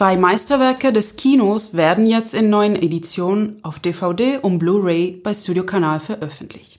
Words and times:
Zwei 0.00 0.16
Meisterwerke 0.16 0.94
des 0.94 1.16
Kinos 1.16 1.74
werden 1.74 2.06
jetzt 2.06 2.32
in 2.32 2.48
neuen 2.48 2.74
Editionen 2.74 3.58
auf 3.62 3.80
DVD 3.80 4.38
und 4.38 4.58
Blu-ray 4.58 5.20
bei 5.22 5.34
Studio 5.34 5.66
Kanal 5.66 6.00
veröffentlicht. 6.00 6.78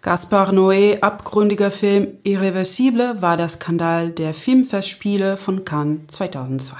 Gaspar 0.00 0.52
Noé 0.52 1.00
abgründiger 1.00 1.72
Film 1.72 2.18
Irreversible 2.22 3.20
war 3.20 3.36
der 3.36 3.48
Skandal 3.48 4.10
der 4.10 4.32
Filmfestspiele 4.32 5.38
von 5.38 5.64
Cannes 5.64 6.02
2002. 6.06 6.76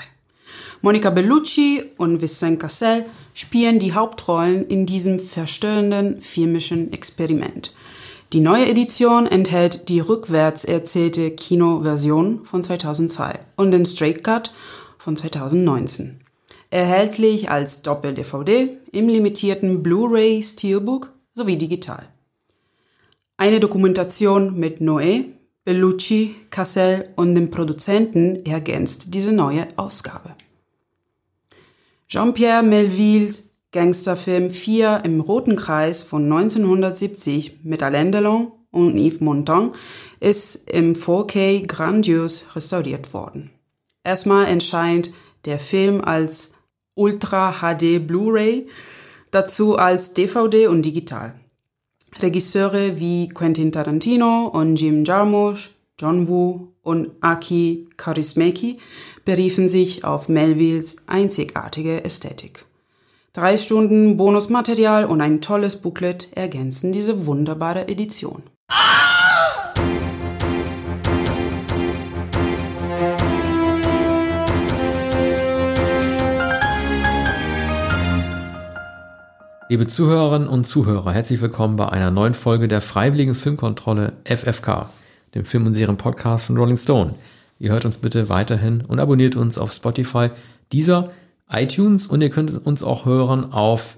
Monica 0.83 1.11
Bellucci 1.11 1.83
und 1.97 2.21
Vincent 2.21 2.61
Cassel 2.61 3.07
spielen 3.35 3.81
die 3.81 3.93
Hauptrollen 3.93 4.65
in 4.69 4.87
diesem 4.87 5.19
verstörenden 5.19 6.21
filmischen 6.21 6.93
Experiment. 6.93 7.73
Die 8.33 8.39
neue 8.39 8.69
Edition 8.69 9.27
enthält 9.27 9.89
die 9.89 9.99
rückwärts 9.99 10.65
erzählte 10.65 11.33
Kinoversion 11.33 12.45
von 12.45 12.63
2002 12.63 13.41
und 13.57 13.73
den 13.73 13.85
Straight 13.85 14.23
Cut 14.23 14.53
von 15.01 15.17
2019. 15.17 16.21
Erhältlich 16.71 17.51
als 17.51 17.83
Doppel-DVD 17.83 18.77
im 18.93 19.09
limitierten 19.09 19.83
Blu-ray 19.83 20.43
Steelbook 20.43 21.13
sowie 21.35 21.57
digital. 21.57 22.09
Eine 23.37 23.59
Dokumentation 23.59 24.59
mit 24.59 24.81
Noé, 24.81 25.25
Bellucci, 25.65 26.37
Cassel 26.51 27.09
und 27.17 27.35
dem 27.35 27.51
Produzenten 27.51 28.45
ergänzt 28.45 29.15
diese 29.15 29.33
neue 29.33 29.67
Ausgabe. 29.77 30.35
Jean-Pierre 32.09 32.63
Melvilles 32.63 33.45
Gangsterfilm 33.73 34.51
4 34.51 35.03
im 35.05 35.21
Roten 35.21 35.57
Kreis 35.57 36.03
von 36.03 36.25
1970 36.25 37.61
mit 37.63 37.83
Alain 37.83 38.11
Delon 38.11 38.53
und 38.73 38.99
Yves 38.99 39.21
Montand 39.21 39.75
ist 40.19 40.69
im 40.71 40.95
4K 40.95 41.67
grandios 41.67 42.45
restauriert 42.55 43.15
worden. 43.15 43.51
Erstmal 44.11 44.47
erscheint 44.47 45.13
der 45.45 45.61
Film 45.61 46.03
als 46.03 46.53
Ultra 46.97 47.61
HD 47.61 48.05
Blu-ray, 48.05 48.67
dazu 49.31 49.77
als 49.77 50.15
DVD 50.15 50.67
und 50.67 50.83
digital. 50.83 51.39
Regisseure 52.19 52.99
wie 52.99 53.29
Quentin 53.29 53.71
Tarantino 53.71 54.49
und 54.49 54.75
Jim 54.81 55.05
Jarmusch, 55.05 55.71
John 56.01 56.27
Woo 56.27 56.73
und 56.83 57.11
Aki 57.21 57.87
Kaurismäki 57.97 58.79
beriefen 59.25 59.69
sich 59.69 60.03
auf 60.03 60.29
Melvilles 60.29 60.97
einzigartige 61.07 62.03
Ästhetik. 62.03 62.65
Drei 63.33 63.57
Stunden 63.57 64.17
Bonusmaterial 64.17 65.05
und 65.05 65.21
ein 65.21 65.41
tolles 65.41 65.77
Booklet 65.77 66.33
ergänzen 66.33 66.91
diese 66.91 67.27
wunderbare 67.27 67.87
Edition. 67.87 68.43
Liebe 79.71 79.87
Zuhörerinnen 79.87 80.49
und 80.49 80.65
Zuhörer, 80.65 81.13
herzlich 81.13 81.41
willkommen 81.41 81.77
bei 81.77 81.89
einer 81.89 82.11
neuen 82.11 82.35
Folge 82.35 82.67
der 82.67 82.81
Freiwilligen 82.81 83.37
Filmkontrolle 83.37 84.15
FFK, 84.25 84.91
dem 85.37 85.45
Film- 85.45 85.65
und 85.65 85.75
Serien-Podcast 85.75 86.47
von 86.47 86.57
Rolling 86.57 86.77
Stone. 86.77 87.15
Ihr 87.61 87.71
hört 87.71 87.85
uns 87.85 87.99
bitte 87.99 88.29
weiterhin 88.29 88.85
und 88.85 88.99
abonniert 88.99 89.37
uns 89.37 89.59
auf 89.59 89.73
Spotify, 89.73 90.31
dieser 90.73 91.13
iTunes 91.49 92.09
und 92.09 92.21
ihr 92.21 92.31
könnt 92.31 92.67
uns 92.67 92.83
auch 92.83 93.07
hören 93.07 93.53
auf 93.53 93.95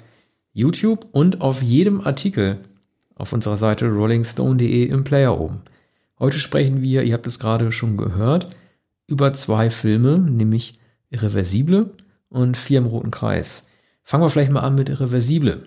YouTube 0.52 1.06
und 1.10 1.40
auf 1.40 1.62
jedem 1.62 2.02
Artikel 2.02 2.56
auf 3.14 3.32
unserer 3.32 3.56
Seite 3.56 3.88
rollingstone.de 3.88 4.84
im 4.84 5.04
Player 5.04 5.40
oben. 5.40 5.62
Heute 6.18 6.38
sprechen 6.38 6.82
wir, 6.82 7.02
ihr 7.02 7.14
habt 7.14 7.26
es 7.26 7.38
gerade 7.38 7.72
schon 7.72 7.96
gehört, 7.96 8.46
über 9.06 9.32
zwei 9.32 9.70
Filme, 9.70 10.18
nämlich 10.18 10.78
Irreversible 11.08 11.94
und 12.28 12.58
Vier 12.58 12.76
im 12.76 12.84
Roten 12.84 13.10
Kreis. 13.10 13.66
Fangen 14.04 14.24
wir 14.24 14.30
vielleicht 14.30 14.50
mal 14.50 14.60
an 14.60 14.74
mit 14.74 14.88
Irreversible. 14.88 15.66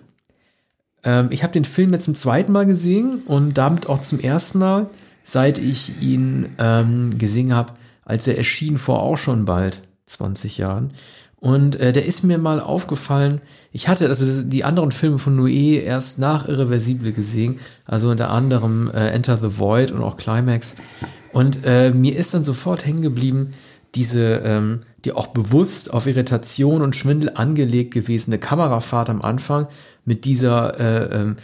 Ähm, 1.04 1.28
ich 1.30 1.42
habe 1.42 1.52
den 1.52 1.64
Film 1.64 1.92
jetzt 1.92 2.04
zum 2.04 2.14
zweiten 2.14 2.52
Mal 2.52 2.66
gesehen 2.66 3.22
und 3.26 3.54
damit 3.54 3.88
auch 3.88 4.00
zum 4.00 4.20
ersten 4.20 4.58
Mal, 4.58 4.88
seit 5.24 5.58
ich 5.58 6.00
ihn 6.02 6.46
ähm, 6.58 7.18
gesehen 7.18 7.54
habe, 7.54 7.72
als 8.04 8.26
er 8.26 8.36
erschien 8.36 8.78
vor 8.78 9.02
auch 9.02 9.16
schon 9.16 9.44
bald 9.44 9.82
20 10.06 10.58
Jahren. 10.58 10.90
Und 11.38 11.76
äh, 11.76 11.92
der 11.92 12.06
ist 12.06 12.24
mir 12.24 12.38
mal 12.38 12.60
aufgefallen, 12.60 13.40
ich 13.70 13.88
hatte 13.88 14.08
also 14.08 14.42
die 14.42 14.64
anderen 14.64 14.90
Filme 14.90 15.18
von 15.18 15.38
Noé 15.38 15.80
erst 15.80 16.18
nach 16.18 16.48
Irreversible 16.48 17.12
gesehen, 17.12 17.60
also 17.84 18.10
unter 18.10 18.30
anderem 18.30 18.90
äh, 18.90 19.10
Enter 19.10 19.36
the 19.36 19.58
Void 19.58 19.90
und 19.92 20.02
auch 20.02 20.16
Climax. 20.16 20.76
Und 21.32 21.60
äh, 21.64 21.90
mir 21.90 22.16
ist 22.16 22.32
dann 22.32 22.44
sofort 22.44 22.86
hängen 22.86 23.02
geblieben, 23.02 23.52
diese, 23.96 24.42
ähm, 24.44 24.80
die 25.04 25.12
auch 25.12 25.28
bewusst 25.28 25.92
auf 25.92 26.06
Irritation 26.06 26.82
und 26.82 26.94
Schwindel 26.94 27.32
angelegt 27.34 27.94
gewesene 27.94 28.38
Kamerafahrt 28.38 29.10
am 29.10 29.22
Anfang 29.22 29.66
mit 30.04 30.24
dieser 30.24 30.78
äh, 30.78 31.20
ähm, 31.20 31.36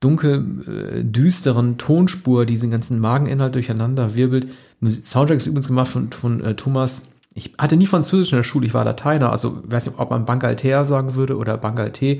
dunkel 0.00 0.44
äh, 0.66 1.04
düsteren 1.04 1.78
Tonspur, 1.78 2.46
die 2.46 2.54
diesen 2.54 2.70
ganzen 2.70 2.98
Mageninhalt 2.98 3.54
durcheinander 3.54 4.14
wirbelt. 4.14 4.48
Soundtrack 4.82 5.36
ist 5.36 5.46
übrigens 5.46 5.68
gemacht 5.68 5.88
von, 5.88 6.10
von 6.10 6.42
äh, 6.42 6.56
Thomas. 6.56 7.08
Ich 7.34 7.52
hatte 7.58 7.76
nie 7.76 7.86
Französisch 7.86 8.32
in 8.32 8.38
der 8.38 8.42
Schule, 8.42 8.66
ich 8.66 8.74
war 8.74 8.84
Lateiner, 8.84 9.30
also 9.30 9.62
weiß 9.64 9.86
nicht, 9.86 9.98
ob 9.98 10.10
man 10.10 10.24
Bangalter 10.24 10.84
sagen 10.84 11.14
würde 11.14 11.36
oder 11.36 11.56
Bangalte 11.56 12.18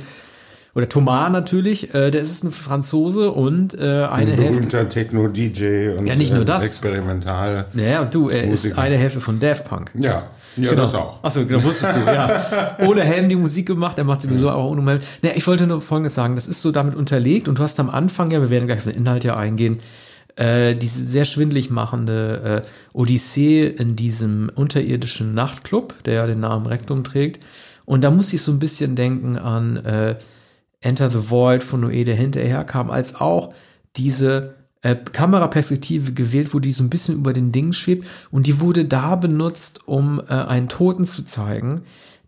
oder 0.74 0.88
Thomas 0.88 1.30
natürlich, 1.30 1.94
äh, 1.94 2.10
der 2.10 2.20
ist 2.20 2.44
ein 2.44 2.52
Franzose 2.52 3.32
und 3.32 3.74
äh, 3.74 4.04
eine 4.04 4.32
ein 4.32 4.36
berühmter 4.36 4.88
Techno-DJ 4.88 5.96
und 5.98 6.06
ja, 6.06 6.14
nicht 6.14 6.32
nur 6.32 6.44
das. 6.44 6.62
experimental. 6.64 7.66
Naja, 7.72 8.02
und 8.02 8.14
du, 8.14 8.28
er 8.28 8.46
Musiker. 8.46 8.74
ist 8.74 8.78
eine 8.78 8.96
Hälfte 8.96 9.20
von 9.20 9.40
Daft 9.40 9.64
Punk. 9.64 9.90
Ja, 9.94 10.30
ja, 10.56 10.70
genau. 10.70 10.82
das 10.82 10.94
auch. 10.94 11.24
Achso, 11.24 11.44
genau, 11.44 11.62
wusstest 11.64 11.96
du, 11.96 12.00
ja. 12.00 12.76
Ohne 12.86 13.02
Helm 13.02 13.28
die 13.28 13.36
Musik 13.36 13.66
gemacht, 13.66 13.98
er 13.98 14.04
macht 14.04 14.22
sowieso 14.22 14.50
auch 14.50 14.70
ohne 14.70 14.88
Helm. 14.88 15.00
Naja, 15.22 15.34
ich 15.36 15.46
wollte 15.46 15.66
nur 15.66 15.80
Folgendes 15.80 16.14
sagen, 16.14 16.36
das 16.36 16.46
ist 16.46 16.62
so 16.62 16.70
damit 16.70 16.94
unterlegt 16.94 17.48
und 17.48 17.58
du 17.58 17.62
hast 17.62 17.80
am 17.80 17.90
Anfang, 17.90 18.30
ja, 18.30 18.40
wir 18.40 18.50
werden 18.50 18.66
gleich 18.66 18.78
auf 18.78 18.84
den 18.84 18.94
Inhalt 18.94 19.24
ja 19.24 19.36
eingehen, 19.36 19.80
äh, 20.36 20.76
diese 20.76 21.04
sehr 21.04 21.24
schwindlig 21.24 21.70
machende 21.70 22.62
äh, 22.64 22.96
Odyssee 22.96 23.66
in 23.66 23.96
diesem 23.96 24.50
unterirdischen 24.54 25.34
Nachtclub, 25.34 25.94
der 26.04 26.14
ja 26.14 26.26
den 26.26 26.40
Namen 26.40 26.66
Rektum 26.66 27.02
trägt. 27.04 27.44
Und 27.84 28.04
da 28.04 28.10
muss 28.10 28.32
ich 28.32 28.42
so 28.42 28.52
ein 28.52 28.60
bisschen 28.60 28.94
denken 28.94 29.36
an 29.36 29.76
äh, 29.78 30.14
Enter 30.80 31.08
the 31.08 31.30
Void 31.30 31.62
von 31.62 31.84
Noé, 31.84 32.04
der 32.04 32.16
hinterher 32.16 32.64
kam, 32.64 32.90
als 32.90 33.20
auch 33.20 33.50
diese 33.96 34.54
äh, 34.82 34.96
Kameraperspektive 34.96 36.12
gewählt, 36.12 36.54
wo 36.54 36.58
die 36.58 36.72
so 36.72 36.82
ein 36.82 36.90
bisschen 36.90 37.16
über 37.16 37.32
den 37.32 37.52
Ding 37.52 37.72
schwebt 37.72 38.06
und 38.30 38.46
die 38.46 38.60
wurde 38.60 38.86
da 38.86 39.16
benutzt, 39.16 39.80
um 39.86 40.20
äh, 40.20 40.32
einen 40.32 40.68
Toten 40.68 41.04
zu 41.04 41.22
zeigen, 41.22 41.82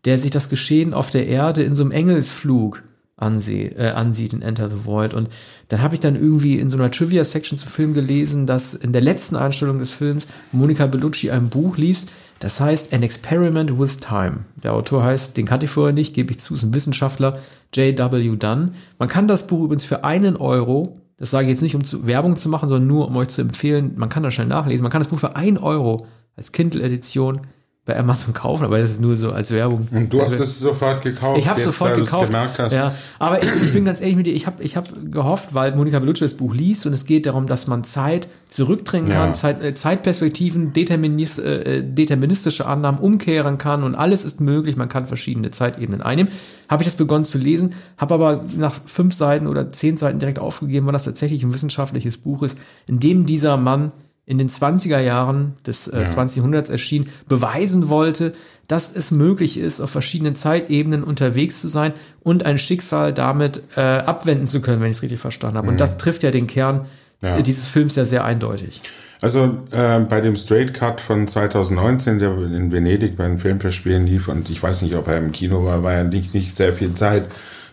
der 0.04 0.18
sich 0.18 0.30
das 0.30 0.48
Geschehen 0.48 0.92
auf 0.92 1.10
der 1.10 1.26
Erde 1.28 1.62
in 1.62 1.74
so 1.74 1.82
einem 1.82 1.92
Engelsflug 1.92 2.82
anseh, 3.16 3.68
äh, 3.68 3.90
ansieht 3.90 4.32
in 4.32 4.42
Enter 4.42 4.68
the 4.68 4.84
Void. 4.84 5.14
Und 5.14 5.28
dann 5.68 5.80
habe 5.80 5.94
ich 5.94 6.00
dann 6.00 6.16
irgendwie 6.16 6.58
in 6.58 6.68
so 6.68 6.76
einer 6.76 6.90
Trivia-Section 6.90 7.56
zu 7.56 7.68
Film 7.68 7.94
gelesen, 7.94 8.46
dass 8.46 8.74
in 8.74 8.92
der 8.92 9.02
letzten 9.02 9.36
Einstellung 9.36 9.78
des 9.78 9.92
Films 9.92 10.26
Monica 10.50 10.86
Bellucci 10.86 11.30
ein 11.30 11.48
Buch 11.48 11.76
liest, 11.76 12.10
das 12.42 12.60
heißt 12.60 12.92
An 12.92 13.04
Experiment 13.04 13.78
with 13.78 13.98
Time. 13.98 14.40
Der 14.64 14.72
Autor 14.72 15.04
heißt, 15.04 15.36
den 15.36 15.46
kannte 15.46 15.66
ich 15.66 15.70
vorher 15.70 15.92
nicht, 15.92 16.12
gebe 16.12 16.32
ich 16.32 16.40
zu, 16.40 16.54
ist 16.54 16.64
ein 16.64 16.74
Wissenschaftler, 16.74 17.38
J.W. 17.72 18.36
Dunn. 18.36 18.74
Man 18.98 19.08
kann 19.08 19.28
das 19.28 19.46
Buch 19.46 19.62
übrigens 19.62 19.84
für 19.84 20.02
einen 20.02 20.36
Euro, 20.36 20.98
das 21.18 21.30
sage 21.30 21.44
ich 21.44 21.50
jetzt 21.50 21.62
nicht, 21.62 21.76
um 21.76 21.84
zu, 21.84 22.04
Werbung 22.04 22.34
zu 22.34 22.48
machen, 22.48 22.68
sondern 22.68 22.88
nur, 22.88 23.06
um 23.06 23.16
euch 23.16 23.28
zu 23.28 23.42
empfehlen, 23.42 23.92
man 23.94 24.08
kann 24.08 24.24
das 24.24 24.34
schnell 24.34 24.48
nachlesen, 24.48 24.82
man 24.82 24.90
kann 24.90 25.00
das 25.00 25.08
Buch 25.08 25.20
für 25.20 25.36
einen 25.36 25.56
Euro 25.56 26.08
als 26.34 26.50
Kindle-Edition 26.50 27.42
bei 27.84 27.98
Amazon 27.98 28.32
kaufen, 28.32 28.64
aber 28.64 28.78
das 28.78 28.92
ist 28.92 29.00
nur 29.00 29.16
so 29.16 29.32
als 29.32 29.50
Werbung. 29.50 29.88
Und 29.90 30.12
du 30.12 30.22
hast 30.22 30.38
es 30.38 30.60
sofort 30.60 31.02
gekauft. 31.02 31.40
Ich 31.40 31.48
habe 31.48 31.60
sofort 31.60 31.96
gekauft. 31.96 32.26
Gemerkt 32.26 32.60
hast. 32.60 32.72
Ja, 32.72 32.94
aber 33.18 33.42
ich, 33.42 33.50
ich 33.60 33.72
bin 33.72 33.84
ganz 33.84 34.00
ehrlich 34.00 34.14
mit 34.14 34.26
dir, 34.26 34.34
ich 34.34 34.46
habe 34.46 34.62
ich 34.62 34.76
hab 34.76 34.86
gehofft, 35.10 35.52
weil 35.52 35.74
Monika 35.74 35.98
Bellucci 35.98 36.20
das 36.20 36.34
Buch 36.34 36.54
liest 36.54 36.86
und 36.86 36.92
es 36.92 37.06
geht 37.06 37.26
darum, 37.26 37.48
dass 37.48 37.66
man 37.66 37.82
Zeit 37.82 38.28
zurückdrängen 38.48 39.10
kann, 39.10 39.30
ja. 39.30 39.32
Zeit, 39.32 39.60
äh, 39.64 39.74
Zeitperspektiven, 39.74 40.72
determinis, 40.72 41.38
äh, 41.38 41.82
deterministische 41.82 42.66
Annahmen 42.66 43.00
umkehren 43.00 43.58
kann 43.58 43.82
und 43.82 43.96
alles 43.96 44.24
ist 44.24 44.40
möglich, 44.40 44.76
man 44.76 44.88
kann 44.88 45.08
verschiedene 45.08 45.50
Zeitebenen 45.50 46.02
einnehmen. 46.02 46.30
Habe 46.68 46.84
ich 46.84 46.86
das 46.86 46.94
begonnen 46.94 47.24
zu 47.24 47.38
lesen, 47.38 47.74
habe 47.98 48.14
aber 48.14 48.44
nach 48.56 48.74
fünf 48.86 49.12
Seiten 49.12 49.48
oder 49.48 49.72
zehn 49.72 49.96
Seiten 49.96 50.20
direkt 50.20 50.38
aufgegeben, 50.38 50.86
weil 50.86 50.92
das 50.92 51.04
tatsächlich 51.04 51.42
ein 51.42 51.52
wissenschaftliches 51.52 52.18
Buch 52.18 52.44
ist, 52.44 52.56
in 52.86 53.00
dem 53.00 53.26
dieser 53.26 53.56
Mann 53.56 53.90
in 54.32 54.38
den 54.38 54.48
20er 54.48 54.98
Jahren 54.98 55.52
des 55.66 55.88
äh, 55.88 56.00
ja. 56.00 56.06
20. 56.06 56.38
Jahrhunderts 56.38 56.70
erschien, 56.70 57.10
beweisen 57.28 57.90
wollte, 57.90 58.32
dass 58.66 58.90
es 58.96 59.10
möglich 59.10 59.58
ist, 59.58 59.82
auf 59.82 59.90
verschiedenen 59.90 60.34
Zeitebenen 60.34 61.04
unterwegs 61.04 61.60
zu 61.60 61.68
sein 61.68 61.92
und 62.22 62.46
ein 62.46 62.56
Schicksal 62.56 63.12
damit 63.12 63.62
äh, 63.76 63.80
abwenden 63.80 64.46
zu 64.46 64.62
können, 64.62 64.80
wenn 64.80 64.90
ich 64.90 64.96
es 64.96 65.02
richtig 65.02 65.20
verstanden 65.20 65.58
habe. 65.58 65.66
Mhm. 65.66 65.72
Und 65.72 65.80
das 65.80 65.98
trifft 65.98 66.22
ja 66.22 66.30
den 66.30 66.46
Kern 66.46 66.86
ja. 67.20 67.42
dieses 67.42 67.68
Films 67.68 67.94
ja 67.94 68.06
sehr 68.06 68.24
eindeutig. 68.24 68.80
Also 69.20 69.58
äh, 69.70 70.00
bei 70.00 70.22
dem 70.22 70.34
Straight 70.34 70.72
Cut 70.72 71.02
von 71.02 71.28
2019, 71.28 72.18
der 72.18 72.30
in 72.38 72.72
Venedig 72.72 73.16
bei 73.16 73.28
den 73.28 73.38
Filmverspielen 73.38 74.06
lief, 74.06 74.28
und 74.28 74.48
ich 74.48 74.62
weiß 74.62 74.80
nicht, 74.80 74.94
ob 74.94 75.08
er 75.08 75.18
im 75.18 75.30
Kino 75.30 75.66
war, 75.66 75.82
war 75.82 75.92
ja 75.92 76.04
nicht, 76.04 76.32
nicht 76.32 76.56
sehr 76.56 76.72
viel 76.72 76.94
Zeit 76.94 77.26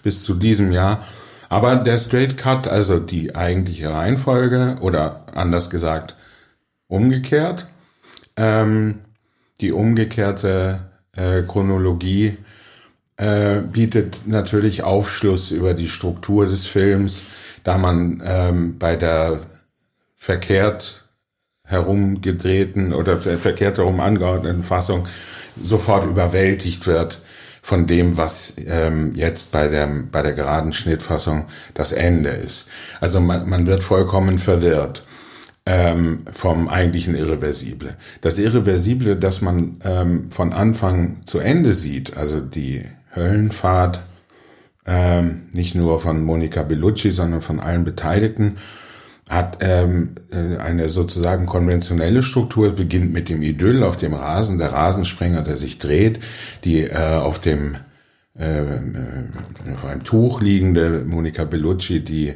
bis 0.04 0.24
zu 0.24 0.34
diesem 0.34 0.74
Jahr. 0.74 1.06
Aber 1.48 1.78
der 1.78 1.98
Straight 1.98 2.38
Cut, 2.38 2.68
also 2.68 3.00
die 3.00 3.36
eigentliche 3.36 3.92
Reihenfolge, 3.92 4.76
oder 4.82 5.24
anders 5.34 5.70
gesagt, 5.70 6.16
umgekehrt. 6.90 7.68
Ähm, 8.36 8.96
die 9.62 9.72
umgekehrte 9.72 10.90
äh, 11.16 11.44
Chronologie 11.44 12.38
äh, 13.16 13.62
bietet 13.62 14.24
natürlich 14.26 14.84
Aufschluss 14.84 15.52
über 15.52 15.74
die 15.74 15.88
Struktur 15.88 16.46
des 16.46 16.66
Films, 16.66 17.24
da 17.64 17.78
man 17.78 18.22
ähm, 18.26 18.78
bei 18.78 18.96
der 18.98 19.40
verkehrt 20.18 21.06
herumgedrehten 21.66 22.94
oder 22.94 23.18
verkehrt 23.18 23.78
herum 23.78 24.00
angeordneten 24.00 24.64
Fassung 24.64 25.08
sofort 25.62 26.06
überwältigt 26.06 26.88
wird 26.88 27.22
von 27.62 27.86
dem, 27.86 28.18
was 28.18 28.56
ähm, 28.66 29.14
jetzt 29.14 29.52
bei 29.52 29.68
der, 29.68 29.88
bei 30.12 30.24
der 30.24 30.34
geraden 30.34 30.74
Schnittfassung 30.74 31.46
das 31.76 31.92
Ende 31.92 32.30
ist. 32.30 32.70
Also 33.00 33.20
man, 33.20 33.48
man 33.48 33.68
wird 33.68 33.84
vollkommen 33.84 34.40
verwirrt 34.40 35.04
ähm, 35.70 36.24
vom 36.34 36.68
eigentlichen 36.68 37.16
Irreversible. 37.16 37.96
Das 38.22 38.40
Irreversible, 38.40 39.16
das 39.16 39.42
man 39.42 39.78
ähm, 39.86 40.32
von 40.32 40.52
Anfang 40.52 41.18
zu 41.26 41.38
Ende 41.38 41.74
sieht, 41.74 42.18
also 42.18 42.42
die 42.42 42.86
Höllenfahrt, 43.16 44.02
ähm, 44.88 45.44
nicht 45.54 45.76
nur 45.76 46.02
von 46.02 46.26
Monica 46.26 46.64
Bellucci, 46.64 47.12
sondern 47.12 47.44
von 47.44 47.60
allen 47.60 47.84
Beteiligten, 47.84 48.58
hat 49.30 49.60
ähm, 49.62 50.16
äh, 50.32 50.58
eine 50.58 50.90
sozusagen 50.90 51.46
konventionelle 51.46 52.24
Struktur, 52.24 52.72
beginnt 52.72 53.14
mit 53.14 53.30
dem 53.30 53.44
Idyll 53.44 53.84
auf 53.84 53.96
dem 53.96 54.16
Rasen, 54.16 54.58
der 54.58 54.72
Rasensprenger, 54.72 55.44
der 55.44 55.56
sich 55.56 55.78
dreht, 55.78 56.20
die 56.64 56.86
äh, 56.86 56.98
auf 56.98 57.38
dem 57.38 57.76
äh, 58.40 58.62
äh, 58.62 59.74
auf 59.76 59.86
einem 59.86 60.04
Tuch 60.04 60.42
liegende 60.42 61.04
Monica 61.06 61.44
Bellucci, 61.44 62.04
die 62.04 62.34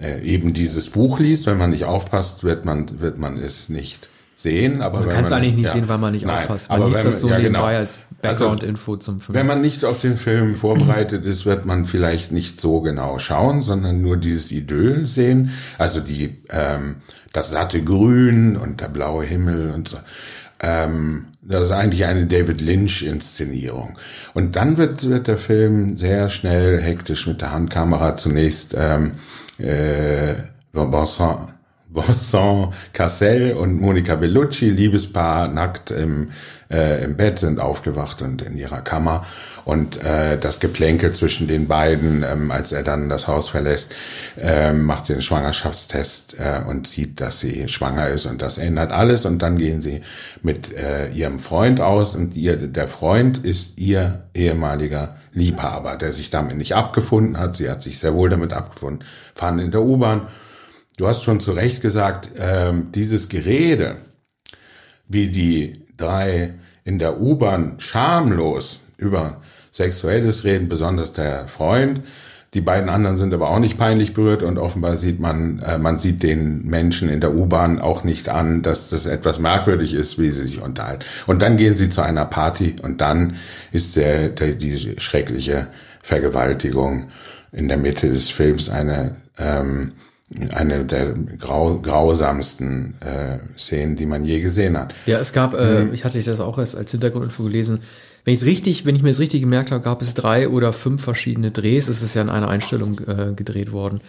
äh, 0.00 0.20
eben 0.22 0.52
dieses 0.52 0.88
Buch 0.88 1.18
liest. 1.18 1.46
Wenn 1.46 1.58
man 1.58 1.70
nicht 1.70 1.84
aufpasst, 1.84 2.44
wird 2.44 2.64
man, 2.64 3.00
wird 3.00 3.18
man 3.18 3.36
es 3.38 3.68
nicht 3.68 4.08
sehen. 4.36 4.82
Aber 4.82 5.00
man 5.00 5.08
kann 5.08 5.24
es 5.24 5.32
eigentlich 5.32 5.54
nicht 5.54 5.64
ja, 5.66 5.72
sehen, 5.72 5.88
weil 5.88 5.98
man 5.98 6.12
nicht 6.12 6.26
nein, 6.26 6.42
aufpasst. 6.42 6.68
Man 6.68 6.86
liest 6.86 7.04
das 7.04 7.20
so 7.20 7.28
ja, 7.28 7.38
nebenbei 7.38 7.58
genau. 7.58 7.78
als 7.78 7.98
Background-Info 8.20 8.92
also, 8.92 9.12
zum 9.12 9.20
Film. 9.20 9.34
Wenn 9.36 9.46
man 9.46 9.60
nicht 9.62 9.84
auf 9.84 10.00
den 10.00 10.16
Film 10.16 10.54
vorbereitet 10.56 11.24
ist, 11.24 11.46
wird 11.46 11.64
man 11.64 11.86
vielleicht 11.86 12.32
nicht 12.32 12.60
so 12.60 12.82
genau 12.82 13.18
schauen, 13.18 13.62
sondern 13.62 14.02
nur 14.02 14.18
dieses 14.18 14.52
Idyll 14.52 15.06
sehen. 15.06 15.50
Also 15.78 16.00
die, 16.00 16.42
ähm, 16.50 16.96
das 17.32 17.50
satte 17.50 17.82
Grün 17.82 18.56
und 18.56 18.80
der 18.80 18.88
blaue 18.88 19.24
Himmel 19.24 19.70
und 19.70 19.88
so. 19.88 19.96
Ähm, 20.60 21.26
das 21.42 21.64
ist 21.64 21.72
eigentlich 21.72 22.06
eine 22.06 22.26
David 22.26 22.60
Lynch-Inszenierung. 22.60 23.98
Und 24.34 24.56
dann 24.56 24.76
wird, 24.76 25.08
wird 25.08 25.28
der 25.28 25.38
Film 25.38 25.96
sehr 25.96 26.28
schnell 26.28 26.80
hektisch 26.80 27.26
mit 27.26 27.40
der 27.40 27.52
Handkamera 27.52 28.16
zunächst 28.16 28.74
ähm, 28.76 29.12
äh, 29.58 30.34
Vincent, 30.72 31.38
Vincent 31.88 32.74
Cassel 32.92 33.54
und 33.54 33.80
Monica 33.80 34.16
Bellucci, 34.16 34.70
Liebespaar, 34.70 35.48
nackt 35.48 35.90
im, 35.90 36.30
äh, 36.70 37.04
im 37.04 37.16
Bett, 37.16 37.38
sind 37.38 37.60
aufgewacht 37.60 38.22
und 38.22 38.42
in 38.42 38.56
ihrer 38.56 38.82
Kammer. 38.82 39.24
Und 39.64 40.00
äh, 40.04 40.38
das 40.38 40.60
Geplänkel 40.60 41.12
zwischen 41.12 41.48
den 41.48 41.66
beiden, 41.66 42.22
ähm, 42.22 42.52
als 42.52 42.70
er 42.70 42.84
dann 42.84 43.08
das 43.08 43.26
Haus 43.26 43.48
verlässt, 43.48 43.92
äh, 44.38 44.72
macht 44.72 45.06
sie 45.06 45.14
einen 45.14 45.22
Schwangerschaftstest 45.22 46.36
äh, 46.38 46.60
und 46.68 46.86
sieht, 46.86 47.20
dass 47.20 47.40
sie 47.40 47.66
schwanger 47.66 48.08
ist. 48.08 48.26
Und 48.26 48.42
das 48.42 48.58
ändert 48.58 48.92
alles. 48.92 49.24
Und 49.24 49.40
dann 49.40 49.58
gehen 49.58 49.82
sie 49.82 50.02
mit 50.42 50.72
äh, 50.72 51.08
ihrem 51.08 51.40
Freund 51.40 51.80
aus. 51.80 52.14
Und 52.14 52.36
ihr, 52.36 52.56
der 52.56 52.86
Freund 52.86 53.38
ist 53.38 53.76
ihr 53.78 54.22
ehemaliger 54.34 55.16
Liebhaber, 55.36 55.96
der 55.96 56.12
sich 56.12 56.30
damit 56.30 56.56
nicht 56.56 56.74
abgefunden 56.74 57.38
hat. 57.38 57.54
Sie 57.54 57.70
hat 57.70 57.82
sich 57.82 58.00
sehr 58.00 58.14
wohl 58.14 58.28
damit 58.28 58.52
abgefunden, 58.52 59.04
fahren 59.34 59.60
in 59.60 59.70
der 59.70 59.82
U-Bahn 59.82 60.26
Du 60.96 61.06
hast 61.06 61.22
schon 61.22 61.40
zu 61.40 61.52
Recht 61.52 61.82
gesagt, 61.82 62.30
ähm, 62.38 62.90
dieses 62.92 63.28
Gerede, 63.28 63.98
wie 65.08 65.28
die 65.28 65.84
drei 65.96 66.54
in 66.84 66.98
der 66.98 67.20
U-Bahn 67.20 67.78
schamlos 67.78 68.80
über 68.96 69.42
Sexuelles 69.70 70.44
reden, 70.44 70.68
besonders 70.68 71.12
der 71.12 71.48
Freund. 71.48 72.00
Die 72.56 72.62
beiden 72.62 72.88
anderen 72.88 73.18
sind 73.18 73.34
aber 73.34 73.50
auch 73.50 73.58
nicht 73.58 73.76
peinlich 73.76 74.14
berührt 74.14 74.42
und 74.42 74.56
offenbar 74.56 74.96
sieht 74.96 75.20
man, 75.20 75.58
äh, 75.58 75.76
man 75.76 75.98
sieht 75.98 76.22
den 76.22 76.64
Menschen 76.64 77.10
in 77.10 77.20
der 77.20 77.34
U-Bahn 77.34 77.78
auch 77.78 78.02
nicht 78.02 78.30
an, 78.30 78.62
dass 78.62 78.88
das 78.88 79.04
etwas 79.04 79.38
merkwürdig 79.38 79.92
ist, 79.92 80.18
wie 80.18 80.30
sie 80.30 80.46
sich 80.46 80.62
unterhalten. 80.62 81.04
Und 81.26 81.42
dann 81.42 81.58
gehen 81.58 81.76
sie 81.76 81.90
zu 81.90 82.00
einer 82.00 82.24
Party 82.24 82.76
und 82.82 83.02
dann 83.02 83.36
ist 83.72 83.94
der, 83.96 84.30
der 84.30 84.54
die 84.54 84.96
schreckliche 84.96 85.66
Vergewaltigung 86.02 87.08
in 87.52 87.68
der 87.68 87.76
Mitte 87.76 88.08
des 88.08 88.30
Films 88.30 88.70
eine 88.70 89.16
ähm, 89.36 89.92
eine 90.54 90.84
der 90.84 91.14
grau, 91.38 91.78
grausamsten 91.78 92.94
äh, 93.00 93.38
Szenen, 93.58 93.96
die 93.96 94.06
man 94.06 94.24
je 94.24 94.40
gesehen 94.40 94.76
hat. 94.78 94.94
Ja, 95.04 95.18
es 95.18 95.32
gab, 95.32 95.54
äh, 95.54 95.84
mhm. 95.84 95.94
ich 95.94 96.04
hatte 96.04 96.20
das 96.20 96.40
auch 96.40 96.58
erst 96.58 96.74
als 96.74 96.90
Hintergrundinfo 96.90 97.44
gelesen, 97.44 97.80
wenn 98.26 98.34
ich 98.34 98.40
es 98.40 98.46
richtig, 98.46 98.84
wenn 98.84 98.96
ich 98.96 99.02
mir 99.02 99.10
es 99.10 99.20
richtig 99.20 99.40
gemerkt 99.40 99.70
habe, 99.70 99.84
gab 99.84 100.02
es 100.02 100.12
drei 100.14 100.48
oder 100.48 100.72
fünf 100.72 101.00
verschiedene 101.00 101.52
Drehs. 101.52 101.86
Es 101.86 102.02
ist 102.02 102.16
ja 102.16 102.22
in 102.22 102.28
einer 102.28 102.48
Einstellung 102.48 103.00
äh, 103.06 103.32
gedreht 103.34 103.70
worden. 103.70 104.00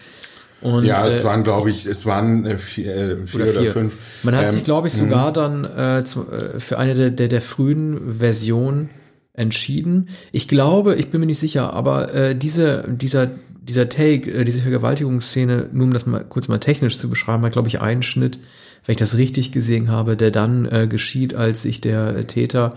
Und, 0.59 0.85
ja, 0.85 1.05
es 1.05 1.19
äh, 1.19 1.23
waren, 1.23 1.43
glaube 1.43 1.69
ich, 1.69 1.85
es 1.85 2.07
waren 2.07 2.43
äh, 2.47 2.57
vier, 2.57 2.95
äh, 2.95 3.27
vier 3.27 3.41
oder, 3.41 3.51
vier. 3.51 3.61
oder, 3.61 3.71
fünf. 3.73 3.93
Man 4.23 4.35
hat 4.35 4.47
ähm, 4.47 4.53
sich, 4.53 4.63
glaube 4.63 4.87
ich, 4.87 4.95
sogar 4.95 5.29
mhm. 5.29 5.33
dann 5.35 5.63
äh, 5.65 5.99
äh, 5.99 6.59
für 6.59 6.79
eine 6.79 6.95
der, 6.95 7.11
der, 7.11 7.27
der 7.27 7.41
frühen 7.41 8.17
Versionen 8.17 8.89
entschieden. 9.33 10.09
Ich 10.31 10.47
glaube, 10.47 10.95
ich 10.95 11.11
bin 11.11 11.19
mir 11.19 11.27
nicht 11.27 11.39
sicher, 11.39 11.73
aber 11.73 12.11
äh, 12.11 12.35
diese, 12.35 12.85
dieser 12.87 13.29
dieser 13.61 13.87
Take, 13.87 14.31
äh, 14.31 14.45
diese 14.45 14.61
Vergewaltigungsszene, 14.61 15.69
nur 15.73 15.85
um 15.85 15.93
das 15.93 16.07
mal 16.07 16.23
kurz 16.23 16.47
mal 16.47 16.57
technisch 16.57 16.97
zu 16.97 17.07
beschreiben, 17.07 17.43
hat, 17.43 17.51
glaube 17.51 17.67
ich, 17.67 17.81
einen 17.81 18.01
Schnitt, 18.01 18.39
wenn 18.85 18.93
ich 18.93 18.97
das 18.97 19.17
richtig 19.17 19.51
gesehen 19.51 19.91
habe, 19.91 20.17
der 20.17 20.31
dann 20.31 20.65
äh, 20.65 20.87
geschieht, 20.87 21.35
als 21.35 21.61
sich 21.61 21.81
der 21.81 22.15
äh, 22.15 22.23
Täter 22.23 22.71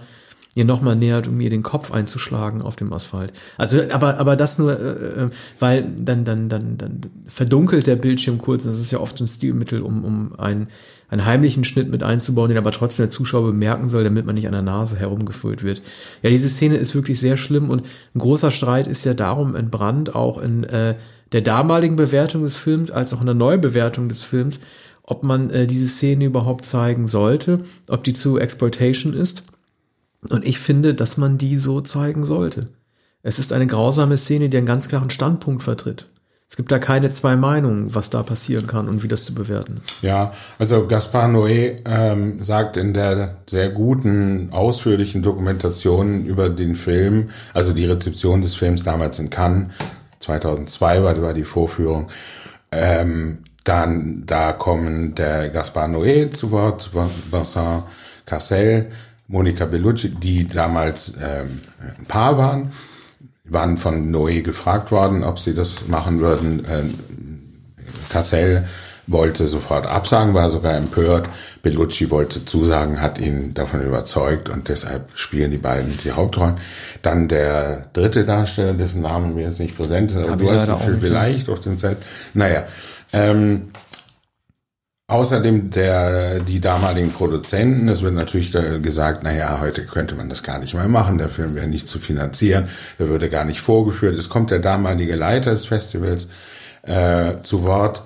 ihr 0.55 0.64
nochmal 0.64 0.97
nähert, 0.97 1.29
um 1.29 1.41
ihr 1.41 1.50
den 1.50 1.62
Kopf 1.62 1.93
einzuschlagen 1.93 2.62
auf 2.62 2.75
dem 2.75 2.93
Asphalt. 2.93 3.32
Also, 3.56 3.82
aber, 3.93 4.19
aber 4.19 4.35
das 4.35 4.58
nur, 4.58 4.79
äh, 4.79 5.25
äh, 5.25 5.31
weil 5.61 5.85
dann, 6.00 6.25
dann, 6.25 6.49
dann, 6.49 6.76
dann 6.76 7.00
verdunkelt 7.26 7.87
der 7.87 7.97
Bildschirm 7.97 8.38
kurz. 8.38 8.64
Das 8.64 8.81
ist 8.81 8.91
ja 8.91 8.99
oft 8.99 9.20
ein 9.20 9.29
Stilmittel, 9.29 9.81
um, 9.81 10.05
um 10.05 10.38
einen, 10.41 10.67
einen 11.08 11.25
heimlichen 11.25 11.62
Schnitt 11.62 11.88
mit 11.88 12.02
einzubauen, 12.02 12.49
den 12.49 12.58
aber 12.58 12.73
trotzdem 12.73 13.05
der 13.05 13.11
Zuschauer 13.11 13.47
bemerken 13.47 13.88
soll, 13.88 14.02
damit 14.02 14.26
man 14.26 14.35
nicht 14.35 14.47
an 14.47 14.52
der 14.52 14.62
Nase 14.62 14.97
herumgeführt 14.99 15.62
wird. 15.62 15.82
Ja, 16.23 16.31
diese 16.31 16.49
Szene 16.49 16.79
ist 16.79 16.97
wirklich 16.97 17.20
sehr 17.20 17.37
schlimm 17.37 17.70
und 17.70 17.87
ein 18.14 18.19
großer 18.19 18.50
Streit 18.50 18.88
ist 18.88 19.05
ja 19.05 19.14
darum 19.14 19.55
entbrannt, 19.55 20.17
auch 20.17 20.38
in 20.38 20.64
äh, 20.64 20.97
der 21.31 21.43
damaligen 21.43 21.94
Bewertung 21.94 22.43
des 22.43 22.56
Films 22.56 22.91
als 22.91 23.14
auch 23.14 23.20
in 23.20 23.26
der 23.26 23.37
Neubewertung 23.37 24.08
des 24.08 24.23
Films, 24.23 24.58
ob 25.05 25.23
man 25.23 25.50
äh, 25.50 25.69
diese 25.69 25.87
Szene 25.87 26.25
überhaupt 26.25 26.64
zeigen 26.64 27.06
sollte, 27.06 27.61
ob 27.88 28.02
die 28.02 28.14
zu 28.14 28.38
Exploitation 28.38 29.14
ist 29.14 29.44
und 30.29 30.45
ich 30.45 30.59
finde, 30.59 30.95
dass 30.95 31.17
man 31.17 31.39
die 31.39 31.59
so 31.59 31.81
zeigen 31.81 32.27
sollte. 32.27 32.69
Es 33.23 33.39
ist 33.39 33.53
eine 33.53 33.67
grausame 33.67 34.17
Szene, 34.17 34.49
die 34.49 34.57
einen 34.57 34.67
ganz 34.67 34.89
klaren 34.89 35.11
Standpunkt 35.11 35.62
vertritt. 35.62 36.07
Es 36.50 36.57
gibt 36.57 36.73
da 36.73 36.81
keine 36.81 37.11
zwei 37.11 37.37
Meinungen, 37.37 37.95
was 37.95 38.11
da 38.11 38.25
passieren 38.25 38.67
kann 38.67 38.89
und 38.89 39.05
wie 39.05 39.09
das 39.09 39.25
zu 39.25 39.35
bewerten. 39.35 39.83
Ja, 40.03 40.33
also 40.59 40.89
Gaspar 40.89 41.29
Noé 41.29 41.77
ähm, 41.87 42.43
sagt 42.43 42.77
in 42.77 42.93
der 42.93 43.37
sehr 43.47 43.71
guten, 43.71 44.49
ausführlichen 44.50 45.23
Dokumentation 45.23 46.25
über 46.25 46.50
den 46.50 46.75
Film, 46.75 47.31
also 47.55 47.73
die 47.73 47.85
Rezeption 47.85 48.41
des 48.41 48.57
Films 48.57 48.83
damals 48.83 49.21
in 49.21 49.31
Cannes, 49.31 49.73
2002 50.19 51.05
war, 51.05 51.23
war 51.23 51.35
die 51.35 51.45
Vorführung, 51.45 52.09
ähm, 52.73 53.45
dann 53.62 54.25
da 54.27 54.53
kommen 54.53 55.15
der 55.15 55.50
Gaspar 55.50 55.87
Noé 55.87 56.33
zu 56.33 56.50
Wort, 56.50 56.91
Vincent 57.31 57.85
Cassel, 58.27 58.91
Monika 59.31 59.65
Bellucci, 59.65 60.09
die 60.09 60.49
damals 60.49 61.15
ähm, 61.23 61.61
ein 61.99 62.05
Paar 62.07 62.37
waren, 62.37 62.71
waren 63.45 63.79
von 63.79 64.11
Noé 64.11 64.43
gefragt 64.43 64.91
worden, 64.91 65.23
ob 65.23 65.39
sie 65.39 65.55
das 65.55 65.87
machen 65.87 66.21
würden. 66.21 66.67
Ähm, 66.69 66.95
Cassel 68.09 68.67
wollte 69.07 69.47
sofort 69.47 69.87
absagen, 69.87 70.35
war 70.35 70.51
sogar 70.51 70.77
empört. 70.77 71.29
Bellucci 71.63 72.11
wollte 72.11 72.45
zusagen, 72.45 73.01
hat 73.01 73.21
ihn 73.21 73.55
davon 73.55 73.83
überzeugt 73.83 74.49
und 74.49 74.69
deshalb 74.69 75.11
spielen 75.15 75.53
die 75.53 75.59
beiden 75.59 75.97
die 75.99 76.11
Hauptrollen. 76.11 76.57
Dann 77.03 77.29
der 77.29 77.87
dritte 77.93 78.25
Darsteller, 78.25 78.75
dessen 78.75 79.03
Name 79.03 79.29
mir 79.29 79.45
jetzt 79.45 79.61
nicht 79.61 79.77
präsent 79.77 80.11
ist, 80.11 80.17
aber 80.17 80.37
du 80.37 80.51
hast 80.51 80.69
ihn 80.69 81.01
vielleicht 81.01 81.49
auf 81.49 81.61
dem 81.61 81.79
Zeit. 81.79 81.99
Naja, 82.35 82.65
ähm, 83.13 83.71
Außerdem 85.11 85.71
der, 85.71 86.38
die 86.38 86.61
damaligen 86.61 87.11
Produzenten, 87.11 87.88
es 87.88 88.00
wird 88.02 88.14
natürlich 88.14 88.52
gesagt, 88.52 89.23
na 89.25 89.35
ja, 89.35 89.61
heute 89.61 89.85
könnte 89.85 90.14
man 90.14 90.29
das 90.29 90.45
gar 90.45 90.61
nicht 90.61 90.73
mehr 90.73 90.87
machen, 90.87 91.19
der 91.19 91.29
Film 91.29 91.57
wäre 91.57 91.67
nicht 91.67 91.88
zu 91.88 91.99
finanzieren, 91.99 92.69
der 92.97 93.09
würde 93.09 93.29
gar 93.29 93.45
nicht 93.45 93.61
vorgeführt. 93.61 94.17
Es 94.17 94.29
kommt 94.29 94.52
der 94.52 94.61
damalige 94.61 95.17
Leiter 95.17 95.50
des 95.50 95.67
Festivals 95.67 96.29
äh, 96.83 97.40
zu 97.43 97.64
Wort 97.64 98.05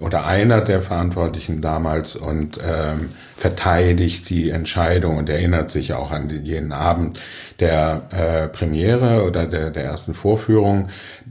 oder 0.00 0.26
einer 0.26 0.62
der 0.62 0.82
Verantwortlichen 0.82 1.60
damals 1.60 2.16
und 2.16 2.58
ähm, 2.58 3.10
verteidigt 3.36 4.28
die 4.28 4.50
Entscheidung 4.50 5.18
und 5.18 5.28
erinnert 5.28 5.70
sich 5.70 5.92
auch 5.92 6.10
an 6.10 6.28
den, 6.28 6.44
jenen 6.44 6.72
Abend 6.72 7.20
der 7.60 8.08
äh, 8.10 8.48
Premiere 8.48 9.24
oder 9.24 9.46
der, 9.46 9.70
der 9.70 9.84
ersten 9.84 10.14
Vorführung. 10.14 10.88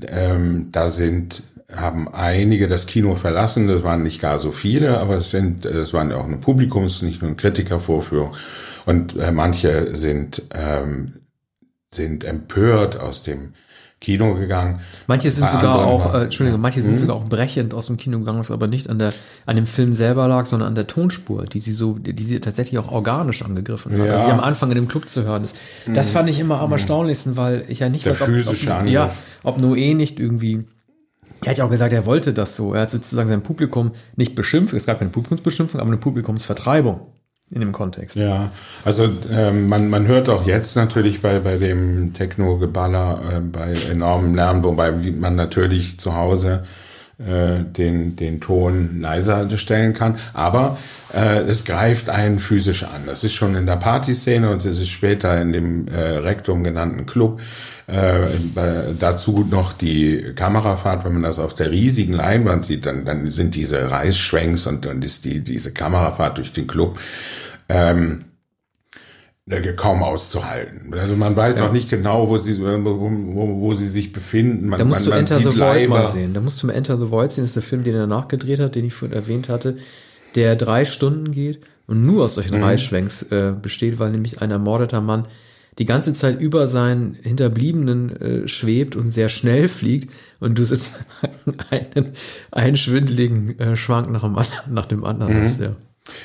Ähm, 0.08 0.70
da 0.72 0.90
sind 0.90 1.44
haben 1.76 2.08
einige 2.14 2.68
das 2.68 2.86
Kino 2.86 3.16
verlassen. 3.16 3.68
Das 3.68 3.84
waren 3.84 4.04
nicht 4.04 4.22
gar 4.22 4.38
so 4.40 4.52
viele, 4.52 5.00
aber 5.00 5.16
es 5.16 5.32
sind, 5.32 5.66
es 5.66 5.94
waren 5.94 6.10
ja 6.12 6.18
auch 6.18 6.26
eine 6.26 6.38
Publikums-, 6.38 7.02
nicht 7.04 7.22
nur 7.22 7.30
eine 7.30 7.38
Kritikervorführung. 7.38 8.34
Und 8.86 9.16
äh, 9.18 9.32
manche 9.32 9.96
sind, 9.96 10.42
ähm, 10.54 11.14
sind 11.94 12.24
empört 12.24 13.00
aus 13.00 13.22
dem 13.22 13.54
Kino 14.00 14.34
gegangen. 14.34 14.80
Manche 15.06 15.30
sind 15.30 15.46
Bei 15.46 15.52
sogar 15.52 15.86
auch, 15.86 16.16
äh, 16.16 16.24
Entschuldigung, 16.24 16.60
manche 16.60 16.82
sind 16.82 16.94
Mhm. 16.94 17.00
sogar 17.00 17.16
auch 17.18 17.26
brechend 17.26 17.76
aus 17.76 17.86
dem 17.86 17.98
Kino 17.98 18.18
gegangen, 18.18 18.40
was 18.40 18.50
aber 18.50 18.66
nicht 18.66 18.90
an 18.90 18.98
der, 18.98 19.14
an 19.46 19.56
dem 19.56 19.68
Film 19.68 19.94
selber 19.94 20.28
lag, 20.28 20.48
sondern 20.48 20.70
an 20.70 20.76
der 20.76 20.88
Tonspur, 20.88 21.46
die 21.46 21.60
sie 21.60 21.74
so, 21.74 22.00
die 22.00 22.24
sie 22.24 22.40
tatsächlich 22.40 22.80
auch 22.80 22.92
organisch 22.92 23.44
angegriffen 23.44 23.92
hat. 23.92 24.00
Ja. 24.00 24.14
Also 24.14 24.26
sie 24.26 24.32
am 24.32 24.40
Anfang 24.40 24.72
in 24.72 24.76
dem 24.76 24.88
Club 24.88 25.08
zu 25.08 25.24
hören 25.24 25.44
ist. 25.44 25.56
Das 25.94 26.10
fand 26.10 26.32
ich 26.32 26.40
immer 26.40 26.60
am 26.62 26.72
erstaunlichsten, 26.72 27.38
weil 27.38 27.64
ich 27.68 27.80
ja 27.80 27.90
nicht 27.90 28.08
Der 28.08 28.20
weiß, 28.20 28.28
ob, 28.48 28.48
ob, 28.48 28.88
ja, 28.88 29.14
ob 29.44 29.60
Noé 29.62 29.96
nicht 29.96 30.20
irgendwie 30.20 30.66
er 31.44 31.52
hat 31.52 31.58
ja 31.58 31.66
auch 31.66 31.70
gesagt, 31.70 31.94
er 31.94 32.06
wollte 32.06 32.34
das 32.34 32.56
so. 32.56 32.74
Er 32.74 32.82
hat 32.82 32.92
sozusagen 32.92 33.28
sein 33.28 33.44
Publikum 33.44 33.92
nicht 34.16 34.36
beschimpft. 34.36 34.74
Es 34.74 34.86
gab 34.86 35.00
keine 35.00 35.12
Publikumsbeschimpfung, 35.12 35.80
aber 35.80 35.90
eine 35.90 35.98
Publikumsvertreibung 35.98 37.02
in 37.52 37.60
dem 37.60 37.72
Kontext. 37.72 38.16
Ja, 38.16 38.52
also 38.86 39.10
ähm, 39.32 39.68
man, 39.68 39.90
man 39.90 40.08
hört 40.08 40.30
auch 40.30 40.46
jetzt 40.46 40.76
natürlich 40.76 41.22
bei, 41.22 41.40
bei 41.40 41.58
dem 41.58 42.14
Techno-Geballer 42.14 43.38
äh, 43.38 43.40
bei 43.42 43.74
enormem 43.92 44.36
Lärm, 44.36 44.64
wobei 44.64 44.92
man 44.92 45.36
natürlich 45.36 46.00
zu 46.00 46.16
Hause 46.16 46.64
äh, 47.28 47.64
den, 47.64 48.16
den 48.16 48.40
Ton 48.42 49.00
leiser 49.02 49.48
stellen 49.58 49.94
kann. 49.94 50.18
Aber 50.34 50.78
äh, 51.14 51.42
es 51.42 51.66
greift 51.66 52.10
einen 52.10 52.40
physisch 52.40 52.84
an. 52.84 53.04
Das 53.06 53.24
ist 53.24 53.34
schon 53.34 53.56
in 53.56 53.66
der 53.66 53.78
Partyszene 53.78 54.50
und 54.50 54.58
es 54.58 54.80
ist 54.80 54.90
später 54.90 55.42
in 55.42 55.52
dem 55.52 55.88
äh, 55.88 56.00
Rektum 56.00 56.64
genannten 56.64 57.06
Club. 57.06 57.42
Äh, 57.88 58.28
dazu 59.00 59.46
noch 59.50 59.74
die 59.74 60.34
Kamerafahrt, 60.36 61.04
wenn 61.04 61.14
man 61.14 61.24
das 61.24 61.40
auf 61.40 61.54
der 61.54 61.72
riesigen 61.72 62.14
Leinwand 62.14 62.64
sieht, 62.66 62.86
dann, 62.86 63.06
dann 63.06 63.30
sind 63.30 63.56
diese 63.56 63.92
Reißschwenks 63.92 64.68
und 64.68 64.86
dann 64.86 65.02
ist 65.02 65.26
die, 65.26 65.42
diese 65.42 65.74
Kamerafahrt 65.74 66.38
durch 66.38 66.54
den 66.54 66.68
Club 66.68 66.98
ähm, 67.68 68.22
äh, 68.22 68.31
kaum 69.76 70.02
auszuhalten. 70.04 70.94
Also 70.94 71.16
man 71.16 71.36
weiß 71.36 71.60
auch 71.62 71.72
nicht 71.74 71.90
genau, 71.90 72.30
wo 72.30 72.38
sie, 72.38 72.58
wo, 72.60 72.66
wo, 72.86 73.60
wo 73.62 73.74
sie 73.74 73.88
sich 73.88 74.14
befinden. 74.14 74.68
Man, 74.70 74.80
Da 74.80 74.86
musst 74.86 75.02
man, 75.08 75.12
du 75.12 75.18
Enter 75.34 75.40
the 75.40 75.60
Void 75.60 75.90
mal 75.90 76.08
sehen. 76.08 76.34
Da 76.34 76.40
musst 76.42 76.62
du 76.64 76.68
mal 76.68 76.74
Enter 76.74 76.98
the 76.98 77.10
Void 77.12 77.32
sehen. 77.32 77.44
Das 77.44 77.52
ist 77.52 77.56
der 77.56 77.64
Film, 77.64 77.84
den 77.84 77.96
er 77.96 78.08
nachgedreht 78.08 78.60
hat, 78.60 78.76
den 78.76 78.86
ich 78.86 78.94
vorhin 78.94 79.16
erwähnt 79.18 79.50
hatte, 79.50 79.78
der 80.36 80.56
drei 80.56 80.86
Stunden 80.86 81.32
geht 81.32 81.60
und 81.88 82.06
nur 82.06 82.24
aus 82.26 82.38
Mhm. 82.38 82.42
solchen 82.44 82.64
Reißschwenks 82.64 83.24
äh, 83.24 83.54
besteht, 83.62 84.00
weil 84.00 84.12
nämlich 84.12 84.42
ein 84.42 84.52
ermordeter 84.52 85.02
Mann 85.02 85.28
die 85.80 85.86
ganze 85.86 86.14
Zeit 86.14 86.40
über 86.42 86.68
seinen 86.68 87.14
Hinterbliebenen 87.22 88.16
äh, 88.22 88.48
schwebt 88.48 88.96
und 88.96 89.12
sehr 89.12 89.30
schnell 89.30 89.68
fliegt 89.68 90.14
und 90.40 90.58
du 90.58 90.66
sozusagen 90.66 91.04
einen, 91.70 92.12
einen 92.52 92.78
schwindeligen 92.78 93.58
äh, 93.60 93.76
Schwank 93.76 94.10
nach 94.12 94.22
dem 94.22 94.36
anderen, 94.38 94.74
nach 94.74 94.86
dem 94.86 95.04
anderen 95.06 95.40
Mhm. 95.40 95.44
hast, 95.44 95.60
ja. 95.62 95.76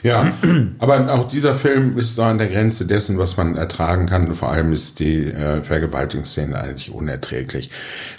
Ja, 0.02 0.32
aber 0.78 1.12
auch 1.12 1.24
dieser 1.24 1.54
Film 1.54 1.98
ist 1.98 2.14
so 2.14 2.22
an 2.22 2.38
der 2.38 2.48
Grenze 2.48 2.86
dessen, 2.86 3.18
was 3.18 3.36
man 3.36 3.56
ertragen 3.56 4.06
kann. 4.06 4.34
Vor 4.34 4.50
allem 4.50 4.72
ist 4.72 5.00
die 5.00 5.24
äh, 5.24 5.62
Vergewaltigungsszene 5.62 6.58
eigentlich 6.60 6.92
unerträglich. 6.92 7.70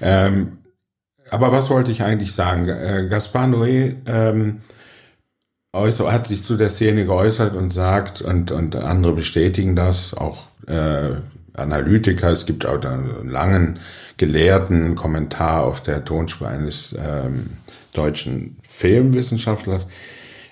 Ähm, 0.01 0.57
aber 1.29 1.51
was 1.51 1.69
wollte 1.69 1.91
ich 1.91 2.03
eigentlich 2.03 2.33
sagen? 2.33 2.67
Äh, 2.67 3.07
Gaspar 3.09 3.47
Noé 3.47 3.95
ähm, 4.05 4.61
äußer, 5.73 6.11
hat 6.11 6.27
sich 6.27 6.43
zu 6.43 6.57
der 6.57 6.69
Szene 6.69 7.05
geäußert 7.05 7.55
und 7.55 7.69
sagt, 7.69 8.21
und, 8.21 8.51
und 8.51 8.75
andere 8.75 9.13
bestätigen 9.13 9.75
das, 9.75 10.13
auch 10.13 10.47
äh, 10.67 11.11
Analytiker, 11.53 12.29
es 12.29 12.45
gibt 12.45 12.65
auch 12.65 12.83
einen 12.83 13.29
langen 13.29 13.79
gelehrten 14.17 14.95
Kommentar 14.95 15.63
auf 15.63 15.81
der 15.81 16.05
Tonspur 16.05 16.47
eines 16.47 16.95
ähm, 16.97 17.51
deutschen 17.93 18.57
Filmwissenschaftlers. 18.63 19.87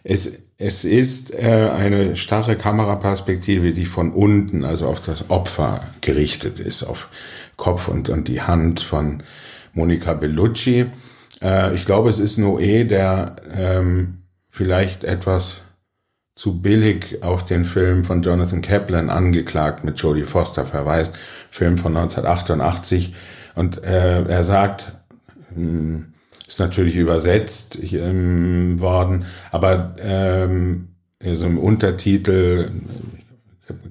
Es, 0.04 0.40
es 0.58 0.86
ist 0.86 1.34
äh, 1.34 1.70
eine 1.74 2.16
starre 2.16 2.56
Kameraperspektive, 2.56 3.74
die 3.74 3.86
von 3.86 4.12
unten, 4.14 4.64
also 4.64 4.88
auf 4.88 5.02
das 5.02 5.30
Opfer 5.30 5.82
gerichtet 6.02 6.60
ist, 6.60 6.84
auf 6.84 7.10
Kopf 7.58 7.88
und, 7.88 8.10
und 8.10 8.28
die 8.28 8.42
Hand 8.42 8.80
von 8.80 9.24
Monica 9.74 10.14
Bellucci. 10.14 10.86
Äh, 11.42 11.74
ich 11.76 11.86
glaube, 11.86 12.10
es 12.10 12.20
ist 12.20 12.40
Noé, 12.40 12.86
der 12.86 13.36
ähm, 13.54 14.22
vielleicht 14.50 15.04
etwas 15.04 15.62
zu 16.36 16.62
billig 16.62 17.24
auf 17.24 17.44
den 17.44 17.66
Film 17.66 18.04
von 18.04 18.22
Jonathan 18.22 18.62
Kaplan 18.62 19.10
angeklagt 19.10 19.84
mit 19.84 20.00
Jodie 20.00 20.24
Foster 20.24 20.66
verweist, 20.66 21.16
Film 21.50 21.78
von 21.78 21.96
1988. 21.96 23.14
Und 23.56 23.84
äh, 23.84 24.24
er 24.24 24.44
sagt, 24.44 24.94
hm, 25.54 26.14
ist 26.48 26.60
natürlich 26.60 26.96
übersetzt 26.96 27.80
ähm, 27.94 28.80
worden, 28.80 29.26
aber 29.52 29.96
ähm, 30.00 30.90
so 31.24 31.46
im 31.46 31.58
Untertitel 31.58 32.72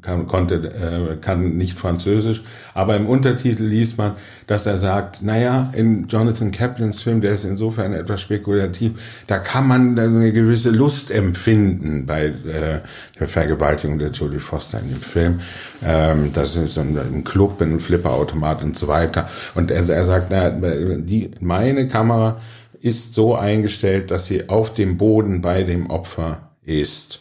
kann, 0.02 0.26
konnte, 0.26 0.54
äh, 0.54 1.16
kann 1.16 1.56
nicht 1.56 1.78
Französisch, 1.78 2.42
aber 2.74 2.96
im 2.96 3.06
Untertitel 3.06 3.64
liest 3.64 3.98
man, 3.98 4.14
dass 4.46 4.66
er 4.66 4.76
sagt, 4.76 5.22
naja, 5.22 5.70
in 5.74 6.06
Jonathan 6.06 6.52
Kaplans 6.52 7.02
Film, 7.02 7.20
der 7.20 7.32
ist 7.32 7.44
insofern 7.44 7.92
etwas 7.92 8.20
spekulativ, 8.20 9.24
da 9.26 9.38
kann 9.38 9.66
man 9.66 9.98
eine 9.98 10.32
gewisse 10.32 10.70
Lust 10.70 11.10
empfinden 11.10 12.06
bei 12.06 12.26
äh, 12.26 12.80
der 13.18 13.28
Vergewaltigung 13.28 13.98
der 13.98 14.10
Jodie 14.10 14.38
Foster 14.38 14.78
in 14.80 14.90
dem 14.90 15.00
Film. 15.00 15.40
Ähm, 15.84 16.30
das 16.32 16.56
ist 16.56 16.78
ein, 16.78 16.96
ein 16.96 17.24
Club, 17.24 17.60
ein 17.60 17.80
Flipperautomat 17.80 18.62
und 18.62 18.78
so 18.78 18.86
weiter. 18.86 19.28
Und 19.54 19.70
er, 19.70 19.88
er 19.88 20.04
sagt, 20.04 20.28
na, 20.30 20.50
die, 20.50 21.32
meine 21.40 21.88
Kamera 21.88 22.40
ist 22.80 23.14
so 23.14 23.34
eingestellt, 23.34 24.10
dass 24.10 24.26
sie 24.26 24.48
auf 24.48 24.72
dem 24.72 24.98
Boden 24.98 25.40
bei 25.40 25.62
dem 25.62 25.90
Opfer 25.90 26.50
ist. 26.62 27.20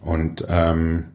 Und 0.00 0.44
ähm, 0.48 1.13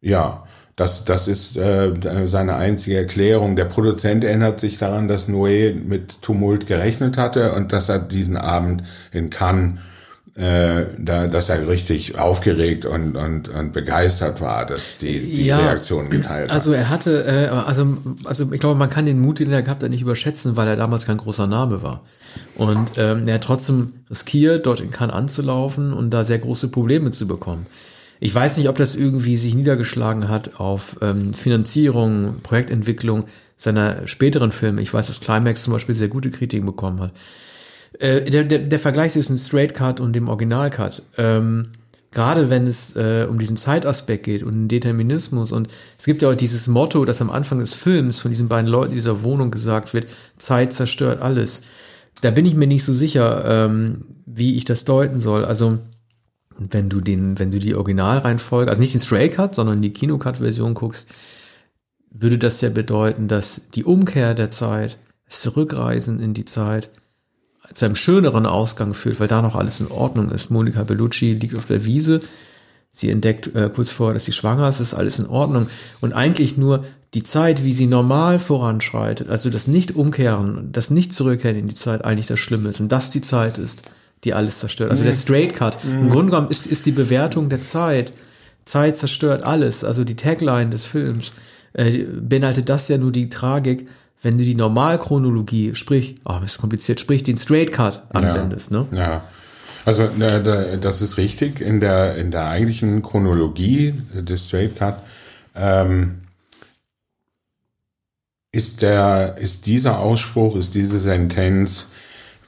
ja, 0.00 0.44
das, 0.78 1.04
das 1.04 1.26
ist 1.26 1.56
äh, 1.56 1.92
seine 2.26 2.54
einzige 2.54 2.98
Erklärung. 2.98 3.56
Der 3.56 3.64
Produzent 3.64 4.22
erinnert 4.22 4.60
sich 4.60 4.78
daran, 4.78 5.08
dass 5.08 5.28
Noé 5.28 5.74
mit 5.74 6.22
Tumult 6.22 6.68
gerechnet 6.68 7.16
hatte 7.16 7.52
und 7.54 7.72
dass 7.72 7.88
er 7.88 7.98
diesen 7.98 8.36
Abend 8.36 8.84
in 9.10 9.28
Cannes, 9.28 9.80
äh, 10.36 10.84
da, 10.96 11.26
dass 11.26 11.48
er 11.48 11.66
richtig 11.66 12.16
aufgeregt 12.16 12.84
und, 12.84 13.16
und, 13.16 13.48
und 13.48 13.72
begeistert 13.72 14.40
war, 14.40 14.66
dass 14.66 14.98
die, 14.98 15.18
die 15.18 15.46
Ja, 15.46 15.58
Reaktion 15.58 16.10
geteilt 16.10 16.48
hat. 16.48 16.54
Also 16.54 16.72
er 16.72 16.88
hatte, 16.88 17.24
äh, 17.24 17.48
also, 17.48 17.96
also 18.22 18.52
ich 18.52 18.60
glaube, 18.60 18.78
man 18.78 18.88
kann 18.88 19.04
den 19.04 19.18
Mut, 19.18 19.40
den 19.40 19.50
er 19.50 19.62
gehabt 19.62 19.82
hat, 19.82 19.90
nicht 19.90 20.02
überschätzen, 20.02 20.56
weil 20.56 20.68
er 20.68 20.76
damals 20.76 21.06
kein 21.06 21.16
großer 21.16 21.48
Name 21.48 21.82
war. 21.82 22.02
Und 22.54 22.92
ähm, 22.98 23.26
er 23.26 23.34
hat 23.34 23.42
trotzdem 23.42 23.94
riskiert, 24.08 24.66
dort 24.66 24.80
in 24.80 24.92
Cannes 24.92 25.16
anzulaufen 25.16 25.92
und 25.92 26.10
da 26.10 26.24
sehr 26.24 26.38
große 26.38 26.68
Probleme 26.68 27.10
zu 27.10 27.26
bekommen. 27.26 27.66
Ich 28.20 28.34
weiß 28.34 28.56
nicht, 28.56 28.68
ob 28.68 28.76
das 28.76 28.96
irgendwie 28.96 29.36
sich 29.36 29.54
niedergeschlagen 29.54 30.28
hat 30.28 30.58
auf 30.58 30.96
ähm, 31.00 31.34
Finanzierung, 31.34 32.36
Projektentwicklung 32.42 33.24
seiner 33.56 34.06
späteren 34.08 34.52
Filme. 34.52 34.82
Ich 34.82 34.92
weiß, 34.92 35.06
dass 35.06 35.20
Climax 35.20 35.62
zum 35.62 35.72
Beispiel 35.72 35.94
sehr 35.94 36.08
gute 36.08 36.30
Kritiken 36.30 36.66
bekommen 36.66 37.00
hat. 37.00 37.12
Äh, 37.98 38.24
der, 38.24 38.44
der, 38.44 38.58
der 38.60 38.78
Vergleich 38.78 39.12
zwischen 39.12 39.38
Straight 39.38 39.74
Cut 39.74 40.00
und 40.00 40.14
dem 40.14 40.28
Original 40.28 40.70
Cut. 40.70 41.02
Ähm, 41.16 41.70
gerade 42.10 42.50
wenn 42.50 42.66
es 42.66 42.96
äh, 42.96 43.26
um 43.28 43.38
diesen 43.38 43.56
Zeitaspekt 43.56 44.24
geht 44.24 44.42
und 44.42 44.52
den 44.52 44.68
Determinismus 44.68 45.52
und 45.52 45.68
es 45.98 46.04
gibt 46.04 46.22
ja 46.22 46.30
auch 46.30 46.34
dieses 46.34 46.66
Motto, 46.66 47.04
das 47.04 47.20
am 47.20 47.30
Anfang 47.30 47.60
des 47.60 47.74
Films 47.74 48.18
von 48.18 48.30
diesen 48.30 48.48
beiden 48.48 48.68
Leuten 48.68 48.92
in 48.92 48.96
dieser 48.96 49.22
Wohnung 49.22 49.50
gesagt 49.50 49.94
wird, 49.94 50.06
Zeit 50.38 50.72
zerstört 50.72 51.20
alles. 51.20 51.62
Da 52.20 52.30
bin 52.30 52.46
ich 52.46 52.54
mir 52.54 52.66
nicht 52.66 52.84
so 52.84 52.94
sicher, 52.94 53.44
ähm, 53.46 54.04
wie 54.26 54.56
ich 54.56 54.64
das 54.64 54.84
deuten 54.84 55.20
soll. 55.20 55.44
Also 55.44 55.78
wenn 56.58 56.88
du 56.88 57.00
den, 57.00 57.38
wenn 57.38 57.50
du 57.50 57.58
die 57.58 57.74
Originalreihenfolge, 57.74 58.70
also 58.70 58.80
nicht 58.80 58.94
den 58.94 59.00
Stray 59.00 59.30
Cut, 59.30 59.54
sondern 59.54 59.80
die 59.80 59.92
Kinocut-Version 59.92 60.74
guckst, 60.74 61.06
würde 62.10 62.38
das 62.38 62.60
ja 62.60 62.70
bedeuten, 62.70 63.28
dass 63.28 63.62
die 63.74 63.84
Umkehr 63.84 64.34
der 64.34 64.50
Zeit, 64.50 64.98
das 65.28 65.42
Zurückreisen 65.42 66.20
in 66.20 66.34
die 66.34 66.44
Zeit, 66.44 66.90
zu 67.74 67.84
einem 67.84 67.96
schöneren 67.96 68.46
Ausgang 68.46 68.94
führt, 68.94 69.20
weil 69.20 69.28
da 69.28 69.42
noch 69.42 69.54
alles 69.54 69.80
in 69.80 69.88
Ordnung 69.88 70.30
ist. 70.30 70.50
Monika 70.50 70.84
Bellucci 70.84 71.34
liegt 71.34 71.54
auf 71.54 71.66
der 71.66 71.84
Wiese, 71.84 72.20
sie 72.92 73.10
entdeckt 73.10 73.54
äh, 73.54 73.70
kurz 73.72 73.90
vorher, 73.90 74.14
dass 74.14 74.24
sie 74.24 74.32
schwanger 74.32 74.68
ist, 74.68 74.80
ist 74.80 74.94
alles 74.94 75.18
in 75.18 75.26
Ordnung. 75.26 75.68
Und 76.00 76.14
eigentlich 76.14 76.56
nur 76.56 76.84
die 77.14 77.22
Zeit, 77.22 77.64
wie 77.64 77.74
sie 77.74 77.86
normal 77.86 78.38
voranschreitet, 78.38 79.28
also 79.28 79.50
das 79.50 79.68
Nicht-Umkehren, 79.68 80.72
das 80.72 80.90
Nicht-Zurückkehren 80.90 81.58
in 81.58 81.68
die 81.68 81.74
Zeit 81.74 82.04
eigentlich 82.04 82.26
das 82.26 82.38
Schlimme 82.38 82.70
ist 82.70 82.80
und 82.80 82.90
das 82.90 83.10
die 83.10 83.20
Zeit 83.20 83.58
ist, 83.58 83.82
die 84.24 84.34
alles 84.34 84.58
zerstört. 84.58 84.90
Also 84.90 85.04
der 85.04 85.12
Straight 85.14 85.54
Cut. 85.54 85.78
Im 85.84 86.10
Grunde 86.10 86.32
genommen 86.32 86.50
ist, 86.50 86.66
ist 86.66 86.86
die 86.86 86.92
Bewertung 86.92 87.48
der 87.48 87.60
Zeit. 87.62 88.12
Zeit 88.64 88.96
zerstört 88.96 89.44
alles. 89.44 89.84
Also 89.84 90.04
die 90.04 90.16
Tagline 90.16 90.70
des 90.70 90.84
Films 90.84 91.32
äh, 91.72 91.98
beinhaltet 92.04 92.68
das 92.68 92.88
ja 92.88 92.98
nur 92.98 93.12
die 93.12 93.28
Tragik, 93.28 93.88
wenn 94.22 94.36
du 94.36 94.42
die 94.44 94.56
Normalchronologie, 94.56 95.74
sprich, 95.76 96.16
oh, 96.24 96.40
ist 96.44 96.58
kompliziert, 96.58 96.98
sprich 96.98 97.22
den 97.22 97.36
Straight 97.36 97.72
Cut 97.72 98.02
anwendest, 98.10 98.72
ne? 98.72 98.86
Ja. 98.92 99.22
Also 99.84 100.02
äh, 100.02 100.42
da- 100.42 100.76
das 100.76 101.00
ist 101.00 101.16
richtig. 101.16 101.60
In 101.60 101.80
der, 101.80 102.16
in 102.16 102.30
der 102.32 102.46
eigentlichen 102.48 103.00
Chronologie 103.02 103.94
des 104.12 104.46
Straight 104.48 104.76
Cut 104.76 104.96
ähm, 105.54 106.22
ist, 108.52 108.82
der, 108.82 109.36
ist 109.38 109.66
dieser 109.66 109.98
Ausspruch, 110.00 110.56
ist 110.56 110.74
diese 110.74 110.98
Sentenz 110.98 111.86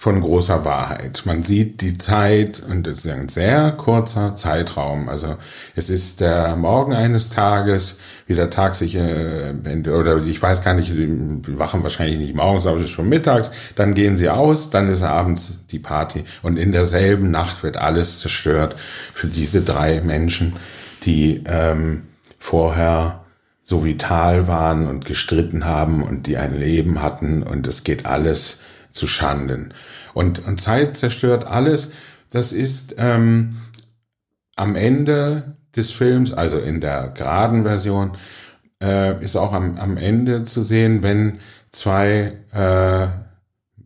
von 0.01 0.23
großer 0.23 0.65
Wahrheit. 0.65 1.25
Man 1.27 1.43
sieht 1.43 1.83
die 1.83 1.99
Zeit 1.99 2.63
und 2.67 2.87
es 2.87 3.05
ist 3.05 3.11
ein 3.11 3.29
sehr 3.29 3.73
kurzer 3.73 4.35
Zeitraum. 4.35 5.11
Also 5.11 5.37
es 5.77 5.91
ist 5.91 6.23
der 6.23 6.57
Morgen 6.57 6.95
eines 6.95 7.29
Tages, 7.29 7.97
wie 8.27 8.35
der 8.35 8.49
Tag 8.49 8.77
sich, 8.77 8.97
äh, 8.97 9.53
oder 9.91 10.17
ich 10.25 10.41
weiß 10.41 10.65
gar 10.65 10.73
nicht, 10.73 10.91
die 10.91 11.59
wachen 11.59 11.83
wahrscheinlich 11.83 12.19
nicht 12.19 12.35
morgens, 12.35 12.67
aber 12.67 12.79
es 12.79 12.85
ist 12.85 12.93
schon 12.93 13.11
mittags. 13.11 13.51
Dann 13.77 13.93
gehen 13.93 14.17
sie 14.17 14.31
aus, 14.31 14.71
dann 14.71 14.89
ist 14.89 15.03
abends 15.03 15.59
die 15.71 15.81
Party 15.81 16.25
und 16.41 16.59
in 16.59 16.73
derselben 16.73 17.31
Nacht 17.31 17.63
wird 17.63 17.77
alles 17.77 18.21
zerstört 18.21 18.77
für 18.79 19.27
diese 19.27 19.61
drei 19.61 20.01
Menschen, 20.01 20.57
die 21.03 21.45
ähm, 21.45 22.05
vorher 22.39 23.21
so 23.63 23.85
vital 23.85 24.49
waren 24.49 24.89
und 24.89 25.05
gestritten 25.05 25.67
haben 25.67 26.03
und 26.03 26.27
die 26.27 26.39
ein 26.39 26.59
Leben 26.59 27.03
hatten 27.03 27.43
und 27.43 27.67
es 27.67 27.85
geht 27.85 28.07
alles 28.07 28.61
zu 28.91 29.07
Schanden. 29.07 29.73
Und, 30.15 30.47
und 30.47 30.61
Zeit 30.61 30.97
zerstört 30.97 31.47
alles. 31.47 31.91
Das 32.31 32.53
ist 32.53 32.95
ähm, 32.99 33.57
am 34.57 34.77
Ende 34.77 35.57
des 35.77 35.91
Films, 35.91 36.33
also 36.33 36.59
in 36.59 36.81
der 36.81 37.09
geraden 37.09 37.63
Version, 37.63 38.13
äh, 38.83 39.23
ist 39.23 39.37
auch 39.37 39.53
am, 39.53 39.77
am 39.77 39.97
Ende 39.97 40.45
zu 40.45 40.63
sehen, 40.63 41.03
wenn 41.03 41.39
zwei 41.71 42.33
äh, 42.53 43.07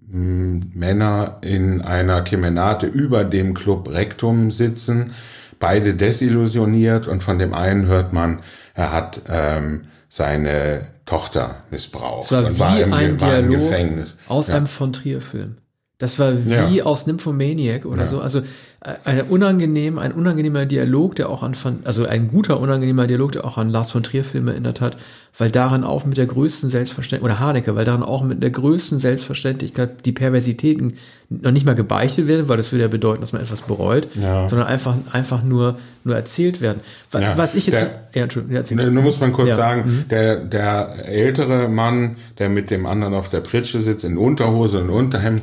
Männer 0.07 1.39
in 1.41 1.83
einer 1.83 2.23
Kemenate 2.23 2.87
über 2.87 3.25
dem 3.25 3.55
Club 3.55 3.89
Rectum 3.91 4.51
sitzen, 4.51 5.13
beide 5.59 5.95
desillusioniert 5.95 7.09
und 7.09 7.23
von 7.23 7.39
dem 7.39 7.55
einen 7.55 7.87
hört 7.87 8.13
man, 8.13 8.41
er 8.75 8.93
hat 8.93 9.23
ähm, 9.29 9.83
seine 10.09 10.94
Tochter 11.07 11.63
missbraucht. 11.71 12.25
Es 12.25 12.33
war 12.33 12.45
und 12.45 12.55
wie 12.57 12.59
war 12.61 12.81
im, 12.81 12.93
ein 12.93 13.21
war 13.21 13.39
im 13.39 13.49
Dialog 13.49 13.69
Gefängnis. 13.69 14.17
aus 14.29 14.49
Ja. 14.49 14.57
einem 14.57 14.67
von 14.67 14.93
Trier-Film. 14.93 15.57
Das 16.05 16.19
war 16.19 16.33
wie 16.47 16.77
Ja. 16.79 16.85
aus 16.85 17.07
Nymphomaniac 17.07 17.87
oder 17.87 18.03
Ja. 18.03 18.07
so. 18.07 18.21
Also 18.21 18.41
äh, 18.41 18.93
eine 19.05 19.25
unangenehm, 19.25 19.99
ein 19.99 20.13
unangenehmer 20.13 20.67
Dialog, 20.67 21.15
der 21.17 21.31
auch 21.31 21.43
an 21.43 21.55
von, 21.55 21.79
also 21.85 22.05
ein 22.05 22.29
guter 22.29 22.61
unangenehmer 22.61 23.07
Dialog, 23.07 23.33
der 23.33 23.47
auch 23.47 23.57
an 23.57 23.71
Lars 23.71 23.91
von 23.91 24.03
Trier 24.03 24.23
Filme 24.25 24.53
erinnert 24.53 24.83
hat, 24.83 24.99
weil 25.39 25.51
daran 25.51 25.83
auch 25.83 26.05
mit 26.05 26.19
der 26.19 26.27
größten 26.27 26.69
Selbstverständlichkeit, 26.69 27.25
oder 27.39 27.41
Haneke, 27.41 27.75
weil 27.75 27.87
daran 27.87 28.03
auch 28.03 28.23
mit 28.23 28.43
der 28.43 28.51
größten 28.51 28.99
Selbstverständlichkeit 29.01 30.05
die 30.05 30.13
Perversitäten 30.13 30.93
noch 31.31 31.51
nicht 31.51 31.65
mal 31.65 31.75
gebeichtet 31.75 32.29
werden, 32.29 32.49
weil 32.49 32.59
das 32.59 32.71
würde 32.71 32.83
ja 32.83 32.89
bedeuten, 32.89 33.23
dass 33.23 33.33
man 33.33 33.41
etwas 33.41 33.63
bereut, 33.63 34.07
Ja. 34.21 34.47
sondern 34.49 34.69
einfach, 34.69 34.95
einfach 35.13 35.43
nur, 35.43 35.79
nur 36.05 36.15
erzählt 36.15 36.61
werden. 36.61 36.81
Was, 37.11 37.23
Ja. 37.23 37.39
was 37.39 37.55
ich 37.55 37.67
jetzt, 37.67 37.81
Der- 37.81 38.09
ja, 38.15 38.23
Entschuldigung, 38.25 38.57
erzähl. 38.57 38.77
Nur 38.91 39.03
muss 39.03 39.19
man 39.21 39.33
kurz 39.33 39.49
Ja. 39.49 39.55
Mhm. 39.55 39.59
sagen, 39.59 40.05
der, 40.11 40.37
der 40.37 41.07
ältere 41.09 41.69
Mann, 41.71 42.17
der 42.39 42.51
mit 42.51 42.71
dem 42.71 42.85
anderen 42.85 43.15
auf 43.15 43.31
der 43.31 43.41
Pritsche 43.41 43.81
sitzt, 43.81 44.05
in 44.05 44.19
Unterhose 44.19 44.81
und 44.83 44.91
Unterhemd, 44.91 45.43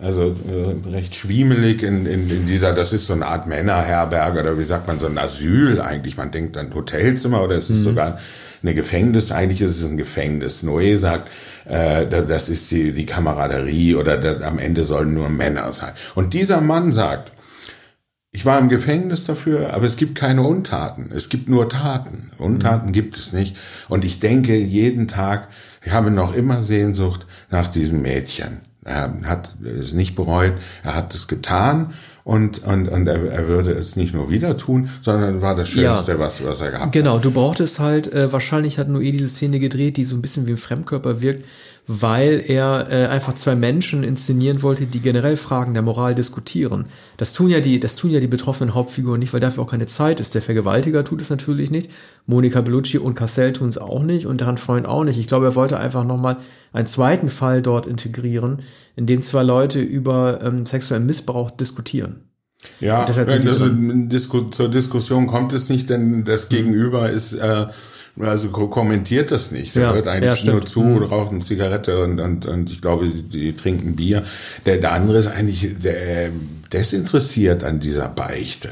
also 0.00 0.34
äh, 0.48 0.88
recht 0.90 1.14
schwiemelig 1.14 1.82
in, 1.82 2.06
in, 2.06 2.28
in 2.28 2.46
dieser, 2.46 2.72
das 2.72 2.92
ist 2.92 3.06
so 3.06 3.12
eine 3.12 3.26
Art 3.26 3.46
Männerherberge 3.46 4.40
oder 4.40 4.58
wie 4.58 4.64
sagt 4.64 4.88
man, 4.88 4.98
so 4.98 5.06
ein 5.06 5.16
Asyl 5.18 5.80
eigentlich. 5.80 6.16
Man 6.16 6.30
denkt 6.30 6.56
an 6.56 6.74
Hotelzimmer 6.74 7.42
oder 7.42 7.56
es 7.56 7.70
ist 7.70 7.84
sogar 7.84 8.18
eine 8.62 8.74
Gefängnis. 8.74 9.30
Eigentlich 9.30 9.60
ist 9.62 9.80
es 9.80 9.88
ein 9.88 9.96
Gefängnis. 9.96 10.64
Noé 10.64 10.96
sagt, 10.96 11.30
äh, 11.66 12.06
da- 12.06 12.22
das 12.22 12.48
ist 12.48 12.70
die, 12.72 12.92
die 12.92 13.06
Kameraderie 13.06 13.94
oder 13.94 14.16
da, 14.18 14.44
am 14.46 14.58
Ende 14.58 14.82
sollen 14.84 15.14
nur 15.14 15.28
Männer 15.28 15.70
sein. 15.72 15.92
Und 16.14 16.34
dieser 16.34 16.60
Mann 16.60 16.90
sagt, 16.90 17.30
ich 18.32 18.44
war 18.44 18.58
im 18.58 18.68
Gefängnis 18.68 19.26
dafür, 19.26 19.72
aber 19.74 19.84
es 19.84 19.96
gibt 19.96 20.16
keine 20.16 20.42
Untaten. 20.42 21.12
Es 21.14 21.28
gibt 21.28 21.48
nur 21.48 21.68
Taten. 21.68 22.32
Untaten 22.38 22.90
gibt 22.92 23.16
es 23.16 23.32
nicht. 23.32 23.56
Und 23.88 24.04
ich 24.04 24.18
denke 24.18 24.56
jeden 24.56 25.06
Tag, 25.06 25.48
ich 25.84 25.92
habe 25.92 26.10
noch 26.10 26.34
immer 26.34 26.60
Sehnsucht 26.62 27.26
nach 27.50 27.68
diesem 27.68 28.02
Mädchen. 28.02 28.62
Er 28.84 29.14
hat 29.24 29.50
es 29.64 29.94
nicht 29.94 30.14
bereut, 30.14 30.52
er 30.82 30.94
hat 30.94 31.14
es 31.14 31.26
getan 31.26 31.94
und, 32.22 32.62
und, 32.64 32.88
und 32.88 33.06
er, 33.06 33.24
er 33.30 33.48
würde 33.48 33.72
es 33.72 33.96
nicht 33.96 34.12
nur 34.14 34.28
wieder 34.30 34.56
tun, 34.58 34.90
sondern 35.00 35.40
war 35.40 35.54
das 35.56 35.68
Schönste, 35.70 36.12
Ja. 36.12 36.18
was, 36.18 36.44
was 36.44 36.60
er 36.60 36.70
gehabt 36.70 36.84
hat. 36.86 36.92
Genau, 36.92 37.18
du 37.18 37.30
brauchtest 37.30 37.80
halt, 37.80 38.12
äh, 38.12 38.30
wahrscheinlich 38.32 38.78
hat 38.78 38.88
Noé 38.88 39.10
diese 39.12 39.28
Szene 39.30 39.58
gedreht, 39.58 39.96
die 39.96 40.04
so 40.04 40.14
ein 40.16 40.22
bisschen 40.22 40.46
wie 40.46 40.52
ein 40.52 40.56
Fremdkörper 40.58 41.22
wirkt, 41.22 41.44
weil 41.86 42.42
er 42.46 42.90
äh, 42.90 43.06
einfach 43.06 43.34
zwei 43.34 43.54
Menschen 43.54 44.04
inszenieren 44.04 44.62
wollte, 44.62 44.86
die 44.86 45.00
generell 45.00 45.36
Fragen 45.36 45.74
der 45.74 45.82
Moral 45.82 46.14
diskutieren. 46.14 46.86
Das 47.18 47.34
tun 47.34 47.50
ja 47.50 47.60
die, 47.60 47.78
das 47.78 47.96
tun 47.96 48.10
ja 48.10 48.20
die 48.20 48.26
betroffenen 48.26 48.74
Hauptfiguren 48.74 49.18
nicht, 49.18 49.32
weil 49.34 49.40
dafür 49.40 49.64
auch 49.64 49.70
keine 49.70 49.86
Zeit 49.86 50.18
ist. 50.18 50.34
Der 50.34 50.42
Vergewaltiger 50.42 51.04
tut 51.04 51.20
es 51.20 51.28
natürlich 51.28 51.70
nicht, 51.70 51.90
Monika 52.26 52.62
Bellucci 52.62 52.98
und 52.98 53.14
Cassell 53.14 53.52
tun 53.52 53.68
es 53.68 53.76
auch 53.76 54.02
nicht 54.02 54.26
und 54.26 54.40
deren 54.40 54.56
Freund 54.56 54.86
auch 54.86 55.04
nicht. 55.04 55.18
Ich 55.18 55.28
glaube, 55.28 55.46
er 55.46 55.54
wollte 55.54 55.78
einfach 55.78 56.04
nochmal 56.04 56.38
einen 56.72 56.86
zweiten 56.86 57.28
Fall 57.28 57.60
dort 57.60 57.86
integrieren, 57.86 58.62
in 58.96 59.06
dem 59.06 59.20
zwei 59.20 59.42
Leute 59.42 59.80
über 59.80 60.40
ähm, 60.42 60.64
sexuellen 60.64 61.04
Missbrauch 61.04 61.50
diskutieren. 61.50 62.30
Ja, 62.80 63.04
Disku 63.04 64.44
zur 64.44 64.70
Diskussion 64.70 65.26
kommt 65.26 65.52
es 65.52 65.68
nicht, 65.68 65.90
denn 65.90 66.24
das 66.24 66.48
Gegenüber 66.48 67.10
ist, 67.10 67.34
äh, 67.34 67.66
also 68.20 68.48
ko- 68.48 68.68
kommentiert 68.68 69.30
das 69.30 69.50
nicht. 69.50 69.74
Er 69.76 69.82
Ja, 69.82 69.92
hört 69.94 70.06
ja, 70.06 70.12
eigentlich 70.12 70.40
stimmt. 70.40 70.52
nur 70.56 70.66
zu, 70.66 70.80
Mhm. 70.82 71.02
raucht 71.04 71.32
eine 71.32 71.40
Zigarette 71.40 72.02
und, 72.04 72.20
und, 72.20 72.46
und 72.46 72.70
ich 72.70 72.80
glaube, 72.80 73.08
die 73.08 73.54
trinken 73.54 73.96
Bier. 73.96 74.22
Der, 74.66 74.76
der 74.78 74.92
andere 74.92 75.18
ist 75.18 75.26
eigentlich 75.26 75.78
der, 75.82 76.30
desinteressiert 76.72 77.64
an 77.64 77.80
dieser 77.80 78.08
Beichte. 78.08 78.70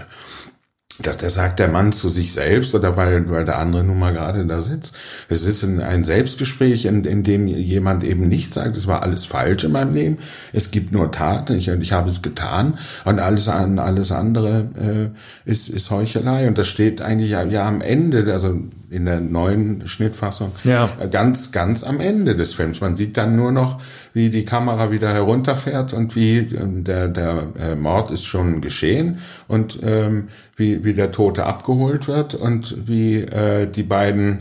Das, 0.98 1.16
das 1.16 1.34
sagt 1.34 1.58
der 1.58 1.68
Mann 1.68 1.92
zu 1.92 2.10
sich 2.10 2.32
selbst 2.32 2.74
oder 2.74 2.96
weil, 2.96 3.28
weil 3.30 3.46
der 3.46 3.58
andere 3.58 3.82
nun 3.82 3.98
mal 3.98 4.12
gerade 4.12 4.44
da 4.46 4.60
sitzt. 4.60 4.94
Es 5.28 5.44
ist 5.44 5.62
ein, 5.62 5.80
ein 5.80 6.04
Selbstgespräch, 6.04 6.84
in, 6.84 7.04
in 7.04 7.22
dem 7.22 7.46
jemand 7.46 8.04
eben 8.04 8.28
nicht 8.28 8.52
sagt, 8.52 8.76
es 8.76 8.86
war 8.86 9.02
alles 9.02 9.24
falsch 9.24 9.64
in 9.64 9.72
meinem 9.72 9.94
Leben. 9.94 10.18
Es 10.52 10.70
gibt 10.70 10.92
nur 10.92 11.10
Taten, 11.10 11.56
ich, 11.56 11.68
ich 11.68 11.92
habe 11.92 12.10
es 12.10 12.20
getan 12.20 12.78
und 13.06 13.20
alles, 13.20 13.48
an, 13.48 13.78
alles 13.78 14.12
andere 14.12 15.12
äh, 15.46 15.50
ist, 15.50 15.70
ist 15.70 15.90
Heuchelei. 15.90 16.46
Und 16.46 16.58
das 16.58 16.68
steht 16.68 17.00
eigentlich 17.00 17.30
ja, 17.30 17.42
ja 17.42 17.66
am 17.66 17.80
Ende, 17.80 18.30
also 18.32 18.54
in 18.90 19.06
der 19.06 19.20
neuen 19.20 19.88
Schnittfassung, 19.88 20.52
Ja. 20.64 20.90
ganz, 21.10 21.50
ganz 21.52 21.82
am 21.82 21.98
Ende 22.00 22.36
des 22.36 22.52
Films. 22.52 22.82
Man 22.82 22.94
sieht 22.94 23.16
dann 23.16 23.34
nur 23.34 23.50
noch, 23.50 23.80
wie 24.12 24.28
die 24.28 24.44
Kamera 24.44 24.90
wieder 24.90 25.12
herunterfährt 25.12 25.92
und 25.92 26.14
wie 26.16 26.38
ähm, 26.38 26.84
der, 26.84 27.08
der 27.08 27.46
äh, 27.58 27.74
Mord 27.74 28.10
ist 28.10 28.24
schon 28.24 28.60
geschehen 28.60 29.18
und 29.48 29.78
ähm, 29.82 30.28
wie, 30.56 30.84
wie 30.84 30.94
der 30.94 31.12
Tote 31.12 31.44
abgeholt 31.46 32.08
wird 32.08 32.34
und 32.34 32.76
wie 32.86 33.20
äh, 33.22 33.66
die 33.66 33.82
beiden 33.84 34.40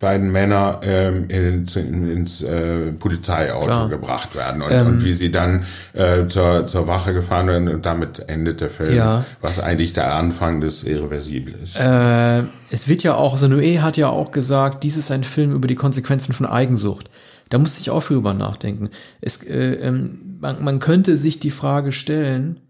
beiden 0.00 0.32
Männer 0.32 0.80
ähm, 0.82 1.26
in, 1.28 1.64
in, 1.76 2.10
ins 2.10 2.42
äh, 2.42 2.90
Polizeiauto 2.90 3.66
Klar. 3.66 3.88
gebracht 3.88 4.34
werden 4.34 4.60
und, 4.60 4.72
Ähm. 4.72 4.86
und 4.88 5.04
wie 5.04 5.12
sie 5.12 5.30
dann 5.30 5.62
äh, 5.92 6.26
zur, 6.26 6.66
zur 6.66 6.88
Wache 6.88 7.14
gefahren 7.14 7.46
werden 7.46 7.68
und 7.68 7.86
damit 7.86 8.28
endet 8.28 8.60
der 8.60 8.68
Film, 8.70 8.96
Ja. 8.96 9.24
was 9.40 9.60
eigentlich 9.60 9.92
der 9.92 10.12
Anfang 10.16 10.60
des 10.60 10.82
Irreversible 10.82 11.54
ist. 11.62 11.78
Äh, 11.78 12.42
es 12.70 12.88
wird 12.88 13.04
ja 13.04 13.14
auch, 13.14 13.34
also 13.34 13.46
Noé 13.46 13.80
hat 13.80 13.96
ja 13.96 14.08
auch 14.08 14.32
gesagt, 14.32 14.82
dies 14.82 14.96
ist 14.96 15.12
ein 15.12 15.22
Film 15.22 15.52
über 15.52 15.68
die 15.68 15.76
Konsequenzen 15.76 16.32
von 16.32 16.46
Eigensucht. 16.46 17.08
Da 17.52 17.58
muss 17.58 17.78
ich 17.78 17.90
auch 17.90 18.02
drüber 18.02 18.32
nachdenken. 18.32 18.88
Es, 19.20 19.42
äh, 19.44 19.74
ähm, 19.74 20.38
man, 20.40 20.64
man 20.64 20.78
könnte 20.78 21.18
sich 21.18 21.38
die 21.38 21.50
Frage 21.50 21.92
stellen, 21.92 22.60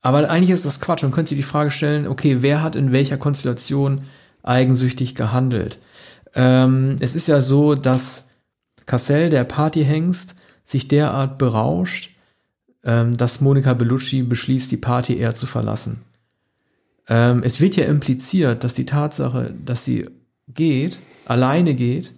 aber 0.00 0.30
eigentlich 0.30 0.48
ist 0.48 0.64
das 0.64 0.80
Quatsch. 0.80 1.02
Man 1.02 1.12
könnte 1.12 1.28
sich 1.30 1.38
die 1.38 1.42
Frage 1.42 1.70
stellen, 1.70 2.06
okay, 2.06 2.38
wer 2.40 2.62
hat 2.62 2.74
in 2.74 2.92
welcher 2.92 3.18
Konstellation 3.18 4.04
eigensüchtig 4.42 5.14
gehandelt? 5.14 5.78
Ähm, 6.34 6.96
es 7.00 7.14
ist 7.14 7.28
ja 7.28 7.42
so, 7.42 7.74
dass 7.74 8.30
Cassell, 8.86 9.28
der 9.28 9.44
Partyhengst, 9.44 10.36
sich 10.64 10.88
derart 10.88 11.36
berauscht, 11.36 12.16
ähm, 12.84 13.14
dass 13.14 13.42
Monika 13.42 13.74
Bellucci 13.74 14.22
beschließt, 14.22 14.72
die 14.72 14.78
Party 14.78 15.18
eher 15.18 15.34
zu 15.34 15.46
verlassen. 15.46 16.00
Ähm, 17.06 17.42
es 17.44 17.60
wird 17.60 17.76
ja 17.76 17.84
impliziert, 17.84 18.64
dass 18.64 18.72
die 18.72 18.86
Tatsache, 18.86 19.52
dass 19.62 19.84
sie 19.84 20.08
geht, 20.48 21.00
alleine 21.26 21.74
geht, 21.74 22.14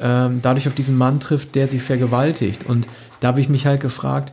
ähm, 0.00 0.40
dadurch 0.42 0.68
auf 0.68 0.74
diesen 0.74 0.96
Mann 0.96 1.20
trifft, 1.20 1.54
der 1.54 1.68
sie 1.68 1.78
vergewaltigt. 1.78 2.66
Und 2.66 2.86
da 3.20 3.28
habe 3.28 3.40
ich 3.40 3.48
mich 3.48 3.66
halt 3.66 3.80
gefragt, 3.80 4.32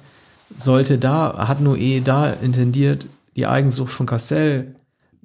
sollte 0.57 0.97
da, 0.97 1.47
hat 1.47 1.61
Noé 1.61 2.01
da 2.03 2.31
intendiert, 2.31 3.05
die 3.35 3.47
Eigensucht 3.47 3.91
von 3.91 4.05
Cassell, 4.05 4.75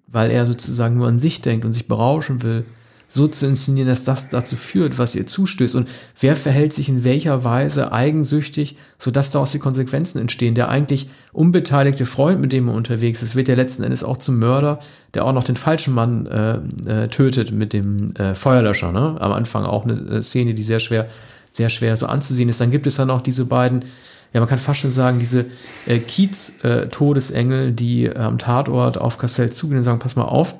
weil 0.06 0.30
er 0.30 0.46
sozusagen 0.46 0.96
nur 0.96 1.08
an 1.08 1.18
sich 1.18 1.42
denkt 1.42 1.64
und 1.64 1.74
sich 1.74 1.88
berauschen 1.88 2.42
will, 2.42 2.64
so 3.08 3.26
zu 3.26 3.46
inszenieren, 3.46 3.88
dass 3.88 4.04
das 4.04 4.28
dazu 4.28 4.54
führt, 4.56 4.98
was 4.98 5.14
ihr 5.14 5.26
zustößt. 5.26 5.74
Und 5.74 5.88
wer 6.20 6.36
verhält 6.36 6.74
sich 6.74 6.90
in 6.90 7.04
welcher 7.04 7.42
Weise 7.42 7.90
eigensüchtig, 7.90 8.76
sodass 8.98 9.30
daraus 9.30 9.50
die 9.52 9.58
Konsequenzen 9.58 10.18
entstehen. 10.18 10.54
Der 10.54 10.68
eigentlich 10.68 11.08
unbeteiligte 11.32 12.04
Freund, 12.04 12.40
mit 12.40 12.52
dem 12.52 12.68
er 12.68 12.74
unterwegs 12.74 13.22
ist, 13.22 13.34
wird 13.34 13.48
ja 13.48 13.54
letzten 13.54 13.82
Endes 13.82 14.04
auch 14.04 14.18
zum 14.18 14.38
Mörder, 14.38 14.80
der 15.14 15.24
auch 15.24 15.32
noch 15.32 15.44
den 15.44 15.56
falschen 15.56 15.94
Mann 15.94 16.26
äh, 16.26 17.04
äh, 17.04 17.08
tötet 17.08 17.50
mit 17.50 17.72
dem 17.72 18.14
äh, 18.16 18.34
Feuerlöscher. 18.34 18.92
Ne? 18.92 19.16
Am 19.18 19.32
Anfang 19.32 19.64
auch 19.64 19.84
eine 19.84 19.94
äh, 19.94 20.22
Szene, 20.22 20.52
die 20.52 20.62
sehr 20.62 20.80
schwer, 20.80 21.08
sehr 21.50 21.70
schwer 21.70 21.96
so 21.96 22.06
anzusehen 22.06 22.50
ist. 22.50 22.60
Dann 22.60 22.70
gibt 22.70 22.86
es 22.86 22.96
dann 22.96 23.10
auch 23.10 23.22
diese 23.22 23.46
beiden 23.46 23.84
ja, 24.34 24.40
man 24.40 24.48
kann 24.50 24.58
fast 24.58 24.80
schon 24.80 24.92
sagen, 24.92 25.18
diese 25.18 25.46
äh, 25.86 25.98
Kiez-Todesengel, 25.98 27.72
die 27.72 28.04
äh, 28.04 28.18
am 28.18 28.36
Tatort 28.36 28.98
auf 28.98 29.16
Kassel 29.16 29.50
zugehen 29.50 29.78
und 29.78 29.84
sagen, 29.84 30.00
pass 30.00 30.16
mal 30.16 30.24
auf, 30.24 30.54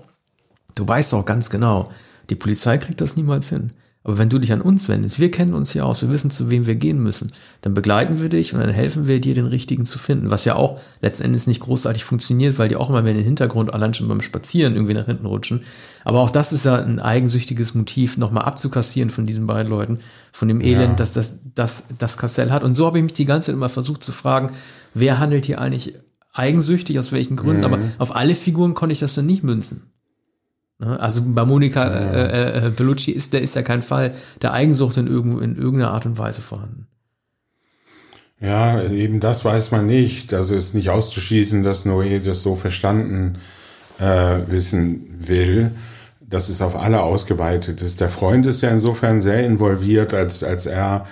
du 0.75 0.89
weißt 0.89 1.13
doch 1.13 1.27
ganz 1.27 1.51
genau, 1.51 1.91
die 2.31 2.35
Polizei 2.35 2.79
kriegt 2.79 3.01
das 3.01 3.17
niemals 3.17 3.49
hin. 3.49 3.73
Aber 4.05 4.17
wenn 4.17 4.31
du 4.31 4.39
dich 4.39 4.53
an 4.53 4.63
uns 4.63 4.89
wendest, 4.89 5.21
wir 5.21 5.31
kennen 5.31 5.53
uns 5.53 5.75
ja 5.75 5.83
aus, 5.83 6.01
wir 6.01 6.09
wissen, 6.09 6.31
zu 6.31 6.51
wem 6.51 6.67
wir 6.67 6.77
gehen 6.77 7.03
müssen, 7.03 7.33
dann 7.61 7.75
begleiten 7.75 8.23
wir 8.23 8.31
dich 8.31 8.55
und 8.55 8.61
dann 8.61 8.71
helfen 8.71 9.07
wir 9.07 9.21
dir, 9.21 9.35
den 9.35 9.45
richtigen 9.45 9.85
zu 9.85 9.99
finden. 9.99 10.31
Was 10.31 10.47
ja 10.47 10.55
auch 10.55 10.77
letzten 11.03 11.25
Endes 11.25 11.47
nicht 11.47 11.61
großartig 11.61 12.05
funktioniert, 12.05 12.59
weil 12.59 12.69
die 12.69 12.77
auch 12.77 12.89
immer 12.89 13.03
mehr 13.03 13.13
in 13.13 13.19
den 13.19 13.27
Hintergrund 13.27 13.75
allein 13.75 13.93
schon 13.93 14.09
beim 14.09 14.23
Spazieren 14.23 14.75
irgendwie 14.75 14.95
nach 14.95 15.05
hinten 15.05 15.27
rutschen. 15.27 15.63
Aber 16.05 16.21
auch 16.21 16.31
das 16.31 16.55
ist 16.55 16.65
ja 16.65 16.77
ein 16.77 17.01
eigensüchtiges 17.01 17.75
Motiv, 17.75 18.17
nochmal 18.17 18.45
abzukassieren 18.45 19.11
von 19.11 19.27
diesen 19.27 19.47
beiden 19.47 19.69
Leuten, 19.69 19.99
von 20.33 20.49
dem 20.49 20.63
Elend, 20.63 20.91
ja. 20.91 20.95
dass 20.95 21.13
das, 21.13 21.37
das, 21.55 21.85
das 21.99 22.17
Kassell 22.17 22.51
hat. 22.51 22.63
Und 22.63 22.75
so 22.77 22.87
habe 22.87 22.97
ich 22.99 23.05
mich 23.05 23.13
die 23.13 23.27
ganze 23.27 23.47
Zeit 23.47 23.57
immer 23.57 23.69
versucht 23.69 24.03
zu 24.03 24.13
fragen, 24.13 24.55
wer 24.95 25.19
handelt 25.19 25.45
hier 25.45 25.61
eigentlich 25.61 25.97
eigensüchtig, 26.33 26.99
aus 26.99 27.13
welchen 27.13 27.37
Gründen, 27.37 27.67
mhm. 27.67 27.75
aber 27.75 27.79
auf 27.99 28.15
alle 28.17 28.35
Figuren 28.35 28.73
konnte 28.73 28.93
ich 28.93 29.01
das 29.01 29.15
dann 29.15 29.27
nicht 29.27 29.43
münzen. 29.43 29.91
Ne? 30.79 30.99
Also 30.99 31.23
bei 31.25 31.45
Monika 31.45 31.87
äh, 31.87 32.67
äh, 32.67 32.71
Bellucci 32.71 33.11
ist 33.11 33.33
der 33.33 33.43
ist 33.43 33.57
ja 33.57 33.63
kein 33.63 33.83
Fall 33.83 34.15
der 34.43 34.53
Eigensucht 34.53 34.97
in, 34.97 35.07
irgend, 35.07 35.43
in 35.43 35.57
irgendeiner 35.57 35.93
Art 35.93 36.07
und 36.07 36.19
Weise 36.19 36.43
vorhanden. 36.43 36.87
Ja, 38.41 38.83
eben 38.85 39.19
das 39.19 39.45
weiß 39.45 39.73
man 39.73 39.87
nicht. 39.87 40.33
Also 40.33 40.55
ist 40.55 40.75
nicht 40.75 40.91
auszuschließen, 40.91 41.65
dass 41.65 41.85
Noé 41.85 42.21
das 42.21 42.43
so 42.43 42.55
verstanden 42.55 43.39
äh, 43.99 44.39
wissen 44.47 45.07
will. 45.19 45.73
Das 46.21 46.49
ist 46.49 46.63
auf 46.63 46.77
alle 46.77 47.01
ausgeweitet 47.01 47.83
ist. 47.83 48.01
Der 48.01 48.09
Freund 48.09 48.47
ist 48.47 48.61
ja 48.61 48.71
insofern 48.71 49.23
sehr 49.23 49.45
involviert, 49.45 50.15
als, 50.15 50.45
als 50.45 50.67
er 50.67 51.07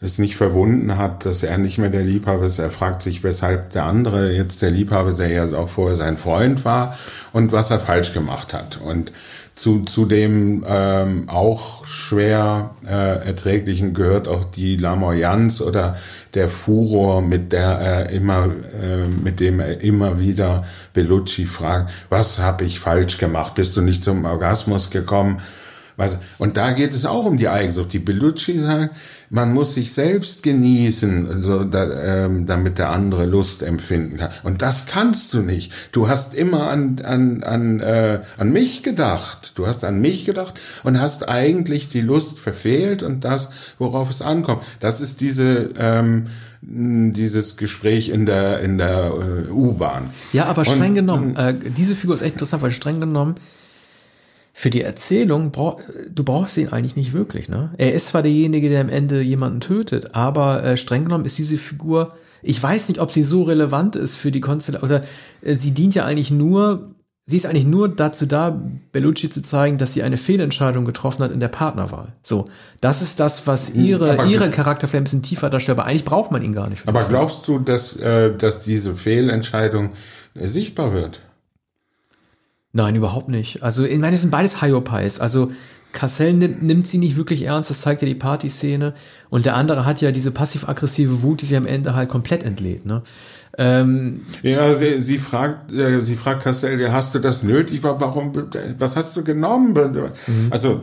es 0.00 0.18
nicht 0.18 0.36
verwunden 0.36 0.96
hat, 0.96 1.24
dass 1.24 1.42
er 1.42 1.58
nicht 1.58 1.78
mehr 1.78 1.90
der 1.90 2.04
Liebhaber 2.04 2.46
ist. 2.46 2.60
Er 2.60 2.70
fragt 2.70 3.02
sich, 3.02 3.24
weshalb 3.24 3.70
der 3.70 3.84
andere 3.84 4.32
jetzt 4.32 4.62
der 4.62 4.70
Liebhaber, 4.70 5.12
der 5.12 5.28
ja 5.28 5.44
auch 5.58 5.68
vorher 5.68 5.96
sein 5.96 6.16
Freund 6.16 6.64
war 6.64 6.96
und 7.32 7.50
was 7.50 7.70
er 7.70 7.80
falsch 7.80 8.12
gemacht 8.12 8.54
hat. 8.54 8.80
Und 8.80 9.10
zu, 9.56 9.80
zu 9.80 10.04
dem 10.04 10.64
ähm, 10.68 11.28
auch 11.28 11.84
schwer 11.84 12.76
äh, 12.86 13.26
erträglichen 13.26 13.92
gehört 13.92 14.28
auch 14.28 14.44
die 14.44 14.76
Lamoyanz 14.76 15.60
oder 15.60 15.96
der 16.34 16.48
Furor, 16.48 17.20
mit 17.20 17.50
der 17.52 17.70
er 17.70 18.10
immer, 18.10 18.50
äh, 18.80 19.08
mit 19.24 19.40
dem 19.40 19.58
er 19.58 19.80
immer 19.80 20.20
wieder 20.20 20.64
Bellucci 20.92 21.46
fragt, 21.46 21.90
was 22.08 22.38
habe 22.38 22.62
ich 22.64 22.78
falsch 22.78 23.18
gemacht? 23.18 23.56
Bist 23.56 23.76
du 23.76 23.82
nicht 23.82 24.04
zum 24.04 24.24
Orgasmus 24.26 24.90
gekommen? 24.90 25.40
Und 26.38 26.56
da 26.56 26.72
geht 26.72 26.94
es 26.94 27.04
auch 27.04 27.24
um 27.24 27.36
die 27.36 27.48
Eigensucht. 27.48 27.92
Die 27.92 27.98
Bellucci 27.98 28.58
sagt, 28.60 28.90
man 29.30 29.52
muss 29.52 29.74
sich 29.74 29.92
selbst 29.92 30.44
genießen, 30.44 31.26
also 31.28 31.64
da, 31.64 32.24
ähm, 32.24 32.46
damit 32.46 32.78
der 32.78 32.90
andere 32.90 33.26
Lust 33.26 33.64
empfinden 33.64 34.18
kann. 34.18 34.30
Und 34.44 34.62
das 34.62 34.86
kannst 34.86 35.34
du 35.34 35.42
nicht. 35.42 35.72
Du 35.90 36.08
hast 36.08 36.34
immer 36.34 36.70
an, 36.70 37.00
an, 37.04 37.42
an, 37.42 37.80
äh, 37.80 38.20
an 38.36 38.52
mich 38.52 38.84
gedacht. 38.84 39.52
Du 39.56 39.66
hast 39.66 39.84
an 39.84 40.00
mich 40.00 40.24
gedacht 40.24 40.54
und 40.84 41.00
hast 41.00 41.28
eigentlich 41.28 41.88
die 41.88 42.00
Lust 42.00 42.38
verfehlt 42.38 43.02
und 43.02 43.24
das, 43.24 43.48
worauf 43.78 44.08
es 44.08 44.22
ankommt. 44.22 44.62
Das 44.78 45.00
ist 45.00 45.20
diese, 45.20 45.70
ähm, 45.78 46.26
dieses 46.60 47.56
Gespräch 47.56 48.08
in 48.10 48.24
der, 48.24 48.60
in 48.60 48.78
der 48.78 49.12
äh, 49.48 49.50
U-Bahn. 49.50 50.10
Ja, 50.32 50.46
aber 50.46 50.64
streng 50.64 50.90
und, 50.90 50.94
genommen, 50.94 51.36
äh, 51.36 51.54
diese 51.76 51.96
Figur 51.96 52.14
ist 52.14 52.22
echt 52.22 52.34
interessant, 52.34 52.62
weil 52.62 52.70
streng 52.70 53.00
genommen 53.00 53.34
für 54.58 54.70
die 54.70 54.82
Erzählung, 54.82 55.52
brauch, 55.52 55.80
du 56.12 56.24
brauchst 56.24 56.56
ihn 56.56 56.70
eigentlich 56.70 56.96
nicht 56.96 57.12
wirklich. 57.12 57.48
Ne? 57.48 57.72
Er 57.78 57.94
ist 57.94 58.08
zwar 58.08 58.22
derjenige, 58.22 58.68
der 58.68 58.80
am 58.80 58.88
Ende 58.88 59.20
jemanden 59.20 59.60
tötet, 59.60 60.16
aber 60.16 60.64
äh, 60.64 60.76
streng 60.76 61.04
genommen 61.04 61.26
ist 61.26 61.38
diese 61.38 61.58
Figur, 61.58 62.08
ich 62.42 62.60
weiß 62.60 62.88
nicht, 62.88 63.00
ob 63.00 63.12
sie 63.12 63.22
so 63.22 63.44
relevant 63.44 63.94
ist 63.94 64.16
für 64.16 64.32
die 64.32 64.40
Konstellation, 64.40 64.90
oder 64.90 65.04
äh, 65.42 65.54
sie 65.54 65.70
dient 65.70 65.94
ja 65.94 66.06
eigentlich 66.06 66.32
nur, 66.32 66.90
sie 67.24 67.36
ist 67.36 67.46
eigentlich 67.46 67.66
nur 67.66 67.88
dazu 67.88 68.26
da, 68.26 68.60
Bellucci 68.90 69.30
zu 69.30 69.42
zeigen, 69.42 69.78
dass 69.78 69.94
sie 69.94 70.02
eine 70.02 70.16
Fehlentscheidung 70.16 70.84
getroffen 70.84 71.22
hat 71.22 71.30
in 71.30 71.38
der 71.38 71.46
Partnerwahl. 71.46 72.14
So, 72.24 72.46
das 72.80 73.00
ist 73.00 73.20
das, 73.20 73.46
was 73.46 73.68
hm, 73.68 73.84
ihre, 73.84 74.26
ihre 74.26 74.50
Charakter 74.50 74.88
vielleicht 74.88 75.02
ein 75.02 75.04
bisschen 75.04 75.22
tiefer 75.22 75.50
darstellt, 75.50 75.78
aber 75.78 75.86
eigentlich 75.86 76.04
braucht 76.04 76.32
man 76.32 76.42
ihn 76.42 76.52
gar 76.52 76.68
nicht. 76.68 76.82
Aber 76.88 77.04
glaubst 77.04 77.46
du, 77.46 77.60
dass, 77.60 77.94
äh, 77.94 78.36
dass 78.36 78.62
diese 78.62 78.96
Fehlentscheidung 78.96 79.90
äh, 80.34 80.48
sichtbar 80.48 80.92
wird? 80.92 81.20
Nein, 82.78 82.94
überhaupt 82.94 83.28
nicht. 83.28 83.64
Also, 83.64 83.84
ich 83.84 83.98
meine, 83.98 84.14
es 84.14 84.20
sind 84.20 84.30
beides 84.30 84.62
Hyopies. 84.62 85.18
Also, 85.18 85.50
Cassell 85.92 86.32
nimmt, 86.32 86.62
nimmt 86.62 86.86
sie 86.86 86.98
nicht 86.98 87.16
wirklich 87.16 87.42
ernst, 87.42 87.70
das 87.70 87.80
zeigt 87.80 88.02
ja 88.02 88.06
die 88.06 88.14
Partyszene. 88.14 88.94
Und 89.30 89.46
der 89.46 89.56
andere 89.56 89.84
hat 89.84 90.00
ja 90.00 90.12
diese 90.12 90.30
passiv-aggressive 90.30 91.24
Wut, 91.24 91.42
die 91.42 91.46
sie 91.46 91.56
am 91.56 91.66
Ende 91.66 91.96
halt 91.96 92.08
komplett 92.08 92.44
entlädt. 92.44 92.86
Ne? 92.86 93.02
Ähm, 93.56 94.20
ja, 94.42 94.72
sie, 94.74 95.00
sie 95.00 95.18
fragt, 95.18 95.72
äh, 95.72 96.02
sie 96.02 96.14
fragt 96.14 96.44
Cassell, 96.44 96.80
ja, 96.80 96.92
hast 96.92 97.16
du 97.16 97.18
das 97.18 97.42
nötig? 97.42 97.82
Warum, 97.82 98.32
was 98.78 98.94
hast 98.94 99.16
du 99.16 99.24
genommen? 99.24 99.72
Mhm. 99.72 100.46
Also, 100.50 100.82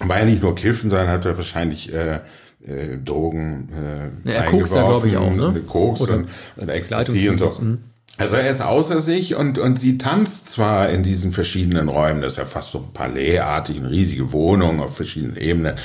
war 0.00 0.18
ja 0.18 0.24
nicht 0.24 0.42
nur 0.42 0.56
Kiffen, 0.56 0.90
sondern 0.90 1.06
hat 1.06 1.24
er 1.24 1.36
wahrscheinlich 1.36 1.94
äh, 1.94 2.18
äh, 2.64 2.98
Drogen 3.04 3.68
äh, 3.70 4.28
ja, 4.28 4.34
er 4.38 4.46
kokst 4.46 4.74
ja, 4.74 4.84
glaube 4.84 5.06
ich, 5.06 5.16
auch, 5.16 5.32
ne? 5.32 5.54
Koks 5.68 6.00
und, 6.00 6.26
und 6.56 6.68
Ecstasy 6.68 7.28
und 7.28 7.38
so. 7.38 7.60
Mhm. 7.60 7.78
Also 8.18 8.34
er 8.34 8.50
ist 8.50 8.60
außer 8.60 9.00
sich 9.00 9.36
und, 9.36 9.58
und 9.58 9.78
sie 9.78 9.96
tanzt 9.96 10.50
zwar 10.50 10.88
in 10.88 11.04
diesen 11.04 11.30
verschiedenen 11.30 11.88
Räumen, 11.88 12.20
das 12.20 12.32
ist 12.32 12.38
ja 12.38 12.46
fast 12.46 12.72
so 12.72 12.80
palaisartig, 12.92 13.78
eine 13.78 13.90
riesige 13.90 14.32
Wohnung 14.32 14.80
auf 14.80 14.96
verschiedenen 14.96 15.36
Ebenen 15.36 15.76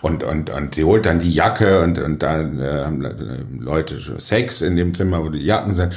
und, 0.00 0.24
und, 0.24 0.48
und 0.48 0.74
sie 0.74 0.84
holt 0.84 1.04
dann 1.04 1.18
die 1.18 1.34
Jacke 1.34 1.82
und, 1.82 1.98
und 1.98 2.22
dann 2.22 2.58
äh, 2.58 2.84
haben 2.84 3.58
Leute 3.60 4.00
Sex 4.18 4.62
in 4.62 4.76
dem 4.76 4.94
Zimmer, 4.94 5.22
wo 5.22 5.28
die 5.28 5.44
Jacken 5.44 5.74
sind. 5.74 5.94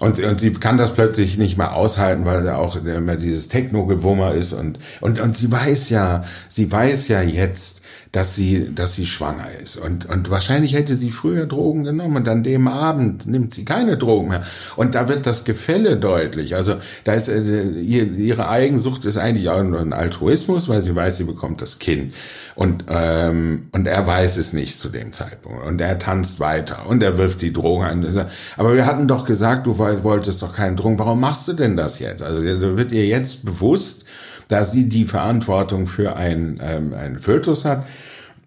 Und, 0.00 0.18
und 0.18 0.40
sie 0.40 0.52
kann 0.54 0.78
das 0.78 0.94
plötzlich 0.94 1.36
nicht 1.36 1.58
mehr 1.58 1.74
aushalten, 1.74 2.24
weil 2.24 2.42
da 2.42 2.56
auch 2.56 2.76
immer 2.76 3.16
dieses 3.16 3.48
Techno-Gewummer 3.48 4.34
ist 4.34 4.54
und, 4.54 4.78
und, 5.02 5.20
und 5.20 5.36
sie 5.36 5.52
weiß 5.52 5.90
ja, 5.90 6.24
sie 6.48 6.72
weiß 6.72 7.08
ja 7.08 7.20
jetzt, 7.20 7.82
dass 8.14 8.36
sie, 8.36 8.72
dass 8.72 8.94
sie 8.94 9.06
schwanger 9.06 9.48
ist. 9.60 9.76
Und, 9.76 10.08
und 10.08 10.30
wahrscheinlich 10.30 10.72
hätte 10.74 10.94
sie 10.94 11.10
früher 11.10 11.46
Drogen 11.46 11.82
genommen 11.82 12.14
und 12.14 12.28
an 12.28 12.44
dem 12.44 12.68
Abend 12.68 13.26
nimmt 13.26 13.52
sie 13.52 13.64
keine 13.64 13.98
Drogen 13.98 14.28
mehr. 14.28 14.42
Und 14.76 14.94
da 14.94 15.08
wird 15.08 15.26
das 15.26 15.44
Gefälle 15.44 15.96
deutlich. 15.96 16.54
Also 16.54 16.76
da 17.02 17.14
ist 17.14 17.28
äh, 17.28 17.70
ihre 17.70 18.48
Eigensucht 18.48 19.04
ist 19.04 19.16
eigentlich 19.16 19.48
auch 19.48 19.60
nur 19.64 19.80
ein 19.80 19.92
Altruismus, 19.92 20.68
weil 20.68 20.80
sie 20.80 20.94
weiß, 20.94 21.16
sie 21.16 21.24
bekommt 21.24 21.60
das 21.60 21.80
Kind. 21.80 22.14
Und, 22.54 22.84
ähm, 22.88 23.66
und 23.72 23.88
er 23.88 24.06
weiß 24.06 24.36
es 24.36 24.52
nicht 24.52 24.78
zu 24.78 24.90
dem 24.90 25.12
Zeitpunkt. 25.12 25.66
Und 25.66 25.80
er 25.80 25.98
tanzt 25.98 26.38
weiter 26.38 26.86
und 26.86 27.02
er 27.02 27.18
wirft 27.18 27.42
die 27.42 27.52
Drogen 27.52 27.84
ein. 27.84 28.26
Aber 28.56 28.76
wir 28.76 28.86
hatten 28.86 29.08
doch 29.08 29.24
gesagt, 29.24 29.66
du 29.66 29.76
wolltest 29.76 30.40
doch 30.40 30.54
keine 30.54 30.76
Drogen. 30.76 31.00
Warum 31.00 31.18
machst 31.18 31.48
du 31.48 31.52
denn 31.52 31.76
das 31.76 31.98
jetzt? 31.98 32.22
Also 32.22 32.44
wird 32.44 32.92
ihr 32.92 33.06
jetzt 33.06 33.44
bewusst, 33.44 34.04
da 34.48 34.64
sie 34.64 34.88
die 34.88 35.04
Verantwortung 35.04 35.86
für 35.86 36.16
ein, 36.16 36.60
ähm, 36.62 36.92
einen 36.94 37.18
Fötus 37.18 37.64
hat, 37.64 37.84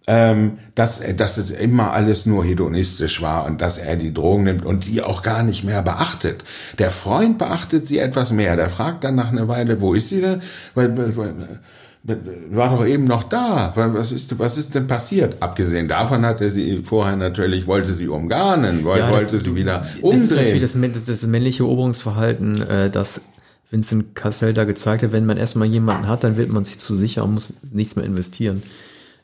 ähm, 0.07 0.57
dass, 0.73 1.01
dass 1.17 1.38
es 1.38 1.51
immer 1.51 1.91
alles 1.91 2.25
nur 2.25 2.45
hedonistisch 2.45 3.21
war 3.21 3.45
und 3.45 3.62
dass 3.62 3.77
er 3.77 3.97
die 3.97 4.13
Drogen 4.13 4.43
nimmt 4.43 4.65
und 4.65 4.86
sie 4.86 5.01
auch 5.01 5.21
gar 5.21 5.43
nicht 5.43 5.65
mehr 5.65 5.81
beachtet. 5.81 6.45
Der 6.79 6.91
Freund 6.91 7.38
beachtet 7.38 7.88
sie 7.88 7.99
etwas 7.99 8.31
mehr. 8.31 8.55
Der 8.55 8.69
fragt 8.69 9.03
dann 9.03 9.15
nach 9.15 9.31
einer 9.31 9.49
Weile, 9.49 9.81
wo 9.81 9.93
ist 9.93 10.07
sie 10.07 10.21
denn? 10.21 10.41
War 10.75 12.69
doch 12.69 12.86
eben 12.86 13.03
noch 13.03 13.23
da. 13.23 13.73
Was 13.75 14.13
ist, 14.13 14.39
was 14.39 14.57
ist 14.57 14.75
denn 14.75 14.88
passiert? 14.88 15.36
Abgesehen 15.41 15.89
davon 15.89 16.25
hat 16.25 16.39
er 16.39 16.49
sie 16.49 16.83
vorher 16.83 17.17
natürlich, 17.17 17.67
wollte 17.67 17.93
sie 17.93 18.07
umgarnen, 18.07 18.86
wollte, 18.86 19.01
ja, 19.01 19.12
das, 19.12 19.23
wollte 19.23 19.38
sie 19.39 19.55
wieder 19.55 19.86
umdrehen. 20.01 20.21
Das 20.21 20.31
ist 20.31 20.38
natürlich 20.38 20.62
das, 20.62 21.03
das, 21.03 21.03
das 21.03 21.23
männliche 21.23 21.63
Eroberungsverhalten, 21.63 22.62
äh, 22.62 22.89
das 22.89 23.23
Vincent 23.69 24.15
Cassell 24.15 24.53
da 24.53 24.63
gezeigt 24.63 25.03
hat, 25.03 25.12
wenn 25.12 25.25
man 25.25 25.38
erstmal 25.38 25.67
jemanden 25.67 26.08
hat, 26.08 26.23
dann 26.23 26.38
wird 26.38 26.49
man 26.49 26.63
sich 26.63 26.77
zu 26.77 26.95
sicher 26.95 27.23
und 27.23 27.34
muss 27.34 27.53
nichts 27.71 27.95
mehr 27.95 28.06
investieren. 28.06 28.63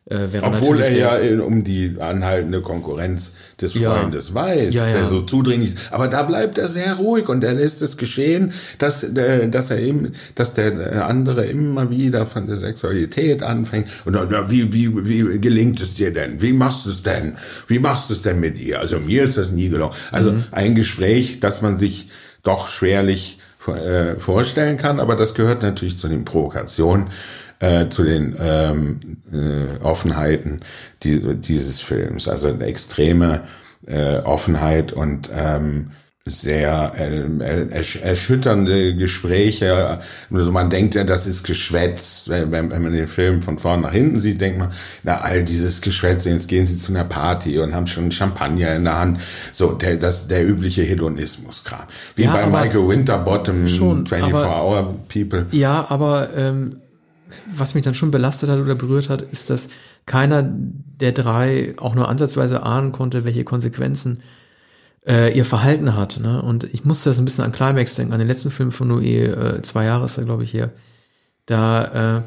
Äh, 0.06 0.27
Obwohl 0.41 0.82
er 0.82 0.91
ja 0.91 1.15
in, 1.15 1.39
um 1.39 1.63
die 1.63 1.95
anhaltende 1.97 2.60
Konkurrenz 2.60 3.36
des 3.62 3.71
Freundes 3.71 4.29
ja. 4.29 4.36
weiß, 4.36 4.73
ja, 4.73 4.86
ja. 4.86 4.93
der 4.93 5.06
so 5.06 5.21
zudringlich 5.21 5.75
ist. 5.75 5.93
Aber 5.93 6.10
da 6.10 6.23
bleibt 6.23 6.58
er 6.58 6.67
sehr 6.67 6.95
ruhig 6.95 7.29
und 7.29 7.41
er 7.41 7.53
lässt 7.53 7.82
es 7.82 7.95
geschehen, 7.95 8.51
dass, 8.79 9.06
äh, 9.06 9.47
dass 9.47 9.71
er 9.71 9.79
eben, 9.79 10.12
dass 10.36 10.56
der 10.56 11.08
andere 11.08 11.45
immer 11.45 11.89
wieder 11.89 12.25
von 12.25 12.47
der 12.47 12.58
Sexualität 12.58 13.43
anfängt. 13.43 13.88
Und 14.03 14.13
na, 14.13 14.51
wie, 14.51 14.73
wie, 14.73 15.06
wie 15.08 15.39
gelingt 15.39 15.79
es 15.79 15.93
dir 15.93 16.12
denn? 16.12 16.41
Wie 16.41 16.51
machst 16.51 16.86
du 16.86 16.89
es 16.89 17.01
denn? 17.01 17.38
Wie 17.67 17.79
machst 17.79 18.10
du 18.10 18.13
es 18.13 18.23
denn 18.23 18.41
mit 18.41 18.60
ihr? 18.60 18.82
Also 18.82 18.99
mir 18.99 19.23
ist 19.23 19.38
das 19.38 19.51
nie 19.51 19.69
gelungen. 19.69 19.95
Also 20.12 20.34
mhm. 20.34 20.43
ein 20.51 20.75
Gespräch, 20.75 21.39
das 21.39 21.62
man 21.62 21.77
sich 21.77 22.10
doch 22.43 22.67
schwerlich 22.67 23.39
äh, 23.67 24.15
vorstellen 24.15 24.78
kann, 24.78 24.99
aber 24.99 25.15
das 25.15 25.34
gehört 25.34 25.62
natürlich 25.62 25.97
zu 25.97 26.08
den 26.08 26.26
Provokationen, 26.26 27.08
äh, 27.60 27.88
zu 27.89 28.04
den 28.04 28.36
ähm, 28.39 29.17
äh, 29.32 29.84
Offenheiten 29.84 30.60
die, 31.04 31.19
dieses 31.36 31.82
Films. 31.82 32.28
Also 32.28 32.49
eine 32.49 32.65
extreme 32.65 33.41
äh, 33.88 34.17
Offenheit 34.19 34.93
und 34.93 35.30
ähm, 35.36 35.91
sehr 36.25 36.93
äh, 36.95 37.81
erschütternde 38.01 38.95
Gespräche. 38.95 39.99
Also 40.31 40.51
man 40.53 40.69
denkt 40.69 40.95
ja, 40.95 41.03
das 41.03 41.27
ist 41.27 41.43
Geschwätz. 41.43 42.25
Wenn, 42.27 42.51
wenn 42.51 42.81
man 42.81 42.93
den 42.93 43.09
Film 43.09 43.41
von 43.41 43.57
vorn 43.57 43.81
nach 43.81 43.91
hinten 43.91 44.21
sieht, 44.21 44.39
denkt 44.39 44.57
man, 44.57 44.71
na, 45.03 45.19
all 45.19 45.43
dieses 45.43 45.81
Geschwätz, 45.81 46.23
jetzt 46.23 46.47
gehen 46.47 46.65
sie 46.65 46.77
zu 46.77 46.93
einer 46.93 47.03
Party 47.03 47.59
und 47.59 47.75
haben 47.75 47.88
schon 47.88 48.09
Champagner 48.09 48.73
in 48.73 48.86
der 48.86 48.99
Hand. 48.99 49.19
So, 49.51 49.73
der, 49.73 49.97
das, 49.97 50.29
der 50.29 50.47
übliche 50.47 50.83
Hedonismus-Kram. 50.83 51.88
Wie 52.15 52.23
ja, 52.23 52.31
bei 52.31 52.45
Michael 52.45 52.88
Winterbottom, 52.88 53.67
schon, 53.67 54.07
24 54.07 54.49
Hour 54.49 54.95
People. 55.09 55.47
Ja, 55.51 55.88
aber 55.89 56.29
ähm, 56.38 56.69
was 57.53 57.75
mich 57.75 57.83
dann 57.83 57.95
schon 57.95 58.12
belastet 58.12 58.49
hat 58.49 58.59
oder 58.59 58.75
berührt 58.75 59.09
hat, 59.09 59.23
ist, 59.23 59.49
dass 59.49 59.67
keiner 60.05 60.41
der 60.41 61.12
drei 61.12 61.73
auch 61.77 61.95
nur 61.95 62.07
ansatzweise 62.07 62.63
ahnen 62.63 62.93
konnte, 62.93 63.25
welche 63.25 63.43
Konsequenzen 63.43 64.19
äh, 65.05 65.35
ihr 65.35 65.45
Verhalten 65.45 65.95
hat. 65.95 66.19
Ne? 66.21 66.41
Und 66.41 66.63
ich 66.65 66.85
musste 66.85 67.09
das 67.09 67.19
ein 67.19 67.25
bisschen 67.25 67.43
an 67.43 67.51
Climax 67.51 67.95
denken, 67.95 68.13
an 68.13 68.19
den 68.19 68.27
letzten 68.27 68.51
Film 68.51 68.71
von 68.71 68.89
Noé, 68.89 69.25
äh, 69.25 69.61
zwei 69.61 69.85
Jahre 69.85 70.05
ist 70.05 70.17
er, 70.17 70.25
glaube 70.25 70.43
ich, 70.43 70.53
her. 70.53 70.71
Da, 71.45 72.17
äh, 72.17 72.21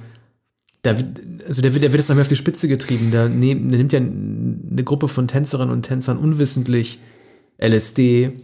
da, 0.83 0.95
also 1.47 1.63
der, 1.63 1.73
wird, 1.75 1.85
der 1.85 1.93
wird 1.93 2.01
jetzt 2.01 2.09
noch 2.09 2.17
mehr 2.17 2.23
auf 2.23 2.29
die 2.29 2.37
Spitze 2.37 2.69
getrieben. 2.69 3.11
Da, 3.11 3.29
nehm, 3.29 3.71
da 3.71 3.77
nimmt 3.77 3.93
ja 3.93 4.01
eine 4.01 4.85
Gruppe 4.85 5.09
von 5.09 5.29
Tänzerinnen 5.29 5.73
und 5.73 5.83
Tänzern 5.83 6.19
unwissentlich 6.19 6.99
LSD 7.59 8.41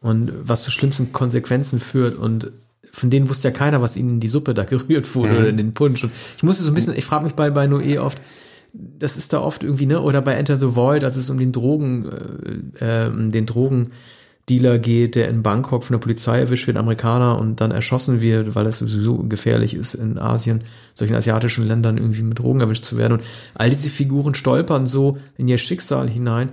und 0.00 0.32
was 0.42 0.62
zu 0.62 0.70
schlimmsten 0.70 1.12
Konsequenzen 1.12 1.80
führt 1.80 2.16
und 2.16 2.52
von 2.92 3.10
denen 3.10 3.28
wusste 3.28 3.48
ja 3.48 3.52
keiner, 3.52 3.82
was 3.82 3.96
ihnen 3.96 4.14
in 4.14 4.20
die 4.20 4.28
Suppe 4.28 4.54
da 4.54 4.64
gerührt 4.64 5.14
wurde 5.14 5.32
mhm. 5.32 5.38
oder 5.38 5.48
in 5.48 5.56
den 5.56 5.74
Punsch. 5.74 6.02
Und 6.02 6.12
ich 6.36 6.42
musste 6.42 6.64
so 6.64 6.70
ein 6.70 6.74
bisschen, 6.74 6.96
ich 6.96 7.04
frage 7.04 7.24
mich 7.24 7.34
bei, 7.34 7.50
bei 7.50 7.66
Noé 7.66 8.00
oft, 8.00 8.20
das 8.98 9.16
ist 9.16 9.32
da 9.32 9.40
oft 9.40 9.64
irgendwie, 9.64 9.86
ne, 9.86 10.00
oder 10.00 10.22
bei 10.22 10.34
Enter 10.34 10.56
the 10.56 10.74
Void, 10.74 11.04
als 11.04 11.16
es 11.16 11.30
um 11.30 11.38
den 11.38 11.52
Drogen, 11.52 12.06
äh, 12.78 13.06
äh, 13.06 13.30
den 13.30 13.46
Drogendealer 13.46 14.78
geht, 14.78 15.14
der 15.14 15.28
in 15.28 15.42
Bangkok 15.42 15.84
von 15.84 15.94
der 15.94 16.00
Polizei 16.00 16.40
erwischt 16.40 16.66
wird, 16.66 16.76
Amerikaner, 16.76 17.38
und 17.38 17.60
dann 17.60 17.70
erschossen 17.70 18.20
wird, 18.20 18.54
weil 18.54 18.66
es 18.66 18.78
sowieso 18.78 19.18
gefährlich 19.18 19.74
ist, 19.74 19.94
in 19.94 20.18
Asien, 20.18 20.60
solchen 20.94 21.14
asiatischen 21.14 21.66
Ländern 21.66 21.98
irgendwie 21.98 22.22
mit 22.22 22.38
Drogen 22.38 22.60
erwischt 22.60 22.84
zu 22.84 22.96
werden. 22.96 23.14
Und 23.14 23.24
all 23.54 23.70
diese 23.70 23.88
Figuren 23.88 24.34
stolpern 24.34 24.86
so 24.86 25.18
in 25.36 25.48
ihr 25.48 25.58
Schicksal 25.58 26.08
hinein. 26.08 26.50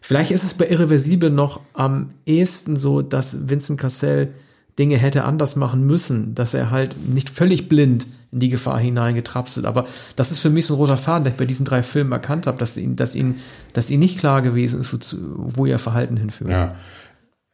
Vielleicht 0.00 0.30
ist 0.30 0.44
es 0.44 0.54
bei 0.54 0.68
Irreversibel 0.68 1.30
noch 1.30 1.60
am 1.72 2.10
ehesten 2.26 2.76
so, 2.76 3.00
dass 3.00 3.48
Vincent 3.48 3.80
Cassell 3.80 4.34
Dinge 4.78 4.96
hätte 4.96 5.24
anders 5.24 5.56
machen 5.56 5.86
müssen, 5.86 6.34
dass 6.34 6.52
er 6.52 6.70
halt 6.70 6.96
nicht 7.08 7.30
völlig 7.30 7.68
blind 7.68 8.06
in 8.34 8.40
die 8.40 8.50
Gefahr 8.50 8.78
hineingetrapselt. 8.78 9.64
Aber 9.64 9.86
das 10.16 10.30
ist 10.30 10.40
für 10.40 10.50
mich 10.50 10.66
so 10.66 10.74
ein 10.74 10.78
roter 10.78 10.98
Faden, 10.98 11.24
der 11.24 11.32
ich 11.32 11.38
bei 11.38 11.46
diesen 11.46 11.64
drei 11.64 11.82
Filmen 11.82 12.12
erkannt 12.12 12.46
habe, 12.46 12.58
dass 12.58 12.76
ihn, 12.76 12.96
dass 12.96 13.14
ihn, 13.14 13.36
dass 13.72 13.90
ihn 13.90 14.00
nicht 14.00 14.18
klar 14.18 14.42
gewesen 14.42 14.80
ist, 14.80 14.92
wozu, 14.92 15.16
wo 15.36 15.64
ihr 15.64 15.78
Verhalten 15.78 16.16
hinführt. 16.16 16.50
Ja. 16.50 16.74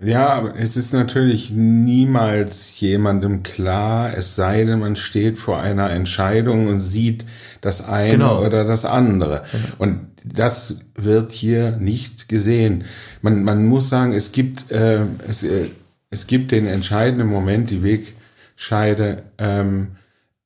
Ja, 0.02 0.28
aber 0.30 0.56
es 0.56 0.78
ist 0.78 0.94
natürlich 0.94 1.50
niemals 1.50 2.80
jemandem 2.80 3.42
klar, 3.42 4.16
es 4.16 4.34
sei 4.34 4.64
denn, 4.64 4.78
man 4.78 4.96
steht 4.96 5.36
vor 5.36 5.60
einer 5.60 5.90
Entscheidung 5.90 6.68
und 6.68 6.80
sieht 6.80 7.26
das 7.60 7.86
eine 7.86 8.12
genau. 8.12 8.42
oder 8.42 8.64
das 8.64 8.86
andere. 8.86 9.42
Genau. 9.52 9.64
Und 9.76 10.00
das 10.24 10.76
wird 10.94 11.32
hier 11.32 11.72
nicht 11.72 12.30
gesehen. 12.30 12.84
Man, 13.20 13.44
man 13.44 13.66
muss 13.66 13.90
sagen, 13.90 14.14
es 14.14 14.32
gibt, 14.32 14.70
äh, 14.70 15.02
es, 15.28 15.42
äh, 15.42 15.68
es 16.08 16.26
gibt 16.26 16.50
den 16.50 16.66
entscheidenden 16.66 17.28
Moment, 17.28 17.68
die 17.68 17.82
Wegscheide, 17.82 19.24
ähm, 19.36 19.88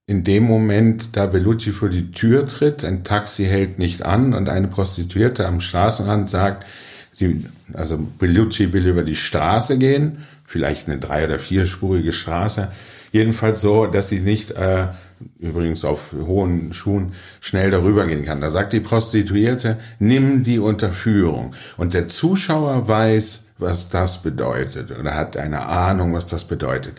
in 0.07 0.23
dem 0.23 0.45
Moment, 0.45 1.17
da 1.17 1.27
Bellucci 1.27 1.73
vor 1.73 1.89
die 1.89 2.13
Tür 2.13 2.45
tritt, 2.45 2.85
ein 2.85 3.05
Taxi 3.05 3.45
hält 3.45 3.79
nicht 3.79 4.03
an 4.03 4.35
und 4.35 4.49
eine 4.49 4.69
Prostituierte 4.69 5.47
am 5.47 5.61
Straßenrand 5.61 6.29
sagt, 6.29 6.67
sie, 7.11 7.45
also 7.73 7.99
Bellucci 8.19 8.73
will 8.73 8.87
über 8.87 9.03
die 9.03 9.17
Straße 9.17 9.79
gehen, 9.79 10.19
vielleicht 10.45 10.89
eine 10.89 10.99
drei- 10.99 11.25
oder 11.25 11.39
vierspurige 11.39 12.13
Straße, 12.13 12.71
jedenfalls 13.13 13.63
so, 13.63 13.87
dass 13.87 14.11
sie 14.11 14.21
nicht, 14.21 14.51
äh, 14.51 14.89
übrigens 15.39 15.87
auf 15.87 16.13
hohen 16.13 16.75
Schuhen, 16.75 17.13
schnell 17.41 17.71
darüber 17.71 18.07
gehen 18.07 18.27
kann. 18.27 18.43
Da 18.43 18.51
sagt 18.51 18.75
die 18.75 18.81
Prostituierte, 18.81 19.79
nimm 19.99 20.43
die 20.43 20.59
Unterführung. 20.59 21.55
Und 21.79 21.95
der 21.95 22.09
Zuschauer 22.09 22.87
weiß, 22.89 23.45
was 23.57 23.89
das 23.89 24.23
bedeutet 24.23 24.91
oder 24.91 25.15
hat 25.15 25.37
eine 25.39 25.67
Ahnung, 25.67 26.13
was 26.13 26.27
das 26.27 26.45
bedeutet. 26.45 26.95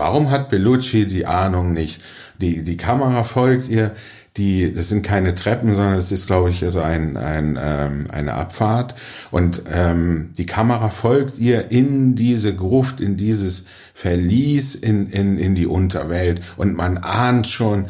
Warum 0.00 0.30
hat 0.30 0.48
Bellucci 0.48 1.06
die 1.06 1.26
Ahnung 1.26 1.74
nicht? 1.74 2.00
Die, 2.40 2.64
die 2.64 2.78
Kamera 2.78 3.22
folgt 3.22 3.68
ihr, 3.68 3.92
die, 4.38 4.72
das 4.72 4.88
sind 4.88 5.02
keine 5.02 5.34
Treppen, 5.34 5.74
sondern 5.74 5.96
das 5.96 6.10
ist, 6.10 6.26
glaube 6.26 6.48
ich, 6.48 6.64
also 6.64 6.80
ein, 6.80 7.18
ein, 7.18 7.58
ähm, 7.62 8.06
eine 8.10 8.32
Abfahrt. 8.32 8.94
Und 9.30 9.60
ähm, 9.70 10.30
die 10.38 10.46
Kamera 10.46 10.88
folgt 10.88 11.38
ihr 11.38 11.70
in 11.70 12.14
diese 12.14 12.56
Gruft, 12.56 13.00
in 13.00 13.18
dieses 13.18 13.66
Verlies, 13.92 14.74
in, 14.74 15.10
in, 15.10 15.36
in 15.36 15.54
die 15.54 15.66
Unterwelt. 15.66 16.40
Und 16.56 16.74
man 16.74 16.96
ahnt 16.96 17.46
schon, 17.46 17.88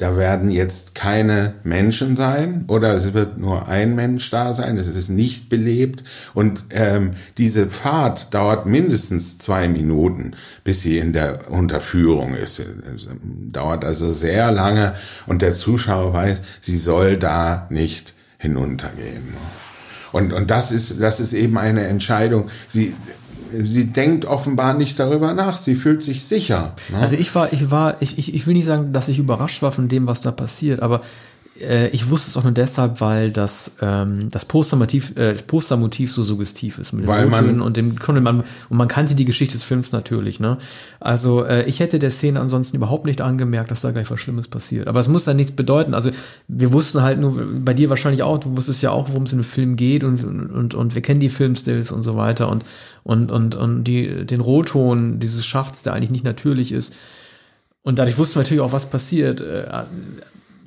da 0.00 0.16
werden 0.16 0.50
jetzt 0.50 0.94
keine 0.94 1.52
Menschen 1.62 2.16
sein 2.16 2.64
oder 2.68 2.94
es 2.94 3.12
wird 3.12 3.36
nur 3.36 3.68
ein 3.68 3.94
Mensch 3.94 4.30
da 4.30 4.54
sein, 4.54 4.78
es 4.78 4.88
ist 4.88 5.10
nicht 5.10 5.50
belebt 5.50 6.02
und 6.32 6.64
ähm, 6.70 7.10
diese 7.36 7.68
Fahrt 7.68 8.32
dauert 8.32 8.64
mindestens 8.64 9.36
zwei 9.36 9.68
Minuten, 9.68 10.32
bis 10.64 10.80
sie 10.80 10.96
in 10.96 11.12
der 11.12 11.50
Unterführung 11.50 12.34
ist. 12.34 12.60
Es 12.60 13.08
dauert 13.52 13.84
also 13.84 14.10
sehr 14.10 14.50
lange 14.50 14.94
und 15.26 15.42
der 15.42 15.52
Zuschauer 15.52 16.14
weiß, 16.14 16.40
sie 16.62 16.78
soll 16.78 17.18
da 17.18 17.66
nicht 17.68 18.14
hinuntergehen. 18.38 19.34
Und, 20.12 20.32
und 20.32 20.50
das 20.50 20.72
ist, 20.72 20.98
das 21.00 21.20
ist 21.20 21.34
eben 21.34 21.58
eine 21.58 21.86
Entscheidung. 21.86 22.48
Sie, 22.68 22.94
sie 23.58 23.86
denkt 23.86 24.24
offenbar 24.24 24.74
nicht 24.74 24.98
darüber 24.98 25.32
nach. 25.34 25.56
Sie 25.56 25.74
fühlt 25.74 26.02
sich 26.02 26.24
sicher. 26.24 26.74
Ne? 26.90 26.98
Also 26.98 27.16
ich 27.16 27.34
war, 27.34 27.52
ich 27.52 27.70
war, 27.70 27.96
ich, 28.00 28.18
ich, 28.18 28.34
ich 28.34 28.46
will 28.46 28.54
nicht 28.54 28.66
sagen, 28.66 28.92
dass 28.92 29.08
ich 29.08 29.18
überrascht 29.18 29.62
war 29.62 29.72
von 29.72 29.88
dem, 29.88 30.06
was 30.06 30.20
da 30.20 30.32
passiert, 30.32 30.80
aber 30.80 31.00
äh, 31.60 31.88
ich 31.88 32.10
wusste 32.10 32.28
es 32.28 32.36
auch 32.36 32.42
nur 32.42 32.52
deshalb, 32.52 33.00
weil 33.00 33.30
das, 33.30 33.72
ähm, 33.80 34.28
das 34.30 34.44
Postermotiv, 34.44 35.16
äh, 35.16 35.32
das 35.32 35.42
Postermotiv 35.42 36.12
so 36.12 36.22
suggestiv 36.22 36.78
ist 36.78 36.92
mit 36.92 37.06
weil 37.06 37.26
man 37.26 37.60
und 37.60 37.76
dem 37.76 37.96
und 38.06 38.22
man, 38.22 38.40
und 38.40 38.76
man 38.76 38.88
kannte 38.88 39.14
die 39.14 39.24
Geschichte 39.24 39.54
des 39.54 39.62
Films 39.62 39.92
natürlich. 39.92 40.40
Ne? 40.40 40.58
Also 40.98 41.44
äh, 41.44 41.64
ich 41.64 41.80
hätte 41.80 41.98
der 41.98 42.10
Szene 42.10 42.40
ansonsten 42.40 42.76
überhaupt 42.76 43.06
nicht 43.06 43.20
angemerkt, 43.20 43.70
dass 43.70 43.80
da 43.80 43.90
gleich 43.90 44.10
was 44.10 44.20
Schlimmes 44.20 44.48
passiert. 44.48 44.88
Aber 44.88 45.00
es 45.00 45.08
muss 45.08 45.24
dann 45.24 45.36
nichts 45.36 45.52
bedeuten. 45.52 45.94
Also 45.94 46.10
wir 46.48 46.72
wussten 46.72 47.02
halt 47.02 47.20
nur, 47.20 47.34
bei 47.64 47.74
dir 47.74 47.90
wahrscheinlich 47.90 48.22
auch, 48.22 48.38
du 48.38 48.56
wusstest 48.56 48.82
ja 48.82 48.90
auch, 48.90 49.08
worum 49.08 49.24
es 49.24 49.32
in 49.32 49.38
dem 49.38 49.44
Film 49.44 49.76
geht 49.76 50.04
und, 50.04 50.24
und, 50.24 50.74
und 50.74 50.94
wir 50.94 51.02
kennen 51.02 51.20
die 51.20 51.30
Filmstills 51.30 51.92
und 51.92 52.02
so 52.02 52.16
weiter 52.16 52.48
und, 52.48 52.64
und, 53.02 53.30
und, 53.30 53.54
und 53.54 53.84
die, 53.84 54.26
den 54.26 54.40
Rotton 54.40 55.20
dieses 55.20 55.44
Schachts, 55.46 55.82
der 55.82 55.94
eigentlich 55.94 56.10
nicht 56.10 56.24
natürlich 56.24 56.72
ist. 56.72 56.94
Und 57.82 57.98
dadurch 57.98 58.18
wussten 58.18 58.36
wir 58.36 58.42
natürlich 58.42 58.60
auch, 58.60 58.72
was 58.72 58.90
passiert. 58.90 59.42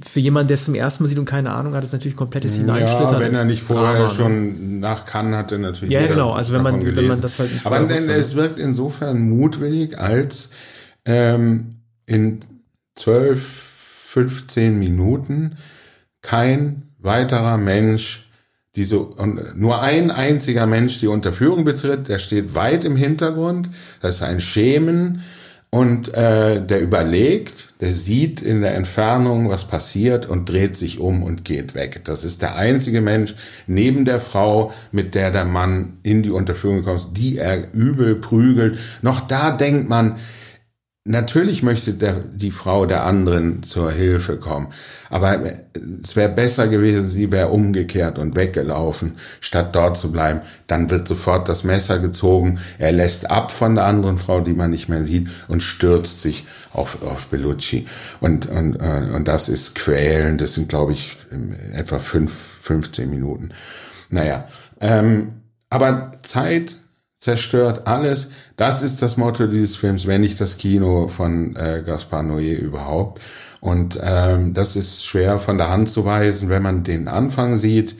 Für 0.05 0.19
jemanden, 0.19 0.49
der 0.49 0.55
es 0.55 0.65
zum 0.65 0.75
ersten 0.75 1.03
Mal 1.03 1.09
sieht 1.09 1.17
und 1.17 1.25
keine 1.25 1.51
Ahnung 1.51 1.73
hat, 1.73 1.83
ist 1.83 1.93
natürlich 1.93 2.17
komplettes 2.17 2.55
Hineinschlittern. 2.55 3.13
Ja, 3.13 3.19
wenn 3.19 3.33
er 3.33 3.45
nicht 3.45 3.63
vorher 3.63 3.93
Drama, 3.93 4.07
ne? 4.07 4.15
schon 4.15 4.79
nach 4.79 5.05
kann 5.05 5.33
hatte, 5.33 5.57
natürlich. 5.59 5.93
Ja, 5.93 6.05
genau. 6.07 6.31
Also 6.31 6.53
wenn 6.53 6.61
man, 6.61 6.79
gelesen. 6.79 6.97
wenn 6.97 7.07
man 7.07 7.21
das 7.21 7.39
halt 7.39 7.51
nicht 7.51 7.65
Aber 7.65 7.79
denn, 7.79 8.09
es 8.09 8.35
wirkt 8.35 8.59
insofern 8.59 9.21
mutwillig, 9.21 9.97
als 9.97 10.49
ähm, 11.05 11.75
in 12.05 12.39
12, 12.95 13.41
15 13.41 14.77
Minuten 14.77 15.57
kein 16.21 16.83
weiterer 16.99 17.57
Mensch 17.57 18.23
diese, 18.75 18.99
und 18.99 19.57
nur 19.57 19.81
ein 19.81 20.09
einziger 20.09 20.65
Mensch 20.65 20.99
die 20.99 21.07
Unterführung 21.07 21.63
betritt, 21.63 22.07
der 22.07 22.17
steht 22.17 22.55
weit 22.55 22.85
im 22.85 22.95
Hintergrund, 22.95 23.69
das 24.01 24.15
ist 24.15 24.23
ein 24.23 24.39
Schemen, 24.39 25.21
und 25.73 26.13
äh, 26.13 26.63
der 26.63 26.81
überlegt, 26.81 27.73
der 27.81 27.91
sieht 27.91 28.43
in 28.43 28.61
der 28.61 28.75
Entfernung, 28.75 29.49
was 29.49 29.65
passiert 29.67 30.27
und 30.27 30.47
dreht 30.47 30.75
sich 30.75 30.99
um 30.99 31.23
und 31.23 31.45
geht 31.45 31.73
weg. 31.73 32.01
Das 32.03 32.23
ist 32.23 32.43
der 32.43 32.55
einzige 32.57 33.01
Mensch 33.01 33.33
neben 33.65 34.05
der 34.05 34.19
Frau, 34.19 34.71
mit 34.91 35.15
der 35.15 35.31
der 35.31 35.45
Mann 35.45 35.97
in 36.03 36.21
die 36.21 36.29
Unterführung 36.29 36.83
kommt, 36.83 37.17
die 37.17 37.39
er 37.39 37.73
übel 37.73 38.13
prügelt. 38.13 38.77
Noch 39.01 39.21
da 39.21 39.49
denkt 39.49 39.89
man, 39.89 40.17
Natürlich 41.05 41.63
möchte 41.63 41.93
der, 41.93 42.13
die 42.13 42.51
Frau 42.51 42.85
der 42.85 43.03
anderen 43.03 43.61
zur 43.61 43.91
Hilfe 43.91 44.37
kommen, 44.37 44.69
aber 45.09 45.37
es 46.01 46.15
wäre 46.15 46.29
besser 46.29 46.69
gewesen, 46.69 47.09
sie 47.09 47.29
wäre 47.29 47.49
umgekehrt 47.49 48.17
und 48.17 48.37
weggelaufen, 48.37 49.17
statt 49.41 49.75
dort 49.75 49.97
zu 49.97 50.13
bleiben. 50.13 50.39
Dann 50.67 50.89
wird 50.89 51.05
sofort 51.05 51.49
das 51.49 51.65
Messer 51.65 51.99
gezogen, 51.99 52.59
er 52.77 52.93
lässt 52.93 53.29
ab 53.29 53.51
von 53.51 53.75
der 53.75 53.83
anderen 53.83 54.17
Frau, 54.17 54.39
die 54.39 54.53
man 54.53 54.71
nicht 54.71 54.87
mehr 54.87 55.03
sieht, 55.03 55.27
und 55.49 55.61
stürzt 55.61 56.21
sich 56.21 56.45
auf, 56.71 57.03
auf 57.03 57.27
Bellucci. 57.27 57.85
Und, 58.21 58.45
und, 58.45 58.77
äh, 58.77 59.09
und 59.13 59.27
das 59.27 59.49
ist 59.49 59.75
quälend, 59.75 60.39
das 60.39 60.53
sind, 60.53 60.69
glaube 60.69 60.93
ich, 60.93 61.17
etwa 61.73 61.99
fünf, 61.99 62.31
15 62.61 63.09
Minuten. 63.09 63.49
Naja, 64.09 64.47
ähm, 64.79 65.33
aber 65.69 66.13
Zeit 66.21 66.77
zerstört 67.23 67.87
alles. 67.87 68.31
Das 68.57 68.83
ist 68.83 69.01
das 69.01 69.15
Motto 69.15 69.47
dieses 69.47 69.77
Films, 69.77 70.07
wenn 70.07 70.19
nicht 70.19 70.41
das 70.41 70.57
Kino 70.57 71.07
von 71.07 71.55
äh, 71.55 71.81
Gaspar 71.85 72.21
Noé 72.21 72.53
überhaupt. 72.53 73.21
Und 73.61 73.97
ähm, 74.03 74.53
das 74.53 74.75
ist 74.75 75.05
schwer 75.05 75.39
von 75.39 75.57
der 75.57 75.69
Hand 75.69 75.87
zu 75.87 76.03
weisen, 76.03 76.49
wenn 76.49 76.61
man 76.61 76.83
den 76.83 77.07
Anfang 77.07 77.55
sieht. 77.55 77.95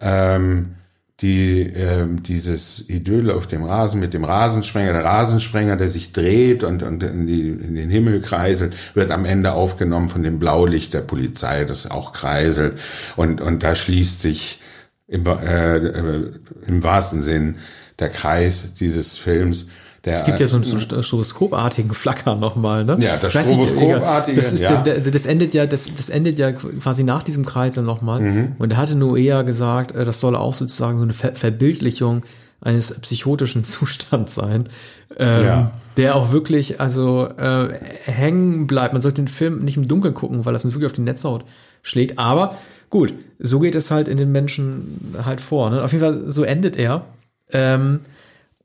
Ähm, 0.00 0.74
die 1.20 1.62
ähm, 1.62 2.24
dieses 2.24 2.88
Idyll 2.88 3.30
auf 3.30 3.46
dem 3.46 3.62
Rasen 3.62 4.00
mit 4.00 4.12
dem 4.12 4.24
Rasensprenger, 4.24 4.92
der 4.92 5.04
Rasensprenger, 5.04 5.76
der 5.76 5.88
sich 5.88 6.12
dreht 6.12 6.64
und, 6.64 6.82
und 6.82 7.04
in, 7.04 7.28
die, 7.28 7.50
in 7.50 7.76
den 7.76 7.88
Himmel 7.88 8.20
kreiselt, 8.20 8.76
wird 8.96 9.12
am 9.12 9.24
Ende 9.24 9.52
aufgenommen 9.52 10.08
von 10.08 10.24
dem 10.24 10.40
Blaulicht 10.40 10.92
der 10.92 11.02
Polizei, 11.02 11.64
das 11.64 11.88
auch 11.88 12.12
kreiselt. 12.12 12.80
Und, 13.14 13.40
und 13.40 13.62
da 13.62 13.76
schließt 13.76 14.20
sich 14.20 14.60
im, 15.06 15.24
äh, 15.26 15.76
äh, 15.76 16.32
im 16.66 16.82
wahrsten 16.82 17.22
Sinn 17.22 17.56
der 17.98 18.08
Kreis 18.10 18.74
dieses 18.74 19.16
Films. 19.18 19.66
Der, 20.04 20.14
Es 20.14 20.24
gibt 20.24 20.38
ja 20.38 20.46
so 20.46 20.56
einen 20.56 20.64
so 20.64 20.78
stroboskopartigen 21.02 21.94
Flackern 21.94 22.38
nochmal, 22.38 22.84
ne? 22.84 22.98
Ja, 23.00 23.16
das 23.16 23.32
stroboskopartige, 23.32 24.38
Das, 24.40 24.52
ist, 24.52 24.60
ja. 24.60 24.76
der, 24.82 24.94
also 24.94 25.10
das 25.10 25.24
endet 25.24 25.54
ja, 25.54 25.64
das, 25.64 25.88
das 25.96 26.10
endet 26.10 26.38
ja 26.38 26.52
quasi 26.52 27.04
nach 27.04 27.22
diesem 27.22 27.46
Kreis 27.46 27.74
dann 27.74 27.86
nochmal. 27.86 28.20
Mhm. 28.20 28.52
Und 28.58 28.72
da 28.72 28.76
hatte 28.76 28.96
Noea 28.96 29.42
gesagt, 29.42 29.94
äh, 29.94 30.04
das 30.04 30.20
soll 30.20 30.36
auch 30.36 30.52
sozusagen 30.52 30.98
so 30.98 31.04
eine 31.04 31.14
Ver 31.14 31.34
Verbildlichung 31.36 32.22
eines 32.60 32.92
psychotischen 33.00 33.64
Zustands 33.64 34.34
sein, 34.34 34.68
ähm, 35.16 35.44
Ja. 35.44 35.72
der 35.96 36.16
auch 36.16 36.32
wirklich 36.32 36.80
also 36.80 37.28
äh, 37.38 37.78
hängen 38.04 38.66
bleibt. 38.66 38.92
Man 38.92 39.00
sollte 39.00 39.22
den 39.22 39.28
Film 39.28 39.60
nicht 39.60 39.78
im 39.78 39.88
Dunkeln 39.88 40.12
gucken, 40.12 40.44
weil 40.44 40.52
das 40.52 40.64
wirklich 40.66 40.86
auf 40.86 40.92
die 40.92 41.00
Netzhaut 41.00 41.44
schlägt. 41.82 42.18
Aber 42.18 42.56
gut, 42.90 43.14
so 43.38 43.58
geht 43.58 43.74
es 43.74 43.90
halt 43.90 44.08
in 44.08 44.18
den 44.18 44.32
Menschen 44.32 45.14
halt 45.24 45.40
vor. 45.40 45.70
Ne? 45.70 45.82
Auf 45.82 45.92
jeden 45.92 46.04
Fall, 46.04 46.30
so 46.30 46.42
endet 46.44 46.76
er. 46.76 47.06
Ähm, 47.50 48.00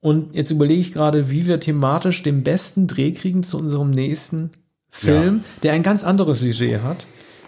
und 0.01 0.35
jetzt 0.35 0.51
überlege 0.51 0.79
ich 0.79 0.93
gerade, 0.93 1.29
wie 1.29 1.45
wir 1.45 1.59
thematisch 1.59 2.23
den 2.23 2.43
besten 2.43 2.87
Dreh 2.87 3.11
kriegen 3.11 3.43
zu 3.43 3.57
unserem 3.57 3.89
nächsten 3.89 4.51
Film, 4.89 5.43
der 5.61 5.73
ein 5.73 5.83
ganz 5.83 6.03
anderes 6.03 6.39
Sujet 6.39 6.81
hat, 6.83 7.05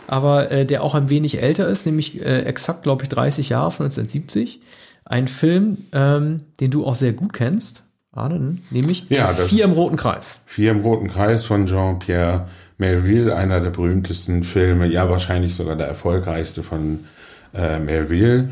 aber 0.08 0.52
äh, 0.52 0.66
der 0.66 0.84
auch 0.84 0.94
ein 0.94 1.10
wenig 1.10 1.42
älter 1.42 1.68
ist, 1.68 1.86
nämlich 1.86 2.22
äh, 2.22 2.42
exakt, 2.44 2.84
glaube 2.84 3.04
ich, 3.04 3.10
30 3.10 3.50
Jahre 3.50 3.72
von 3.72 3.86
1970. 3.86 4.60
Ein 5.06 5.28
Film, 5.28 5.78
ähm, 5.94 6.42
den 6.60 6.72
du 6.72 6.86
auch 6.86 6.96
sehr 6.96 7.14
gut 7.14 7.34
kennst, 7.34 7.84
Arne, 8.12 8.58
nämlich 8.70 9.06
Ja, 9.10 9.28
Vier 9.28 9.64
im 9.64 9.72
Roten 9.72 9.96
Kreis. 9.96 10.42
Vier 10.46 10.72
im 10.72 10.82
Roten 10.82 11.08
Kreis 11.08 11.46
von 11.46 11.66
Jean-Pierre 11.66 12.48
Melville, 12.78 13.36
einer 13.36 13.62
der 13.62 13.70
berühmtesten 13.70 14.44
Filme, 14.44 14.88
ja 14.88 15.10
wahrscheinlich 15.10 15.56
sogar 15.56 15.76
der 15.76 15.88
erfolgreichste 15.88 16.64
von 16.64 17.06
äh, 17.54 17.80
Melville. 17.80 18.50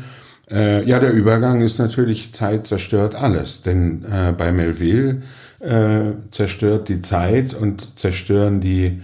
Äh, 0.50 0.84
ja, 0.84 0.98
der 0.98 1.12
Übergang 1.12 1.60
ist 1.60 1.78
natürlich 1.78 2.32
Zeit 2.32 2.66
zerstört 2.66 3.14
alles, 3.14 3.62
denn 3.62 4.04
äh, 4.04 4.32
bei 4.32 4.50
Melville 4.50 5.22
äh, 5.60 6.12
zerstört 6.30 6.88
die 6.88 7.00
Zeit 7.00 7.54
und 7.54 7.98
zerstören 7.98 8.60
die 8.60 9.00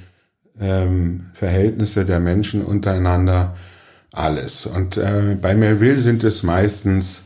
ähm, 0.61 1.27
Verhältnisse 1.35 2.05
der 2.05 2.19
Menschen 2.19 2.65
untereinander 2.65 3.55
alles. 4.13 4.67
Und 4.67 4.97
äh, 4.97 5.37
bei 5.41 5.55
Melville 5.55 5.99
sind 5.99 6.25
es 6.25 6.43
meistens 6.43 7.25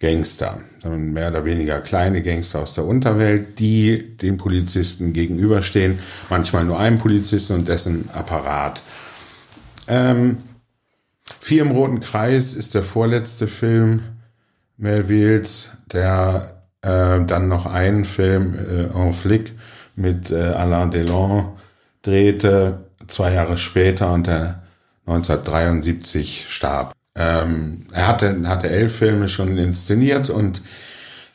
Gangster, 0.00 0.60
mehr 0.84 1.30
oder 1.30 1.44
weniger 1.46 1.80
kleine 1.80 2.22
Gangster 2.22 2.60
aus 2.60 2.74
der 2.74 2.84
Unterwelt, 2.84 3.58
die 3.58 4.16
den 4.16 4.36
Polizisten 4.36 5.14
gegenüberstehen, 5.14 5.98
manchmal 6.28 6.64
nur 6.64 6.78
einem 6.78 6.98
Polizisten 6.98 7.54
und 7.54 7.68
dessen 7.68 8.10
Apparat. 8.12 8.82
Ähm, 9.88 10.38
Vier 11.40 11.62
im 11.62 11.70
Roten 11.70 12.00
Kreis 12.00 12.54
ist 12.54 12.74
der 12.74 12.82
vorletzte 12.82 13.48
Film 13.48 14.02
Melvilles, 14.76 15.70
der 15.92 16.62
äh, 16.82 17.24
dann 17.24 17.48
noch 17.48 17.66
einen 17.66 18.04
Film 18.04 18.54
äh, 18.54 18.98
En 18.98 19.12
Flic 19.12 19.52
mit 19.96 20.30
äh, 20.30 20.40
Alain 20.40 20.90
Delon 20.90 21.52
drehte, 22.02 22.90
zwei 23.06 23.32
Jahre 23.32 23.56
später 23.56 24.12
und 24.12 24.26
der 24.26 24.62
1973 25.06 26.46
starb. 26.48 26.92
Ähm, 27.14 27.86
er 27.92 28.08
hatte, 28.08 28.48
hatte 28.48 28.68
elf 28.68 28.96
Filme 28.96 29.28
schon 29.28 29.56
inszeniert 29.56 30.30
und 30.30 30.62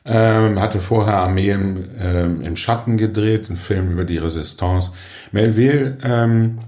ähm, 0.05 0.59
hatte 0.59 0.79
vorher 0.79 1.15
Armee 1.15 1.51
im, 1.51 1.83
ähm, 1.99 2.41
im 2.41 2.55
Schatten 2.55 2.97
gedreht, 2.97 3.47
einen 3.47 3.57
Film 3.57 3.91
über 3.91 4.05
die 4.05 4.17
Resistance. 4.17 4.91
Melville 5.31 5.97
ähm, 6.03 6.59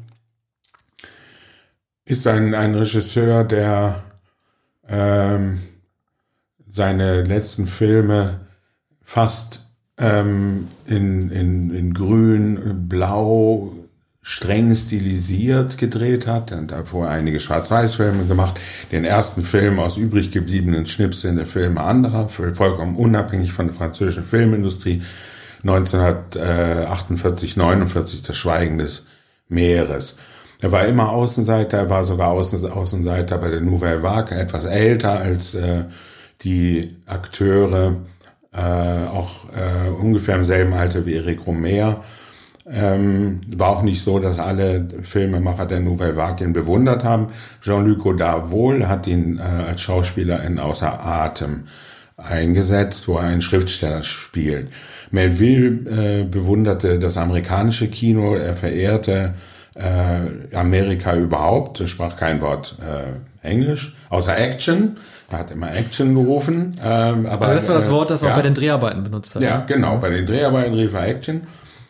ist 2.05 2.27
ein, 2.27 2.53
ein 2.53 2.75
Regisseur, 2.75 3.43
der 3.43 4.03
ähm, 4.87 5.61
seine 6.69 7.23
letzten 7.23 7.67
Filme 7.67 8.41
fast 9.01 9.67
ähm, 9.97 10.67
in, 10.85 11.29
in, 11.31 11.73
in 11.73 11.93
grün, 11.93 12.87
blau, 12.87 13.73
streng 14.21 14.75
stilisiert 14.75 15.77
gedreht 15.77 16.27
hat. 16.27 16.51
Und 16.51 16.71
davor 16.71 17.09
einige 17.09 17.39
Schwarz-Weiß-Filme 17.39 18.25
gemacht. 18.25 18.59
Den 18.91 19.05
ersten 19.05 19.43
Film 19.43 19.79
aus 19.79 19.97
übrig 19.97 20.31
gebliebenen 20.31 20.85
Schnipseln 20.85 21.37
der 21.37 21.47
Filme 21.47 21.81
anderer, 21.81 22.29
vollkommen 22.29 22.95
unabhängig 22.95 23.51
von 23.53 23.67
der 23.67 23.75
französischen 23.75 24.25
Filmindustrie. 24.25 25.01
1948, 25.63 27.55
49 27.57 28.21
Das 28.23 28.37
Schweigen 28.37 28.77
des 28.79 29.05
Meeres. 29.47 30.17
Er 30.61 30.71
war 30.71 30.85
immer 30.85 31.09
Außenseiter, 31.09 31.77
er 31.79 31.89
war 31.89 32.03
sogar 32.03 32.29
Außen, 32.29 32.71
Außenseiter 32.71 33.39
bei 33.39 33.49
der 33.49 33.61
Nouvelle 33.61 34.03
Vague, 34.03 34.37
etwas 34.37 34.65
älter 34.65 35.19
als 35.19 35.55
äh, 35.55 35.85
die 36.43 36.97
Akteure, 37.07 37.97
äh, 38.53 38.59
auch 38.59 39.45
äh, 39.55 39.89
ungefähr 39.89 40.35
im 40.35 40.43
selben 40.43 40.73
Alter 40.73 41.05
wie 41.05 41.15
Eric 41.15 41.47
Romer. 41.47 42.03
Ähm, 42.71 43.41
war 43.47 43.69
auch 43.69 43.81
nicht 43.81 44.03
so, 44.03 44.19
dass 44.19 44.37
alle 44.37 44.85
Filmemacher 45.01 45.65
der 45.65 45.79
Nouvelle 45.79 46.15
Vague 46.15 46.45
ihn 46.45 46.53
bewundert 46.53 47.03
haben. 47.03 47.29
Jean-Luc 47.61 47.99
Godard 47.99 48.51
wohl 48.51 48.87
hat 48.87 49.07
ihn 49.07 49.39
äh, 49.39 49.41
als 49.41 49.81
Schauspieler 49.81 50.43
in 50.43 50.59
Außer 50.59 51.03
Atem 51.03 51.63
eingesetzt, 52.17 53.07
wo 53.07 53.17
er 53.17 53.23
einen 53.23 53.41
Schriftsteller 53.41 54.03
spielt. 54.03 54.67
Melville 55.09 56.21
äh, 56.21 56.23
bewunderte 56.23 56.99
das 56.99 57.17
amerikanische 57.17 57.87
Kino, 57.87 58.35
er 58.35 58.55
verehrte 58.55 59.33
äh, 59.75 60.55
Amerika 60.55 61.15
überhaupt, 61.15 61.79
er 61.79 61.87
sprach 61.87 62.17
kein 62.17 62.41
Wort 62.41 62.77
äh, 62.81 63.47
Englisch, 63.47 63.95
außer 64.09 64.37
Action. 64.37 64.97
Er 65.31 65.39
hat 65.39 65.51
immer 65.51 65.73
Action 65.75 66.13
gerufen. 66.13 66.73
Ähm, 66.83 67.25
aber, 67.25 67.47
Also 67.47 67.55
das 67.55 67.67
war 67.69 67.75
das 67.75 67.87
äh, 67.87 67.91
Wort, 67.91 68.09
das 68.11 68.21
er 68.21 68.29
ja. 68.29 68.33
auch 68.33 68.37
bei 68.37 68.43
den 68.43 68.53
Dreharbeiten 68.53 69.03
benutzt 69.03 69.35
hat. 69.35 69.41
Ja, 69.41 69.59
genau. 69.65 69.97
Bei 69.97 70.09
den 70.09 70.25
Dreharbeiten 70.25 70.73
rief 70.73 70.93
er 70.93 71.07
Action. 71.07 71.41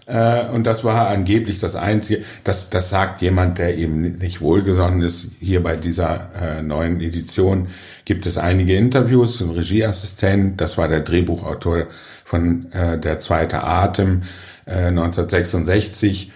Äh, 0.06 0.48
und 0.50 0.66
das 0.66 0.84
war 0.84 1.08
angeblich 1.10 1.60
das 1.60 1.76
Einzige, 1.76 2.24
das, 2.44 2.70
das 2.70 2.90
sagt 2.90 3.22
jemand, 3.22 3.58
der 3.58 3.78
eben 3.78 4.02
nicht 4.18 4.42
wohlgesonnen 4.42 5.02
ist. 5.02 5.30
Hier 5.40 5.64
bei 5.64 5.76
dieser 5.76 6.30
äh, 6.60 6.62
neuen 6.62 7.02
Edition 7.02 7.68
gibt 8.06 8.26
es 8.26 8.38
einige 8.38 8.76
Interviews, 8.76 9.42
ein 9.42 9.52
Regieassistent, 9.52 10.60
das 10.60 10.78
war 10.78 10.88
der 10.88 11.02
Drehbuchautor 11.02 11.88
von 12.26 12.72
äh, 12.72 12.98
Der 12.98 13.20
zweite 13.20 13.64
Atem 13.64 14.24
äh, 14.66 14.88
1966 14.88 16.32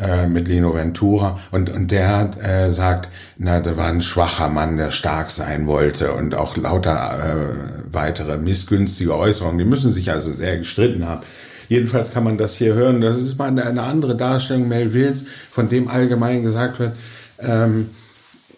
äh, 0.00 0.26
mit 0.26 0.48
Lino 0.48 0.74
Ventura 0.74 1.38
und 1.50 1.70
und 1.70 1.90
der 1.90 2.16
hat 2.16 2.42
äh, 2.42 2.70
sagt, 2.70 3.08
na, 3.38 3.60
da 3.60 3.76
war 3.76 3.86
ein 3.86 4.02
schwacher 4.02 4.48
Mann, 4.48 4.76
der 4.76 4.90
stark 4.90 5.30
sein 5.30 5.66
wollte 5.66 6.12
und 6.12 6.34
auch 6.34 6.56
lauter 6.56 7.18
äh, 7.18 7.92
weitere 7.92 8.36
missgünstige 8.38 9.16
Äußerungen. 9.16 9.58
Die 9.58 9.64
müssen 9.64 9.92
sich 9.92 10.10
also 10.10 10.32
sehr 10.32 10.58
gestritten 10.58 11.06
haben. 11.06 11.22
Jedenfalls 11.68 12.12
kann 12.12 12.24
man 12.24 12.36
das 12.36 12.56
hier 12.56 12.74
hören. 12.74 13.00
Das 13.00 13.16
ist 13.18 13.38
mal 13.38 13.46
eine, 13.46 13.64
eine 13.64 13.82
andere 13.82 14.16
Darstellung 14.16 14.66
Melvilles, 14.66 15.24
von 15.50 15.68
dem 15.68 15.88
allgemein 15.88 16.42
gesagt 16.42 16.80
wird, 16.80 16.94
ähm, 17.38 17.90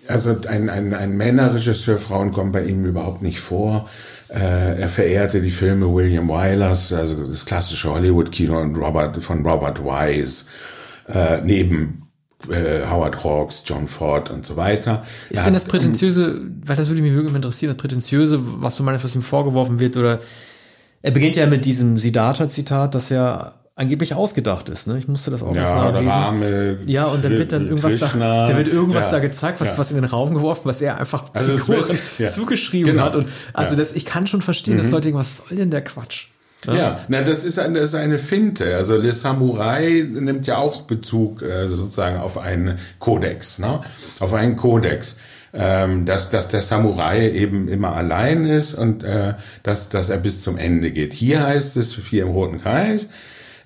also 0.08 0.36
ein, 0.48 0.68
ein, 0.68 0.94
ein 0.94 1.16
Männerregisseur, 1.16 1.98
Frauen 1.98 2.32
kommen 2.32 2.52
bei 2.52 2.64
ihm 2.64 2.84
überhaupt 2.84 3.22
nicht 3.22 3.40
vor. 3.40 3.88
Äh, 4.28 4.80
er 4.80 4.88
verehrte 4.88 5.40
die 5.42 5.50
Filme 5.50 5.92
William 5.92 6.28
Wylers, 6.28 6.92
also 6.92 7.26
das 7.26 7.44
klassische 7.44 7.90
Hollywood-Kino 7.90 8.60
und 8.60 8.76
Robert, 8.76 9.22
von 9.22 9.46
Robert 9.46 9.84
Wise, 9.84 10.44
äh, 11.12 11.40
neben 11.44 12.02
äh, 12.50 12.86
Howard 12.90 13.22
Hawks, 13.22 13.62
John 13.66 13.86
Ford 13.88 14.30
und 14.30 14.44
so 14.44 14.56
weiter. 14.56 15.02
Ist 15.30 15.38
Er 15.38 15.44
denn 15.44 15.54
hat- 15.54 15.62
das 15.62 15.64
Prätentiöse, 15.64 16.40
weil 16.66 16.76
das 16.76 16.88
würde 16.88 17.02
mich 17.02 17.14
wirklich 17.14 17.34
interessieren, 17.36 17.72
das 17.72 17.80
Prätentiöse, 17.80 18.40
was 18.60 18.76
du 18.76 18.82
meinst, 18.82 19.04
was 19.04 19.14
ihm 19.14 19.22
vorgeworfen 19.22 19.78
wird, 19.78 19.96
oder 19.96 20.18
er 21.02 21.10
beginnt 21.10 21.36
ja 21.36 21.46
mit 21.46 21.64
diesem 21.64 21.98
Siddhartha-Zitat, 21.98 22.94
das 22.94 23.08
ja 23.10 23.54
angeblich 23.74 24.14
ausgedacht 24.14 24.68
ist, 24.68 24.86
ne? 24.86 24.98
Ich 24.98 25.08
musste 25.08 25.30
das 25.30 25.42
auch 25.42 25.54
erst 25.54 25.72
ja, 25.72 25.90
nachlesen. 25.90 26.10
Rame, 26.12 26.78
Ja, 26.86 27.06
und 27.06 27.24
dann 27.24 27.32
wird 27.32 27.52
dann 27.52 27.66
irgendwas 27.68 27.96
Krishna, 27.98 28.46
da, 28.46 28.52
da 28.52 28.58
wird 28.58 28.68
irgendwas 28.68 29.06
ja, 29.06 29.12
da 29.12 29.18
gezeigt, 29.20 29.60
was, 29.62 29.68
ja. 29.68 29.78
was 29.78 29.90
in 29.90 29.96
den 29.96 30.04
Raum 30.04 30.34
geworfen, 30.34 30.62
was 30.64 30.80
er 30.82 30.98
einfach 30.98 31.24
Also 31.32 31.56
Figuren 31.56 31.88
wird- 31.88 31.98
ja. 32.18 32.28
zugeschrieben 32.28 32.92
Genau. 32.92 33.04
hat. 33.04 33.16
Und 33.16 33.28
also 33.54 33.74
das, 33.74 33.92
ich 33.94 34.04
kann 34.04 34.26
schon 34.26 34.42
verstehen, 34.42 34.76
dass 34.76 34.90
Leute 34.90 35.04
denken, 35.08 35.18
was 35.18 35.38
soll 35.38 35.56
denn 35.56 35.70
der 35.70 35.82
Quatsch? 35.82 36.26
Ja, 36.66 37.00
na, 37.08 37.22
das 37.22 37.44
ist 37.44 37.58
eine, 37.58 37.80
das 37.80 37.90
ist 37.90 37.94
eine 37.96 38.18
Finte. 38.18 38.76
Also 38.76 38.96
Le 38.96 39.12
Samurai 39.12 40.06
nimmt 40.08 40.46
ja 40.46 40.58
auch 40.58 40.82
Bezug 40.82 41.42
äh, 41.42 41.66
sozusagen 41.66 42.18
auf 42.18 42.38
einen 42.38 42.78
Kodex, 42.98 43.58
ne? 43.58 43.80
Auf 44.20 44.32
einen 44.32 44.56
Kodex. 44.56 45.16
Ähm, 45.54 46.06
dass, 46.06 46.30
dass 46.30 46.48
der 46.48 46.62
Samurai 46.62 47.30
eben 47.30 47.68
immer 47.68 47.94
allein 47.94 48.46
ist 48.46 48.72
und 48.72 49.04
äh, 49.04 49.34
dass, 49.62 49.90
dass 49.90 50.08
er 50.08 50.16
bis 50.16 50.40
zum 50.40 50.56
Ende 50.56 50.90
geht. 50.92 51.12
Hier 51.12 51.46
heißt 51.46 51.76
es, 51.76 51.94
hier 51.94 52.22
im 52.22 52.30
Roten 52.30 52.62
Kreis, 52.62 53.08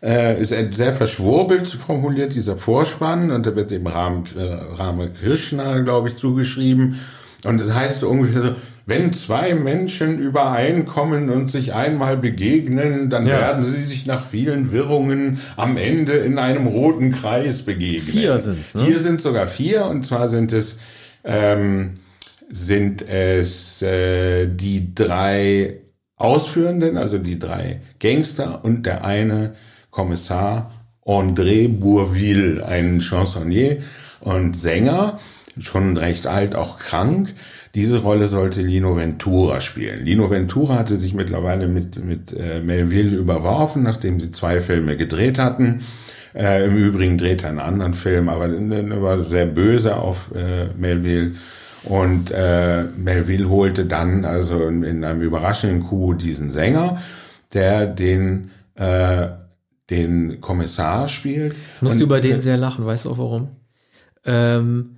äh, 0.03 0.41
ist 0.41 0.53
sehr 0.73 0.93
verschwurbelt 0.93 1.69
formuliert, 1.69 2.35
dieser 2.35 2.57
Vorspann, 2.57 3.31
und 3.31 3.47
da 3.47 3.55
wird 3.55 3.70
dem 3.70 3.87
Ram, 3.87 4.25
äh, 4.37 4.43
Rame 4.43 5.11
Krishna, 5.11 5.81
glaube 5.81 6.09
ich, 6.09 6.16
zugeschrieben. 6.16 6.99
Und 7.45 7.61
es 7.61 7.73
heißt 7.73 8.01
so 8.01 8.09
ungefähr 8.09 8.43
so, 8.43 8.55
wenn 8.87 9.12
zwei 9.12 9.53
Menschen 9.55 10.18
übereinkommen 10.20 11.28
und 11.28 11.51
sich 11.51 11.74
einmal 11.74 12.16
begegnen, 12.16 13.11
dann 13.11 13.26
Ja. 13.26 13.41
werden 13.41 13.64
sie 13.64 13.82
sich 13.82 14.07
nach 14.07 14.22
vielen 14.22 14.70
Wirrungen 14.70 15.41
am 15.57 15.76
Ende 15.76 16.12
in 16.12 16.39
einem 16.39 16.68
roten 16.68 17.11
Kreis 17.11 17.62
begegnen. 17.62 18.01
Vier 18.01 18.39
sind's, 18.39 18.76
ne? 18.76 18.82
Hier 18.84 19.01
sind 19.01 19.20
sogar 19.20 19.49
vier, 19.49 19.87
und 19.87 20.07
zwar 20.07 20.28
sind 20.28 20.53
es, 20.53 20.78
ähm, 21.24 21.95
sind 22.49 23.03
es 23.03 23.82
äh, 23.82 24.47
die 24.47 24.95
drei 24.95 25.80
Ausführenden, 26.14 26.97
also 26.97 27.18
die 27.18 27.39
drei 27.41 27.80
Gangster 27.99 28.64
und 28.64 28.87
der 28.87 29.05
eine 29.05 29.55
Kommissar 29.91 30.70
André 31.07 31.69
Bourville, 31.69 32.67
ein 32.67 33.01
Chansonnier 33.01 33.79
und 34.21 34.57
Sänger, 34.57 35.19
schon 35.61 35.97
recht 35.97 36.27
alt, 36.27 36.55
auch 36.55 36.79
krank. 36.79 37.33
Diese 37.75 37.99
Rolle 37.99 38.27
sollte 38.27 38.61
Lino 38.61 38.97
Ventura 38.97 39.61
spielen. 39.61 40.05
Lino 40.05 40.31
Ventura 40.31 40.77
hatte 40.77 40.99
sich 40.99 41.15
mittlerweile 41.15 41.69
mit, 41.69 42.05
mit 42.05 42.33
äh, 42.33 42.61
Melville 42.61 43.17
überworfen, 43.17 43.83
nachdem 43.83 44.21
sie 44.21 44.33
zwei 44.33 44.61
Filme 44.61 44.97
gedreht 44.97 45.39
hatten. 45.39 45.81
Äh, 46.35 46.67
Im 46.67 46.77
Übrigen 46.77 47.17
dreht 47.17 47.45
er 47.45 47.51
einen 47.51 47.61
anderen 47.61 47.95
Film, 47.95 48.29
aber 48.29 48.49
er 48.49 49.03
war 49.03 49.23
sehr 49.25 49.47
böse 49.47 49.97
auf 49.97 50.31
äh, 50.35 50.67
Melville. 50.77 51.33
Und 51.85 52.33
äh, 52.33 52.83
Melville 52.97 53.49
holte 53.49 53.85
dann 53.85 54.25
also 54.25 54.67
in, 54.67 54.83
in 54.83 55.05
einem 55.05 55.23
überraschenden 55.23 55.85
Coup 55.85 56.19
diesen 56.19 56.51
Sänger, 56.51 57.01
der 57.55 57.87
den 57.87 58.51
äh, 58.75 59.29
den 59.91 60.41
Kommissar 60.41 61.09
spielt. 61.09 61.55
Musst 61.80 62.01
du 62.01 62.05
über 62.05 62.20
den 62.20 62.41
sehr 62.41 62.57
lachen, 62.57 62.84
weißt 62.84 63.05
du 63.05 63.11
auch 63.11 63.18
warum? 63.18 63.49
Ähm, 64.24 64.97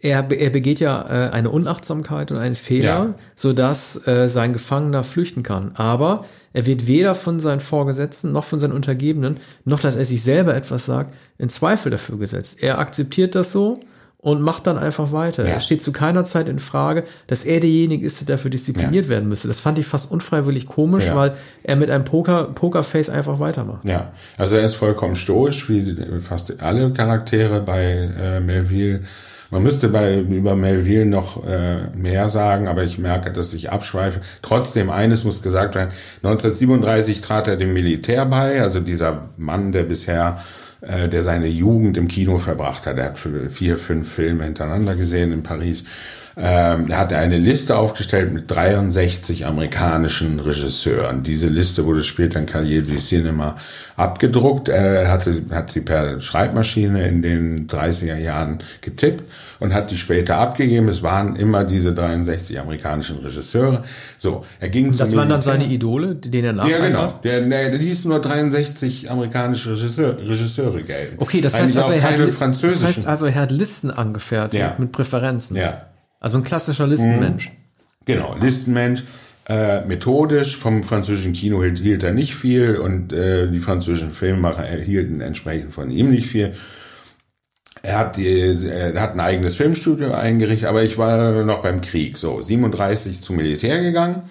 er, 0.00 0.30
er 0.30 0.50
begeht 0.50 0.80
ja 0.80 1.02
äh, 1.02 1.30
eine 1.30 1.50
Unachtsamkeit 1.50 2.30
und 2.30 2.38
einen 2.38 2.54
Fehler, 2.54 2.86
ja. 2.86 3.14
sodass 3.34 4.06
äh, 4.06 4.28
sein 4.28 4.52
Gefangener 4.52 5.04
flüchten 5.04 5.42
kann. 5.42 5.72
Aber 5.74 6.24
er 6.52 6.66
wird 6.66 6.86
weder 6.86 7.14
von 7.14 7.40
seinen 7.40 7.60
Vorgesetzten 7.60 8.32
noch 8.32 8.44
von 8.44 8.60
seinen 8.60 8.72
Untergebenen, 8.72 9.38
noch 9.64 9.80
dass 9.80 9.96
er 9.96 10.04
sich 10.04 10.22
selber 10.22 10.54
etwas 10.54 10.86
sagt, 10.86 11.14
in 11.38 11.48
Zweifel 11.48 11.90
dafür 11.90 12.18
gesetzt. 12.18 12.62
Er 12.62 12.78
akzeptiert 12.78 13.34
das 13.34 13.52
so 13.52 13.78
und 14.22 14.40
macht 14.40 14.68
dann 14.68 14.78
einfach 14.78 15.10
weiter. 15.10 15.46
Ja. 15.46 15.56
Es 15.56 15.64
steht 15.64 15.82
zu 15.82 15.90
keiner 15.90 16.24
Zeit 16.24 16.48
in 16.48 16.60
Frage, 16.60 17.02
dass 17.26 17.44
er 17.44 17.58
derjenige 17.58 18.06
ist, 18.06 18.20
der 18.20 18.36
dafür 18.36 18.52
diszipliniert 18.52 19.06
ja. 19.06 19.10
werden 19.10 19.28
müsste. 19.28 19.48
Das 19.48 19.58
fand 19.58 19.78
ich 19.78 19.86
fast 19.86 20.12
unfreiwillig 20.12 20.66
komisch, 20.66 21.08
ja. 21.08 21.16
weil 21.16 21.34
er 21.64 21.74
mit 21.74 21.90
einem 21.90 22.04
Poker, 22.04 22.44
Pokerface 22.44 23.10
einfach 23.10 23.40
weitermacht. 23.40 23.84
Ja, 23.84 24.12
also 24.38 24.54
er 24.54 24.64
ist 24.64 24.76
vollkommen 24.76 25.16
stoisch, 25.16 25.68
wie 25.68 25.96
fast 26.20 26.62
alle 26.62 26.92
Charaktere 26.92 27.62
bei 27.62 27.82
äh, 28.16 28.40
Melville. 28.40 29.00
Man 29.50 29.64
müsste 29.64 29.88
bei, 29.88 30.20
über 30.20 30.54
Melville 30.54 31.04
noch 31.04 31.44
äh, 31.44 31.78
mehr 31.96 32.28
sagen, 32.28 32.68
aber 32.68 32.84
ich 32.84 32.98
merke, 32.98 33.32
dass 33.32 33.52
ich 33.52 33.72
abschweife. 33.72 34.20
Trotzdem, 34.40 34.88
eines 34.88 35.24
muss 35.24 35.42
gesagt 35.42 35.74
werden, 35.74 35.90
1937 36.22 37.22
trat 37.22 37.48
er 37.48 37.56
dem 37.56 37.72
Militär 37.72 38.24
bei, 38.24 38.62
also 38.62 38.78
dieser 38.78 39.30
Mann, 39.36 39.72
der 39.72 39.82
bisher 39.82 40.38
äh, 40.82 41.08
der 41.08 41.22
seine 41.22 41.46
Jugend 41.46 41.96
im 41.96 42.08
Kino 42.08 42.38
verbracht 42.38 42.86
hat. 42.86 42.98
Er 42.98 43.06
hat 43.06 43.18
vier, 43.50 43.78
fünf 43.78 44.12
Filme 44.12 44.44
hintereinander 44.44 44.94
gesehen 44.94 45.32
in 45.32 45.42
Paris. 45.42 45.84
Ähm, 46.36 46.90
er 46.90 46.98
hatte 46.98 47.18
eine 47.18 47.38
Liste 47.38 47.76
aufgestellt 47.76 48.32
mit 48.32 48.50
63 48.50 49.44
amerikanischen 49.44 50.40
Regisseuren. 50.40 51.22
Diese 51.22 51.48
Liste 51.48 51.84
wurde 51.84 52.02
später 52.02 52.38
in 52.38 52.46
Cahiers 52.46 52.86
du 52.86 52.96
Cinema 52.96 53.56
abgedruckt. 53.96 54.68
Er 54.68 55.10
hatte, 55.10 55.42
hat 55.50 55.70
sie 55.70 55.82
per 55.82 56.20
Schreibmaschine 56.20 57.06
in 57.06 57.22
den 57.22 57.66
30er 57.66 58.16
Jahren 58.16 58.58
getippt 58.80 59.24
und 59.62 59.72
hat 59.72 59.92
die 59.92 59.96
später 59.96 60.38
abgegeben. 60.38 60.88
Es 60.88 61.02
waren 61.02 61.36
immer 61.36 61.62
diese 61.62 61.94
63 61.94 62.58
amerikanischen 62.58 63.18
Regisseure. 63.18 63.84
So, 64.18 64.44
er 64.58 64.68
ging 64.68 64.88
und 64.88 64.98
Das 64.98 65.14
waren 65.14 65.28
dann 65.28 65.40
seine 65.40 65.66
Idole, 65.66 66.16
denen 66.16 66.44
er 66.44 66.52
nachher 66.52 66.78
Ja, 66.80 66.86
genau. 66.86 67.20
Der, 67.22 67.40
der, 67.42 67.70
der 67.70 67.78
hieß 67.78 68.06
nur 68.06 68.20
63 68.20 69.08
amerikanische 69.08 69.70
Regisseur, 69.70 70.18
Regisseure 70.18 70.82
gelten. 70.82 71.14
Okay, 71.18 71.40
das 71.40 71.54
heißt, 71.54 71.76
also 71.76 71.92
er 71.92 72.02
hat, 72.02 72.18
das 72.18 72.82
heißt 72.82 73.06
also, 73.06 73.26
er 73.26 73.34
hat 73.36 73.52
Listen 73.52 73.92
angefertigt 73.92 74.60
ja. 74.60 74.74
mit 74.78 74.90
Präferenzen. 74.90 75.56
Ja. 75.56 75.86
Also 76.18 76.38
ein 76.38 76.44
klassischer 76.44 76.88
Listenmensch. 76.88 77.50
Mhm. 77.50 78.04
Genau, 78.04 78.36
Listenmensch. 78.40 79.04
Äh, 79.48 79.84
methodisch, 79.86 80.56
vom 80.56 80.84
französischen 80.84 81.32
Kino 81.32 81.62
hielt, 81.62 81.80
hielt 81.80 82.02
er 82.04 82.12
nicht 82.12 82.34
viel 82.34 82.76
und 82.76 83.12
äh, 83.12 83.48
die 83.48 83.58
französischen 83.58 84.12
Filmemacher 84.12 84.64
erhielten 84.64 85.20
entsprechend 85.20 85.72
von 85.72 85.90
ihm 85.90 86.10
nicht 86.10 86.26
viel. 86.26 86.52
Er 87.82 87.98
hat, 87.98 88.16
die, 88.16 88.28
er 88.68 89.00
hat 89.00 89.14
ein 89.14 89.20
eigenes 89.20 89.56
Filmstudio 89.56 90.12
eingerichtet, 90.12 90.68
aber 90.68 90.84
ich 90.84 90.98
war 90.98 91.44
noch 91.44 91.62
beim 91.62 91.80
Krieg. 91.80 92.16
So, 92.16 92.40
37 92.40 93.20
zum 93.20 93.36
Militär 93.36 93.82
gegangen. 93.82 94.22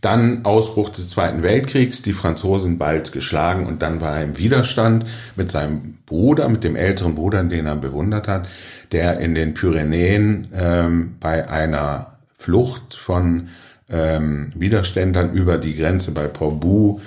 Dann 0.00 0.44
Ausbruch 0.44 0.90
des 0.90 1.10
Zweiten 1.10 1.42
Weltkriegs, 1.42 2.02
die 2.02 2.12
Franzosen 2.12 2.78
bald 2.78 3.10
geschlagen 3.10 3.66
und 3.66 3.82
dann 3.82 4.00
war 4.00 4.18
er 4.18 4.22
im 4.22 4.38
Widerstand 4.38 5.06
mit 5.34 5.50
seinem 5.50 5.98
Bruder, 6.06 6.48
mit 6.48 6.62
dem 6.62 6.76
älteren 6.76 7.16
Bruder, 7.16 7.42
den 7.42 7.66
er 7.66 7.74
bewundert 7.74 8.28
hat, 8.28 8.48
der 8.92 9.18
in 9.18 9.34
den 9.34 9.54
Pyrenäen 9.54 10.46
ähm, 10.54 11.16
bei 11.18 11.48
einer 11.48 12.18
Flucht 12.38 12.94
von 12.94 13.48
ähm, 13.90 14.52
Widerständern 14.54 15.32
über 15.32 15.58
die 15.58 15.74
Grenze 15.74 16.12
bei 16.12 16.28
Portbou 16.28 17.00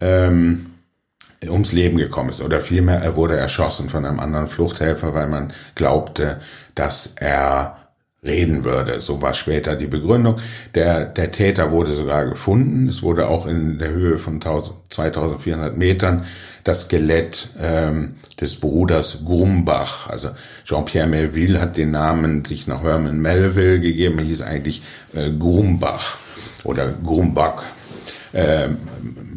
ähm, 0.00 0.66
ums 1.48 1.72
Leben 1.72 1.98
gekommen 1.98 2.30
ist. 2.30 2.42
Oder 2.42 2.60
vielmehr, 2.60 3.00
er 3.00 3.16
wurde 3.16 3.36
erschossen 3.36 3.88
von 3.88 4.04
einem 4.04 4.20
anderen 4.20 4.48
Fluchthelfer, 4.48 5.14
weil 5.14 5.28
man 5.28 5.52
glaubte, 5.74 6.38
dass 6.74 7.14
er 7.16 7.76
reden 8.26 8.64
würde. 8.64 9.00
So 9.00 9.22
war 9.22 9.34
später 9.34 9.76
die 9.76 9.86
Begründung. 9.86 10.36
Der, 10.74 11.04
der 11.04 11.30
Täter 11.30 11.70
wurde 11.70 11.92
sogar 11.92 12.26
gefunden. 12.26 12.88
Es 12.88 13.02
wurde 13.02 13.28
auch 13.28 13.46
in 13.46 13.78
der 13.78 13.90
Höhe 13.90 14.18
von 14.18 14.40
2400 14.40 15.76
Metern 15.76 16.24
das 16.64 16.82
Skelett 16.82 17.50
ähm, 17.60 18.14
des 18.40 18.56
Bruders 18.56 19.18
Grumbach. 19.24 20.10
Also 20.10 20.30
Jean-Pierre 20.64 21.06
Melville 21.06 21.60
hat 21.60 21.76
den 21.76 21.92
Namen 21.92 22.44
sich 22.44 22.66
nach 22.66 22.82
Herman 22.82 23.20
Melville 23.20 23.80
gegeben. 23.80 24.18
Er 24.18 24.24
hieß 24.24 24.42
eigentlich 24.42 24.82
äh, 25.14 25.30
Grumbach 25.30 26.18
oder 26.64 26.92
Grumbach. 26.92 27.62
Äh, 28.32 28.68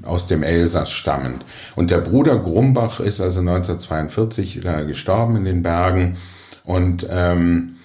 aus 0.05 0.27
dem 0.27 0.43
Elsass 0.43 0.91
stammend. 0.91 1.45
Und 1.75 1.91
der 1.91 1.99
Bruder 1.99 2.37
Grumbach 2.37 2.99
ist 2.99 3.21
also 3.21 3.39
1942 3.39 4.65
äh, 4.65 4.85
gestorben 4.85 5.35
in 5.35 5.45
den 5.45 5.61
Bergen 5.61 6.17
und 6.63 7.07
ähm, 7.09 7.75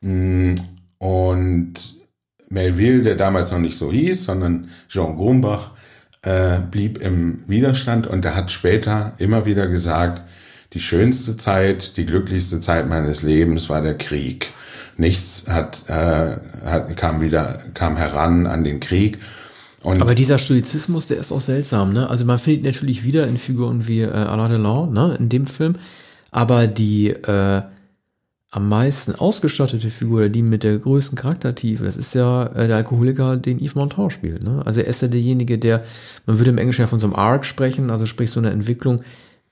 mm, 0.00 0.54
und 0.98 1.74
Melville, 2.48 3.02
der 3.02 3.16
damals 3.16 3.50
noch 3.50 3.58
nicht 3.58 3.76
so 3.76 3.92
hieß, 3.92 4.24
sondern 4.24 4.70
Jean 4.88 5.16
Grumbach, 5.16 5.72
äh, 6.22 6.58
blieb 6.70 6.98
im 6.98 7.42
Widerstand 7.46 8.06
und 8.06 8.24
er 8.24 8.34
hat 8.34 8.50
später 8.50 9.12
immer 9.18 9.46
wieder 9.46 9.68
gesagt, 9.68 10.22
die 10.72 10.80
schönste 10.80 11.36
Zeit, 11.36 11.96
die 11.96 12.06
glücklichste 12.06 12.60
Zeit 12.60 12.88
meines 12.88 13.22
Lebens 13.22 13.68
war 13.68 13.80
der 13.80 13.96
Krieg. 13.96 14.52
Nichts 14.96 15.44
hat, 15.48 15.84
äh, 15.88 16.36
hat 16.64 16.96
kam 16.96 17.20
wieder 17.20 17.58
kam 17.74 17.96
heran 17.96 18.46
an 18.46 18.64
den 18.64 18.80
Krieg 18.80 19.18
und 19.82 20.00
Aber 20.00 20.14
dieser 20.14 20.38
Stoizismus, 20.38 21.06
der 21.06 21.18
ist 21.18 21.32
auch 21.32 21.40
seltsam, 21.40 21.92
ne? 21.92 22.08
Also 22.10 22.24
man 22.24 22.38
findet 22.38 22.64
natürlich 22.64 23.04
wieder 23.04 23.26
in 23.26 23.38
Figuren 23.38 23.86
wie 23.86 24.00
äh, 24.00 24.10
Alain 24.10 24.50
Delon, 24.50 24.92
ne, 24.92 25.16
in 25.18 25.28
dem 25.28 25.46
Film, 25.46 25.76
aber 26.30 26.66
die 26.66 27.10
äh, 27.10 27.62
am 28.50 28.68
meisten 28.68 29.14
ausgestattete 29.14 29.90
Figur, 29.90 30.28
die 30.28 30.42
mit 30.42 30.62
der 30.62 30.78
größten 30.78 31.16
Charaktertiefe, 31.16 31.84
das 31.84 31.96
ist 31.96 32.14
ja 32.14 32.46
äh, 32.46 32.66
der 32.66 32.76
Alkoholiker, 32.76 33.36
den 33.36 33.58
Yves 33.58 33.74
Montand 33.74 34.12
spielt. 34.12 34.44
Ne? 34.44 34.62
Also 34.64 34.80
er 34.80 34.86
ist 34.86 35.02
ja 35.02 35.08
derjenige, 35.08 35.58
der, 35.58 35.84
man 36.24 36.38
würde 36.38 36.52
im 36.52 36.58
Englischen 36.58 36.80
ja 36.80 36.86
von 36.86 36.98
so 36.98 37.06
einem 37.06 37.16
Arc 37.16 37.44
sprechen, 37.44 37.90
also 37.90 38.06
sprich 38.06 38.30
so 38.30 38.40
eine 38.40 38.50
Entwicklung, 38.50 39.02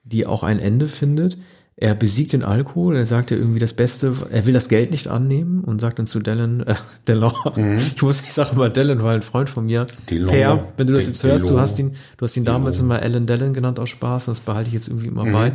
die 0.03 0.25
auch 0.25 0.43
ein 0.43 0.59
Ende 0.59 0.87
findet 0.87 1.37
er 1.77 1.93
besiegt 1.93 2.31
den 2.31 2.43
Alkohol, 2.43 2.95
er 2.95 3.05
sagt 3.05 3.31
ja 3.31 3.37
irgendwie 3.37 3.59
das 3.59 3.73
Beste, 3.73 4.13
er 4.31 4.45
will 4.45 4.53
das 4.53 4.69
Geld 4.69 4.91
nicht 4.91 5.07
annehmen 5.07 5.61
und 5.61 5.81
sagt 5.81 5.99
dann 5.99 6.07
zu 6.07 6.19
Dallin, 6.19 6.61
äh, 6.61 6.75
Delon, 7.07 7.33
mhm. 7.55 7.75
ich 7.95 8.01
muss 8.01 8.21
nicht 8.21 8.31
sagen 8.31 8.55
mal 8.57 8.69
Dallin, 8.69 9.03
weil 9.03 9.17
ein 9.17 9.21
Freund 9.21 9.49
von 9.49 9.65
mir, 9.65 9.85
Delon, 10.09 10.29
per, 10.29 10.63
wenn 10.77 10.87
du 10.87 10.93
das 10.93 11.05
jetzt 11.05 11.23
hörst, 11.23 11.49
du 11.49 11.59
hast 11.59 11.77
ihn, 11.77 11.95
du 12.15 12.23
hast 12.23 12.37
ihn 12.37 12.45
damals 12.45 12.79
immer 12.79 13.01
Alan 13.01 13.25
Dallin 13.25 13.53
genannt 13.53 13.79
aus 13.79 13.89
Spaß, 13.89 14.25
das 14.25 14.39
behalte 14.39 14.69
ich 14.69 14.73
jetzt 14.73 14.87
irgendwie 14.87 15.07
immer 15.07 15.25
mhm. 15.25 15.31
bei. 15.33 15.53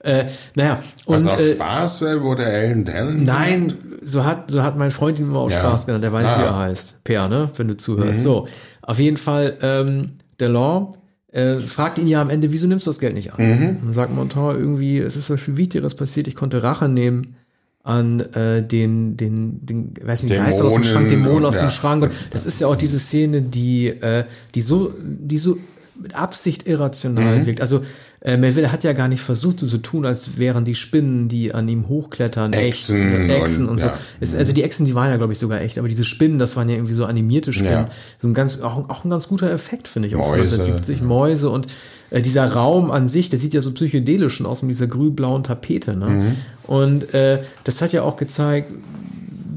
Äh, 0.00 0.26
naja, 0.56 0.82
und. 1.06 1.24
Was 1.24 1.26
aus 1.26 1.40
äh, 1.40 1.54
Spaß 1.54 2.02
äh, 2.02 2.20
wurde 2.20 2.44
Alan 2.44 2.84
Dallin? 2.84 3.24
Nein, 3.24 3.74
so 4.02 4.24
hat, 4.24 4.50
so 4.50 4.62
hat 4.62 4.76
mein 4.76 4.90
Freund 4.90 5.18
ihn 5.20 5.26
immer 5.26 5.40
aus 5.40 5.54
ja. 5.54 5.60
Spaß 5.60 5.86
genannt, 5.86 6.04
der 6.04 6.12
weiß, 6.12 6.26
ah. 6.26 6.38
wie 6.38 6.44
er 6.44 6.58
heißt. 6.58 6.94
Per, 7.02 7.28
ne, 7.28 7.50
wenn 7.56 7.68
du 7.68 7.78
zuhörst. 7.78 8.20
Mhm. 8.20 8.24
So, 8.24 8.46
auf 8.82 8.98
jeden 8.98 9.16
Fall, 9.16 9.56
ähm, 9.62 10.10
Delon 10.38 10.96
äh, 11.32 11.56
fragt 11.56 11.98
ihn 11.98 12.06
ja 12.06 12.20
am 12.20 12.30
Ende, 12.30 12.52
wieso 12.52 12.66
nimmst 12.66 12.86
du 12.86 12.90
das 12.90 12.98
Geld 12.98 13.14
nicht 13.14 13.32
an? 13.32 13.44
Mhm. 13.44 13.76
Dann 13.84 13.94
sagt 13.94 14.14
Montar 14.14 14.56
irgendwie, 14.56 14.98
es 14.98 15.16
ist 15.16 15.30
was 15.30 15.40
viel 15.40 15.56
Wichtigeres 15.56 15.94
passiert, 15.94 16.28
ich 16.28 16.36
konnte 16.36 16.62
Rache 16.62 16.88
nehmen 16.88 17.36
an 17.84 18.20
äh, 18.20 18.62
den, 18.62 19.16
den, 19.16 19.66
den, 19.66 19.94
weiß 20.00 20.22
nicht, 20.22 20.36
Geist 20.36 20.60
aus 20.62 20.74
dem 20.74 20.84
Schrank, 20.84 21.08
Dämonen 21.08 21.44
aus 21.44 21.56
ja. 21.56 21.62
dem 21.62 21.70
Schrank. 21.70 22.04
Und 22.04 22.12
das 22.30 22.46
ist 22.46 22.60
ja 22.60 22.68
auch 22.68 22.76
diese 22.76 23.00
Szene, 23.00 23.42
die, 23.42 23.88
äh, 23.88 24.24
die 24.54 24.60
so, 24.60 24.92
die 25.02 25.38
so 25.38 25.58
mit 25.94 26.14
Absicht 26.14 26.66
irrational 26.66 27.40
mhm. 27.40 27.46
wirkt. 27.46 27.60
Also 27.60 27.82
äh, 28.20 28.36
Melville 28.36 28.70
hat 28.70 28.84
ja 28.84 28.92
gar 28.92 29.08
nicht 29.08 29.20
versucht, 29.20 29.58
so 29.60 29.66
zu 29.66 29.78
tun, 29.78 30.06
als 30.06 30.38
wären 30.38 30.64
die 30.64 30.74
Spinnen, 30.74 31.28
die 31.28 31.52
an 31.52 31.68
ihm 31.68 31.88
hochklettern, 31.88 32.52
Echsen, 32.52 33.28
echt, 33.28 33.40
Echsen 33.40 33.64
und, 33.64 33.72
und 33.72 33.80
so. 33.80 33.86
Ja. 33.86 33.98
Es, 34.20 34.34
also 34.34 34.52
die 34.52 34.62
Echsen, 34.62 34.86
die 34.86 34.94
waren 34.94 35.10
ja, 35.10 35.16
glaube 35.16 35.32
ich, 35.32 35.38
sogar 35.38 35.60
echt, 35.60 35.78
aber 35.78 35.88
diese 35.88 36.04
Spinnen, 36.04 36.38
das 36.38 36.56
waren 36.56 36.68
ja 36.68 36.76
irgendwie 36.76 36.94
so 36.94 37.04
animierte 37.04 37.52
Spinnen. 37.52 37.72
Ja. 37.72 37.90
So 38.20 38.28
ein 38.28 38.34
ganz, 38.34 38.60
auch, 38.60 38.88
auch 38.88 39.04
ein 39.04 39.10
ganz 39.10 39.28
guter 39.28 39.50
Effekt, 39.50 39.88
finde 39.88 40.08
ich, 40.08 40.14
auch 40.14 40.20
Mäuse, 40.20 40.54
1970 40.54 41.00
ja. 41.00 41.04
Mäuse 41.04 41.50
und 41.50 41.66
äh, 42.10 42.22
dieser 42.22 42.46
Raum 42.46 42.90
an 42.90 43.08
sich, 43.08 43.28
der 43.28 43.38
sieht 43.38 43.54
ja 43.54 43.60
so 43.60 43.72
psychedelisch 43.72 44.42
aus 44.44 44.62
mit 44.62 44.70
dieser 44.70 44.86
grün-blauen 44.86 45.42
Tapete. 45.42 45.96
Ne? 45.96 46.08
Mhm. 46.08 46.36
Und 46.64 47.14
äh, 47.14 47.38
das 47.64 47.82
hat 47.82 47.92
ja 47.92 48.02
auch 48.02 48.16
gezeigt, 48.16 48.70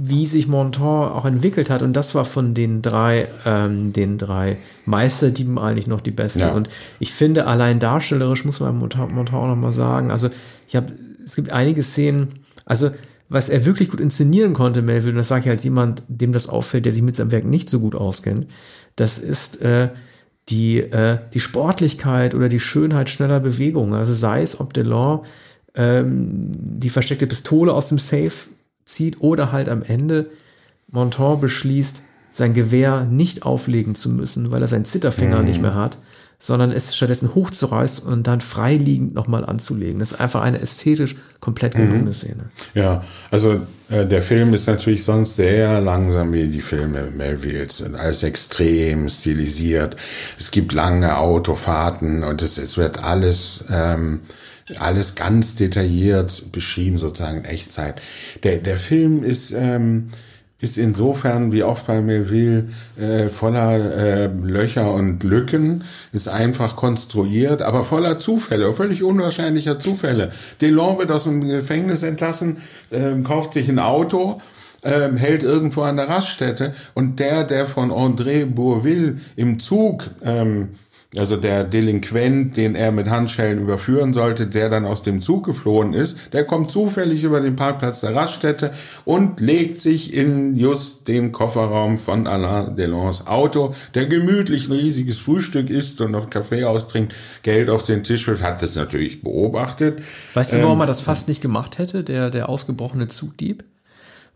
wie 0.09 0.25
sich 0.25 0.47
Monton 0.47 1.07
auch 1.07 1.25
entwickelt 1.25 1.69
hat. 1.69 1.81
Und 1.81 1.93
das 1.93 2.15
war 2.15 2.25
von 2.25 2.53
den 2.53 2.81
drei, 2.81 3.27
ähm, 3.45 3.93
den 3.93 4.17
drei 4.17 4.57
Meisterdieben 4.85 5.57
eigentlich 5.57 5.87
noch 5.87 6.01
die 6.01 6.11
beste. 6.11 6.41
Ja. 6.41 6.53
Und 6.53 6.69
ich 6.99 7.11
finde, 7.13 7.47
allein 7.47 7.79
darstellerisch 7.79 8.45
muss 8.45 8.59
man 8.59 8.77
Monton, 8.77 9.13
Monton 9.13 9.35
auch 9.35 9.47
nochmal 9.47 9.73
sagen. 9.73 10.11
Also, 10.11 10.29
ich 10.67 10.75
habe, 10.75 10.93
es 11.23 11.35
gibt 11.35 11.51
einige 11.51 11.83
Szenen, 11.83 12.29
also, 12.65 12.91
was 13.27 13.49
er 13.49 13.65
wirklich 13.65 13.89
gut 13.89 13.99
inszenieren 13.99 14.53
konnte, 14.53 14.81
Melville, 14.81 15.13
und 15.13 15.17
das 15.17 15.27
sage 15.27 15.45
ich 15.45 15.49
als 15.49 15.63
jemand, 15.63 16.03
dem 16.07 16.31
das 16.31 16.47
auffällt, 16.47 16.85
der 16.85 16.93
sich 16.93 17.01
mit 17.01 17.15
seinem 17.15 17.31
Werk 17.31 17.45
nicht 17.45 17.69
so 17.69 17.79
gut 17.79 17.95
auskennt, 17.95 18.47
das 18.95 19.17
ist 19.17 19.61
äh, 19.61 19.89
die, 20.49 20.79
äh, 20.79 21.17
die 21.33 21.39
Sportlichkeit 21.39 22.35
oder 22.35 22.49
die 22.49 22.59
Schönheit 22.59 23.09
schneller 23.09 23.39
Bewegungen. 23.39 23.93
Also 23.93 24.13
sei 24.13 24.41
es, 24.41 24.59
ob 24.59 24.73
Delon 24.73 25.21
ähm, 25.73 26.51
die 26.53 26.89
versteckte 26.89 27.27
Pistole 27.27 27.73
aus 27.73 27.89
dem 27.89 27.97
Safe 27.97 28.31
zieht 28.85 29.21
oder 29.21 29.51
halt 29.51 29.69
am 29.69 29.83
Ende 29.83 30.29
Monton 30.87 31.39
beschließt, 31.39 32.03
sein 32.31 32.53
Gewehr 32.53 33.05
nicht 33.05 33.43
auflegen 33.43 33.95
zu 33.95 34.09
müssen, 34.09 34.51
weil 34.51 34.61
er 34.61 34.67
seinen 34.67 34.85
Zitterfinger 34.85 35.41
nicht 35.41 35.61
mehr 35.61 35.73
hat, 35.73 35.97
sondern 36.37 36.71
es 36.71 36.95
stattdessen 36.95 37.33
hochzureißen 37.33 38.05
und 38.05 38.27
dann 38.27 38.41
freiliegend 38.41 39.13
nochmal 39.13 39.45
anzulegen. 39.45 39.99
Das 39.99 40.11
ist 40.11 40.19
einfach 40.19 40.41
eine 40.41 40.59
ästhetisch 40.59 41.15
komplett 41.39 41.75
gelungene 41.75 42.13
Szene. 42.13 42.49
Ja, 42.73 43.03
also 43.31 43.61
äh, 43.89 44.05
der 44.05 44.21
Film 44.21 44.53
ist 44.53 44.67
natürlich 44.67 45.03
sonst 45.03 45.37
sehr 45.37 45.79
langsam 45.79 46.33
wie 46.33 46.47
die 46.47 46.61
Filme 46.61 47.09
Melvilles 47.15 47.81
und 47.81 47.95
alles 47.95 48.21
extrem 48.23 49.07
stilisiert. 49.07 49.95
Es 50.37 50.51
gibt 50.51 50.73
lange 50.73 51.17
Autofahrten 51.17 52.23
und 52.23 52.41
es, 52.41 52.57
es 52.57 52.77
wird 52.77 53.03
alles 53.03 53.63
ähm, 53.71 54.21
alles 54.79 55.15
ganz 55.15 55.55
detailliert 55.55 56.51
beschrieben 56.51 56.97
sozusagen 56.97 57.39
in 57.39 57.45
Echtzeit. 57.45 58.01
Der 58.43 58.57
der 58.57 58.77
Film 58.77 59.23
ist 59.23 59.51
ähm, 59.51 60.09
ist 60.59 60.77
insofern 60.77 61.51
wie 61.51 61.63
oft 61.63 61.85
bei 61.85 62.01
Melville 62.01 62.69
äh, 62.97 63.29
voller 63.29 63.95
äh, 63.95 64.25
Löcher 64.27 64.93
und 64.93 65.23
Lücken, 65.23 65.83
ist 66.13 66.27
einfach 66.27 66.75
konstruiert, 66.75 67.61
aber 67.61 67.83
voller 67.83 68.19
Zufälle, 68.19 68.73
völlig 68.73 69.03
unwahrscheinlicher 69.03 69.79
Zufälle. 69.79 70.31
Delon 70.61 70.97
wird 70.97 71.11
aus 71.11 71.25
dem 71.25 71.45
Gefängnis 71.47 72.03
entlassen, 72.03 72.57
ähm, 72.91 73.23
kauft 73.23 73.53
sich 73.53 73.67
ein 73.67 73.79
Auto, 73.79 74.41
ähm, 74.83 75.17
hält 75.17 75.43
irgendwo 75.43 75.81
an 75.81 75.97
der 75.97 76.07
Raststätte 76.07 76.73
und 76.93 77.19
der, 77.19 77.43
der 77.43 77.67
von 77.67 77.91
André 77.91 78.45
Bourville 78.45 79.17
im 79.35 79.59
Zug 79.59 80.09
ähm, 80.23 80.69
also 81.15 81.37
der 81.37 81.63
Delinquent, 81.63 82.57
den 82.57 82.75
er 82.75 82.91
mit 82.91 83.09
Handschellen 83.09 83.59
überführen 83.59 84.13
sollte, 84.13 84.47
der 84.47 84.69
dann 84.69 84.85
aus 84.85 85.01
dem 85.01 85.21
Zug 85.21 85.45
geflohen 85.45 85.93
ist, 85.93 86.33
der 86.33 86.43
kommt 86.43 86.71
zufällig 86.71 87.23
über 87.23 87.39
den 87.39 87.55
Parkplatz 87.55 88.01
der 88.01 88.15
Raststätte 88.15 88.71
und 89.05 89.39
legt 89.39 89.79
sich 89.79 90.13
in 90.13 90.55
just 90.55 91.07
dem 91.07 91.31
Kofferraum 91.31 91.97
von 91.97 92.27
Alain 92.27 92.75
Delons 92.75 93.27
Auto, 93.27 93.73
der 93.93 94.07
gemütlich 94.07 94.67
ein 94.67 94.73
riesiges 94.73 95.19
Frühstück 95.19 95.69
isst 95.69 96.01
und 96.01 96.11
noch 96.11 96.29
Kaffee 96.29 96.65
austrinkt, 96.65 97.13
Geld 97.43 97.69
auf 97.69 97.83
den 97.83 98.03
Tisch 98.03 98.27
wirft, 98.27 98.43
hat 98.43 98.61
das 98.61 98.75
natürlich 98.75 99.21
beobachtet. 99.21 99.99
Weißt 100.33 100.53
du, 100.53 100.63
warum 100.63 100.81
er 100.81 100.87
das 100.87 101.01
fast 101.01 101.27
nicht 101.27 101.41
gemacht 101.41 101.77
hätte, 101.77 102.03
der, 102.03 102.29
der 102.29 102.49
ausgebrochene 102.49 103.07
Zugdieb? 103.07 103.63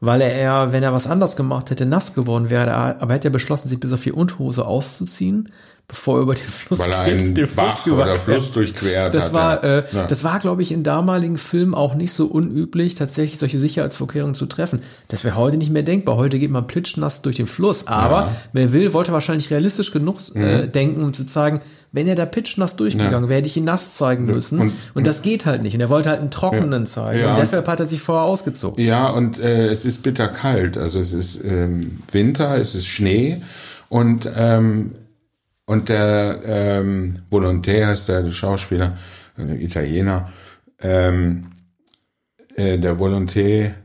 Weil 0.02 0.22
er, 0.22 0.34
eher, 0.34 0.72
wenn 0.72 0.82
er 0.82 0.94
was 0.94 1.08
anders 1.08 1.36
gemacht 1.36 1.72
hätte, 1.72 1.86
nass 1.86 2.14
geworden 2.14 2.50
wäre, 2.50 2.74
aber 2.74 3.12
er 3.12 3.16
hätte 3.16 3.28
ja 3.28 3.34
beschlossen, 3.34 3.68
sich 3.68 3.82
bis 3.82 3.92
auf 3.92 4.02
die 4.02 4.14
Unterhose 4.14 4.66
auszuziehen, 4.66 5.50
bevor 5.90 6.18
er 6.20 6.22
über 6.22 6.36
den 6.36 6.46
Fluss 6.46 6.80
Weil 6.80 6.92
er 6.94 7.06
geht, 7.18 7.36
den 7.36 7.48
Bach 7.56 7.86
oder. 7.88 8.16
Fluss 8.16 8.52
durchquert 8.52 9.14
Das 9.14 9.26
hat, 9.26 9.34
war, 9.34 9.64
ja. 9.66 9.80
äh, 9.80 9.84
Ja. 9.92 10.06
das 10.08 10.24
war, 10.24 10.40
glaube 10.40 10.62
ich, 10.62 10.72
in 10.72 10.84
damaligen 10.84 11.38
Filmen 11.38 11.74
auch 11.76 11.96
nicht 11.96 12.14
so 12.14 12.28
unüblich, 12.28 12.96
tatsächlich 12.96 13.38
solche 13.40 13.60
Sicherheitsvorkehrungen 13.60 14.36
zu 14.36 14.46
treffen. 14.46 14.80
Das 15.10 15.24
wäre 15.26 15.36
heute 15.36 15.58
nicht 15.58 15.72
mehr 15.72 15.84
denkbar. 15.84 16.16
Heute 16.16 16.40
geht 16.40 16.52
man 16.52 16.68
plitschnass 16.68 17.22
durch 17.24 17.36
den 17.36 17.48
Fluss. 17.48 17.88
Aber 17.88 18.16
Ja. 18.22 18.26
Mhm. 18.28 18.32
Melville 18.54 18.94
wollte 18.94 19.12
wahrscheinlich 19.12 19.50
realistisch 19.52 19.92
genug 19.92 20.18
äh, 20.36 20.68
denken, 20.68 21.04
um 21.04 21.12
zu 21.14 21.26
zeigen, 21.26 21.60
wenn 21.92 22.08
er 22.08 22.14
da 22.14 22.28
pitschnass 22.28 22.76
durchgegangen 22.76 23.28
wäre, 23.30 23.40
hätte 23.40 23.48
ich 23.48 23.58
ihn 23.58 23.64
nass 23.64 23.98
zeigen 23.98 24.28
müssen. 24.28 24.60
Und, 24.60 24.74
und- 24.94 25.08
das 25.08 25.24
geht 25.24 25.48
halt 25.48 25.64
nicht. 25.64 25.74
Und 25.74 25.82
er 25.82 25.90
wollte 25.90 26.10
halt 26.10 26.22
einen 26.22 26.30
trockenen 26.30 26.86
zeigen. 26.86 27.26
Und- 27.28 27.40
deshalb 27.40 27.68
hat 27.68 27.80
er 27.80 27.88
sich 27.88 28.00
vorher 28.00 28.26
ausgezogen. 28.26 28.84
Ja, 28.86 29.10
und 29.10 29.40
äh, 29.40 29.66
es 29.70 29.86
ist 29.86 30.04
bitterkalt. 30.04 30.78
Also 30.78 31.00
es 31.00 31.14
ist 31.14 31.44
ähm, 31.44 32.04
Winter, 32.12 32.56
es 32.60 32.76
ist 32.76 32.86
Schnee 32.88 33.42
und 33.90 34.30
ähm, 34.36 34.92
und 35.70 35.88
der 35.88 36.42
ähm, 36.46 37.20
Volontaire 37.30 37.94
ist 37.94 38.10
der 38.10 38.28
Schauspieler, 38.32 38.98
ein 39.38 39.62
Italiener, 39.62 40.28
ähm, 40.82 41.52
äh, 42.56 42.80
der 42.80 42.98
Volontaire, 42.98 43.76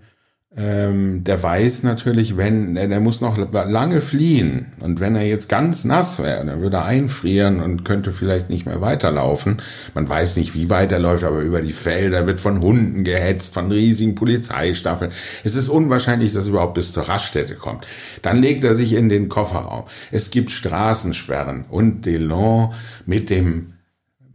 ähm, 0.56 1.24
der 1.24 1.42
weiß 1.42 1.82
natürlich, 1.82 2.36
wenn 2.36 2.76
der, 2.76 2.86
der 2.86 3.00
muss 3.00 3.20
noch 3.20 3.36
lange 3.52 4.00
fliehen 4.00 4.66
und 4.80 5.00
wenn 5.00 5.16
er 5.16 5.26
jetzt 5.26 5.48
ganz 5.48 5.84
nass 5.84 6.20
wäre, 6.22 6.46
dann 6.46 6.60
würde 6.60 6.76
er 6.76 6.84
einfrieren 6.84 7.60
und 7.60 7.84
könnte 7.84 8.12
vielleicht 8.12 8.50
nicht 8.50 8.64
mehr 8.64 8.80
weiterlaufen. 8.80 9.56
Man 9.94 10.08
weiß 10.08 10.36
nicht, 10.36 10.54
wie 10.54 10.70
weit 10.70 10.92
er 10.92 11.00
läuft, 11.00 11.24
aber 11.24 11.40
über 11.40 11.60
die 11.60 11.72
Felder 11.72 12.28
wird 12.28 12.38
von 12.38 12.60
Hunden 12.60 13.02
gehetzt, 13.02 13.52
von 13.52 13.70
riesigen 13.72 14.14
Polizeistaffeln. 14.14 15.10
Es 15.42 15.56
ist 15.56 15.68
unwahrscheinlich, 15.68 16.32
dass 16.32 16.44
er 16.46 16.50
überhaupt 16.50 16.74
bis 16.74 16.92
zur 16.92 17.08
Raststätte 17.08 17.56
kommt. 17.56 17.84
Dann 18.22 18.40
legt 18.40 18.62
er 18.62 18.74
sich 18.74 18.92
in 18.92 19.08
den 19.08 19.28
Kofferraum. 19.28 19.84
Es 20.12 20.30
gibt 20.30 20.52
Straßensperren 20.52 21.64
und 21.68 22.06
Delon 22.06 22.72
mit 23.06 23.28
dem 23.28 23.73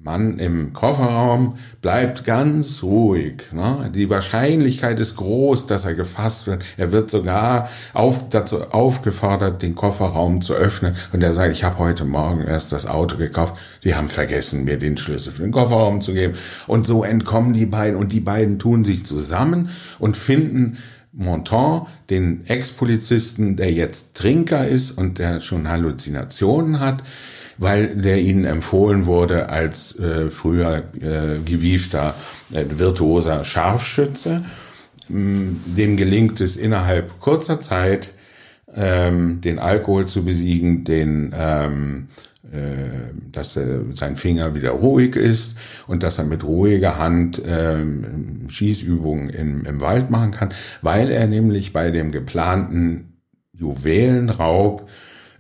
Mann 0.01 0.39
im 0.39 0.71
Kofferraum 0.71 1.55
bleibt 1.81 2.23
ganz 2.23 2.83
ruhig. 2.83 3.43
Ne? 3.51 3.91
Die 3.93 4.09
Wahrscheinlichkeit 4.09 4.97
ist 4.97 5.17
groß, 5.17 5.65
dass 5.65 5.83
er 5.83 5.93
gefasst 5.93 6.47
wird. 6.47 6.63
Er 6.77 6.93
wird 6.93 7.09
sogar 7.09 7.67
auf, 7.93 8.29
dazu 8.29 8.63
aufgefordert, 8.71 9.61
den 9.61 9.75
Kofferraum 9.75 10.39
zu 10.39 10.53
öffnen. 10.53 10.95
Und 11.11 11.21
er 11.21 11.33
sagt, 11.33 11.51
ich 11.51 11.65
habe 11.65 11.79
heute 11.79 12.05
Morgen 12.05 12.41
erst 12.41 12.71
das 12.71 12.85
Auto 12.85 13.17
gekauft. 13.17 13.55
Die 13.83 13.93
haben 13.93 14.07
vergessen, 14.07 14.63
mir 14.63 14.79
den 14.79 14.97
Schlüssel 14.97 15.33
für 15.33 15.41
den 15.41 15.51
Kofferraum 15.51 16.01
zu 16.01 16.13
geben. 16.13 16.35
Und 16.65 16.87
so 16.87 17.03
entkommen 17.03 17.53
die 17.53 17.65
beiden. 17.65 17.99
Und 17.99 18.13
die 18.13 18.21
beiden 18.21 18.57
tun 18.57 18.85
sich 18.85 19.05
zusammen 19.05 19.69
und 19.99 20.15
finden 20.15 20.77
Monton, 21.11 21.87
den 22.09 22.45
Ex-Polizisten, 22.45 23.57
der 23.57 23.73
jetzt 23.73 24.15
Trinker 24.15 24.65
ist 24.65 24.91
und 24.91 25.17
der 25.17 25.41
schon 25.41 25.67
Halluzinationen 25.67 26.79
hat, 26.79 27.03
weil 27.59 27.95
der 27.95 28.19
ihnen 28.21 28.45
empfohlen 28.45 29.05
wurde 29.05 29.49
als 29.49 29.99
äh, 29.99 30.31
früher 30.31 30.83
äh, 30.99 31.39
gewiefter, 31.43 32.15
äh, 32.53 32.63
virtuoser 32.69 33.43
Scharfschütze. 33.43 34.45
Mm, 35.09 35.57
Dem 35.65 35.97
gelingt 35.97 36.39
es 36.39 36.55
innerhalb 36.55 37.19
kurzer 37.19 37.59
Zeit, 37.59 38.11
ähm, 38.73 39.41
den 39.41 39.59
Alkohol 39.59 40.05
zu 40.05 40.23
besiegen, 40.23 40.85
den 40.85 41.35
ähm, 41.37 42.07
äh, 42.51 43.13
dass 43.31 43.57
äh, 43.57 43.79
sein 43.93 44.15
Finger 44.15 44.55
wieder 44.55 44.71
ruhig 44.71 45.15
ist 45.17 45.55
und 45.85 46.01
dass 46.01 46.17
er 46.17 46.23
mit 46.23 46.43
ruhiger 46.45 46.97
Hand 46.97 47.41
ähm, 47.45 48.47
Schießübungen 48.49 49.29
im, 49.29 49.65
im 49.65 49.81
Wald 49.81 50.09
machen 50.09 50.31
kann, 50.31 50.49
weil 50.81 51.11
er 51.11 51.27
nämlich 51.27 51.73
bei 51.73 51.91
dem 51.91 52.11
geplanten 52.11 53.17
Juwelenraub 53.53 54.89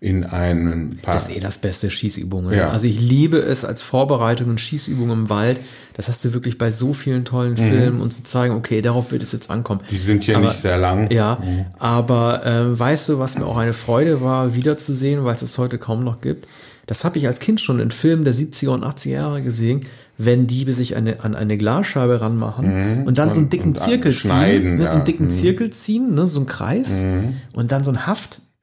in 0.01 0.23
einen 0.23 0.97
paar 1.01 1.15
Das 1.15 1.27
ist 1.27 1.35
eh 1.35 1.39
das 1.41 1.57
beste 1.57 1.89
Schießübungen. 1.89 2.53
Ja. 2.53 2.69
Also 2.69 2.87
ich 2.87 3.01
liebe 3.01 3.37
es 3.37 3.65
als 3.65 3.81
Vorbereitung 3.81 4.49
und 4.49 4.61
Schießübungen 4.61 5.21
im 5.23 5.29
Wald. 5.29 5.59
Das 5.95 6.07
hast 6.07 6.23
du 6.23 6.33
wirklich 6.33 6.57
bei 6.57 6.71
so 6.71 6.93
vielen 6.93 7.25
tollen 7.25 7.57
Filmen 7.57 7.99
und 7.99 8.13
zu 8.13 8.23
zeigen, 8.23 8.55
okay, 8.55 8.81
darauf 8.81 9.11
wird 9.11 9.23
es 9.23 9.33
jetzt 9.33 9.49
ankommen. 9.49 9.81
die 9.91 9.97
sind 9.97 10.23
hier 10.23 10.37
Aber- 10.37 10.47
nicht 10.47 10.59
sehr 10.59 10.77
lang. 10.77 11.11
Ja, 11.11 11.41
aber 11.77 12.45
äh, 12.45 12.79
weißt 12.79 13.09
du, 13.09 13.19
was 13.19 13.37
mir 13.37 13.45
auch 13.45 13.57
eine 13.57 13.73
Freude 13.73 14.21
war, 14.21 14.55
wiederzusehen, 14.55 15.23
weil 15.25 15.35
es 15.35 15.41
es 15.41 15.57
heute 15.57 15.77
kaum 15.77 16.03
noch 16.05 16.21
gibt? 16.21 16.47
Das 16.85 17.03
habe 17.03 17.19
ich 17.19 17.27
als 17.27 17.39
Kind 17.39 17.61
schon 17.61 17.79
in 17.79 17.91
Filmen 17.91 18.23
der 18.23 18.33
70er 18.33 18.69
und 18.69 18.83
80er 18.83 19.09
Jahre 19.09 19.41
gesehen, 19.43 19.81
wenn 20.17 20.47
Diebe 20.47 20.73
sich 20.73 20.95
eine, 20.95 21.23
an 21.23 21.35
eine 21.35 21.55
Glasscheibe 21.57 22.19
ranmachen 22.21 23.05
und 23.05 23.17
dann 23.17 23.31
so 23.31 23.39
einen 23.39 23.49
dicken 23.49 23.75
Zirkel 23.75 24.11
ziehen, 24.11 24.77
ne, 24.77 24.87
so 24.87 24.95
einen 24.95 25.05
dicken 25.05 25.29
Zirkel 25.29 25.69
ziehen, 25.69 26.13
ne, 26.15 26.25
so 26.25 26.39
einen 26.39 26.45
Kreis 26.47 27.05
und 27.53 27.71
dann 27.71 27.83
so 27.83 27.91
ein 27.91 28.05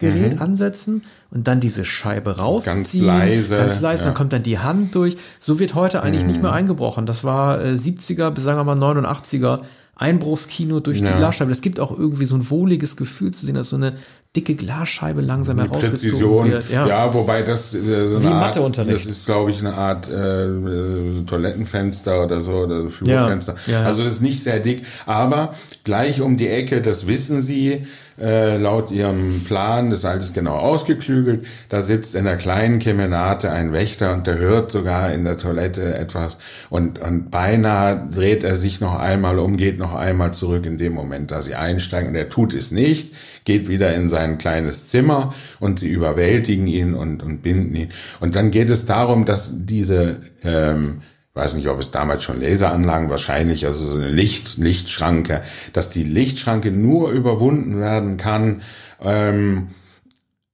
Haftgerät 0.03 0.41
ansetzen 0.41 1.03
und 1.31 1.47
dann 1.49 1.61
diese 1.61 1.85
Scheibe 1.85 2.39
rausziehen. 2.39 3.07
leise, 3.07 3.57
Ganz 3.57 3.81
leise, 3.81 4.03
ja. 4.03 4.09
dann 4.09 4.15
kommt 4.15 4.33
dann 4.33 4.43
die 4.43 4.59
Hand 4.59 4.95
durch. 4.95 5.17
So 5.41 5.59
wird 5.59 5.75
heute 5.75 6.03
eigentlich 6.03 6.25
nicht 6.25 6.43
mehr 6.43 6.53
eingebrochen. 6.53 7.07
Das 7.07 7.25
war 7.25 7.63
äh, 7.65 7.73
70er 7.75 8.31
bis 8.31 8.45
sagen 8.45 8.59
wir 8.59 8.75
mal 8.75 8.79
89er. 8.79 9.61
Einbruchskino 9.99 10.81
durch 10.81 10.99
die 10.99 11.05
Ja. 11.07 11.17
Glasscheibe. 11.17 11.51
Es 11.51 11.63
gibt 11.63 11.81
auch 11.81 11.91
irgendwie 11.99 12.27
so 12.27 12.35
ein 12.35 12.51
wohliges 12.51 12.99
Gefühl 12.99 13.31
zu 13.31 13.47
sehen, 13.47 13.55
dass 13.55 13.71
so 13.71 13.77
eine 13.77 13.95
dicke 14.37 14.55
Glasscheibe 14.55 15.23
langsam 15.23 15.57
herausgezogen 15.57 15.91
Präzision. 15.91 16.51
wird. 16.51 16.69
Ja. 16.71 17.15
wobei 17.15 17.41
das 17.41 17.73
äh, 17.73 18.07
so 18.07 18.21
Wie 18.21 18.27
eine 18.27 18.35
Art, 18.35 18.57
das 18.59 19.07
ist, 19.07 19.25
glaube 19.25 19.51
ich, 19.51 19.61
eine 19.61 19.73
Art 19.73 20.11
äh, 20.11 20.49
äh, 20.49 21.25
Toilettenfenster 21.25 22.25
oder 22.25 22.43
so, 22.43 22.53
oder 22.53 22.91
Flurfenster. 22.91 23.55
Ja, 23.67 23.73
ja. 23.81 23.87
Also 23.87 24.05
das 24.05 24.13
ist 24.13 24.21
nicht 24.21 24.43
sehr 24.43 24.61
dick, 24.61 24.85
aber 25.07 25.55
gleich 25.85 26.21
um 26.21 26.37
die 26.37 26.49
Ecke, 26.49 26.83
das 26.83 27.07
wissen 27.07 27.41
Sie, 27.41 27.87
äh, 28.19 28.57
laut 28.57 28.91
ihrem 28.91 29.45
Plan, 29.45 29.91
das 29.91 30.01
ist 30.01 30.05
alles 30.05 30.33
genau 30.33 30.57
ausgeklügelt. 30.57 31.47
Da 31.69 31.83
sitzt 31.83 32.15
in 32.15 32.25
der 32.25 32.37
kleinen 32.37 32.79
Kemenate 32.79 33.51
ein 33.51 33.73
Wächter 33.73 34.13
und 34.13 34.27
der 34.27 34.39
hört 34.39 34.71
sogar 34.71 35.13
in 35.13 35.25
der 35.25 35.37
Toilette 35.37 35.95
etwas 35.95 36.39
und, 36.71 36.99
und 36.99 37.31
beinahe 37.31 38.09
dreht 38.11 38.45
er 38.45 38.57
sich 38.57 38.81
noch 38.81 38.99
einmal 38.99 39.39
um, 39.39 39.57
geht 39.57 39.79
noch 39.79 39.95
einmal 39.95 40.33
zurück 40.33 40.67
in 40.67 40.79
dem 40.79 40.95
Moment, 40.95 41.31
da 41.31 41.43
sie 41.43 41.55
einsteigen. 41.55 42.11
Und 42.11 42.17
er 42.17 42.29
tut 42.29 42.55
es 42.55 42.71
nicht, 42.71 43.15
geht 43.45 43.69
wieder 43.69 43.95
in 43.95 44.09
sein 44.09 44.39
kleines 44.39 44.89
Zimmer 44.89 45.35
und 45.61 45.79
sie 45.79 45.91
überwältigen 45.91 46.67
ihn 46.67 46.95
und, 46.95 47.23
und 47.23 47.43
binden 47.43 47.75
ihn. 47.75 47.89
Und 48.21 48.37
dann 48.37 48.51
geht 48.51 48.71
es 48.71 48.87
darum, 48.87 49.25
dass 49.25 49.51
diese 49.53 50.21
ähm, 50.43 51.03
weiß 51.37 51.55
nicht, 51.55 51.69
ob 51.69 51.79
es 51.79 51.91
damals 51.91 52.23
schon 52.23 52.41
Laseranlagen 52.41 53.11
wahrscheinlich, 53.11 53.67
also 53.67 53.85
so 53.85 53.97
eine 53.97 54.09
Licht, 54.09 54.57
Lichtschranke, 54.57 55.43
dass 55.75 55.91
die 55.91 56.03
Lichtschranke 56.03 56.71
nur 56.71 57.11
überwunden 57.11 57.79
werden 57.79 58.17
kann 58.17 58.63
ähm, 59.03 59.69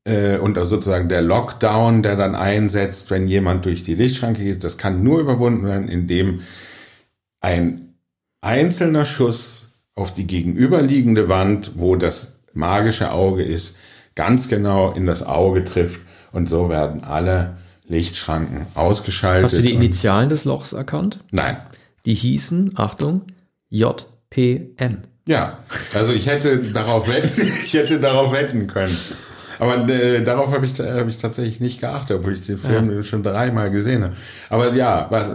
äh, 0.04 0.38
und 0.38 0.58
also 0.58 0.70
sozusagen 0.70 1.08
der 1.08 1.22
Lockdown, 1.22 2.02
der 2.02 2.16
dann 2.16 2.34
einsetzt, 2.34 3.10
wenn 3.10 3.28
jemand 3.28 3.64
durch 3.64 3.84
die 3.84 3.94
Lichtschranke 3.94 4.42
geht, 4.42 4.64
das 4.64 4.76
kann 4.76 5.04
nur 5.04 5.20
überwunden 5.20 5.64
werden, 5.66 5.88
indem 5.88 6.40
ein 7.40 7.94
einzelner 8.40 9.04
Schuss 9.04 9.68
auf 9.94 10.12
die 10.12 10.26
gegenüberliegende 10.26 11.28
Wand, 11.28 11.72
wo 11.76 11.94
das 11.94 12.38
magische 12.54 13.12
Auge 13.12 13.44
ist, 13.44 13.76
ganz 14.16 14.48
genau 14.48 14.92
in 14.92 15.06
das 15.06 15.22
Auge 15.22 15.62
trifft. 15.62 16.00
Und 16.32 16.48
so 16.48 16.68
werden 16.68 17.04
alle 17.04 17.56
Lichtschranken 17.92 18.66
ausgeschaltet. 18.74 19.44
Hast 19.44 19.58
du 19.58 19.62
die 19.62 19.74
Initialen 19.74 20.30
des 20.30 20.44
Lochs 20.46 20.72
erkannt? 20.72 21.20
Nein. 21.30 21.58
Die 22.06 22.14
hießen, 22.14 22.72
Achtung, 22.76 23.22
JPM. 23.68 25.02
Ja, 25.26 25.58
also 25.94 26.12
ich 26.12 26.26
hätte 26.26 26.58
darauf 26.58 27.06
wetten, 27.06 27.52
ich 27.64 27.74
hätte 27.74 28.00
darauf 28.00 28.32
wetten 28.32 28.66
können. 28.66 28.96
Aber 29.58 29.88
äh, 29.88 30.24
darauf 30.24 30.52
habe 30.52 30.66
ich, 30.66 30.72
hab 30.80 31.06
ich 31.06 31.18
tatsächlich 31.18 31.60
nicht 31.60 31.80
geachtet, 31.80 32.16
obwohl 32.18 32.32
ich 32.32 32.44
den 32.44 32.58
Film 32.58 32.90
ja. 32.90 33.02
schon 33.04 33.22
dreimal 33.22 33.70
gesehen 33.70 34.02
habe. 34.02 34.14
Aber 34.50 34.72
ja, 34.74 35.06
was, 35.08 35.28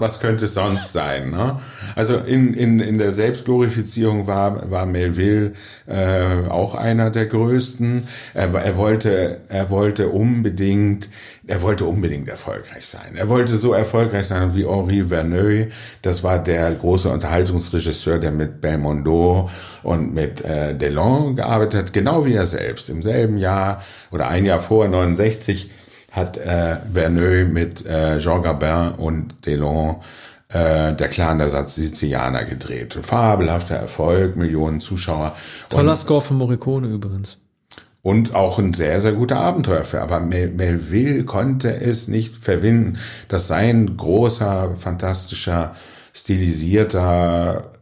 was 0.00 0.20
könnte 0.20 0.44
es 0.44 0.54
sonst 0.54 0.92
sein? 0.92 1.30
Ne? 1.30 1.58
Also 1.96 2.18
in, 2.18 2.52
in, 2.52 2.80
in 2.80 2.98
der 2.98 3.12
Selbstglorifizierung 3.12 4.26
war, 4.26 4.70
war 4.70 4.84
Melville 4.84 5.52
äh, 5.86 6.48
auch 6.50 6.74
einer 6.74 7.08
der 7.08 7.24
größten. 7.24 8.06
Er, 8.34 8.52
er, 8.52 8.76
wollte, 8.76 9.40
er 9.48 9.70
wollte 9.70 10.08
unbedingt 10.08 11.08
er 11.50 11.62
wollte 11.62 11.84
unbedingt 11.84 12.28
erfolgreich 12.28 12.86
sein. 12.86 13.16
Er 13.16 13.28
wollte 13.28 13.56
so 13.56 13.72
erfolgreich 13.72 14.28
sein 14.28 14.54
wie 14.54 14.66
Henri 14.66 15.04
Verneuil. 15.06 15.72
Das 16.00 16.22
war 16.22 16.38
der 16.38 16.70
große 16.72 17.10
Unterhaltungsregisseur, 17.10 18.20
der 18.20 18.30
mit 18.30 18.60
Belmondo 18.60 19.50
und 19.82 20.14
mit 20.14 20.44
äh, 20.44 20.76
Delon 20.76 21.34
gearbeitet 21.34 21.80
hat, 21.80 21.92
genau 21.92 22.24
wie 22.24 22.34
er 22.34 22.46
selbst. 22.46 22.88
Im 22.88 23.02
selben 23.02 23.36
Jahr 23.36 23.82
oder 24.12 24.28
ein 24.28 24.44
Jahr 24.44 24.60
vor 24.60 24.86
69 24.86 25.72
hat 26.12 26.36
äh, 26.36 26.76
Verneuil 26.92 27.46
mit 27.46 27.84
äh, 27.84 28.20
Jean 28.20 28.42
Gabin 28.42 28.92
und 28.96 29.44
Delon 29.44 29.96
äh, 30.50 30.94
der 30.94 31.08
Clan 31.08 31.38
der 31.38 31.48
Sizilianer 31.48 32.44
gedreht. 32.44 32.96
Fabelhafter 33.02 33.74
Erfolg, 33.74 34.36
Millionen 34.36 34.80
Zuschauer. 34.80 35.34
Toller 35.68 35.96
Score 35.96 36.22
von 36.22 36.36
Morricone 36.36 36.86
übrigens. 36.86 37.38
Und 38.02 38.34
auch 38.34 38.58
ein 38.58 38.72
sehr, 38.72 39.00
sehr 39.00 39.12
guter 39.12 39.40
Abenteuerfilm. 39.40 40.02
Aber 40.02 40.20
Mel 40.20 40.48
Melville 40.48 41.24
konnte 41.24 41.80
es 41.80 42.08
nicht 42.08 42.36
verwinden, 42.36 42.98
dass 43.28 43.46
sein 43.46 43.96
großer, 43.96 44.76
fantastischer, 44.78 45.74
stilisierter, 46.14 47.72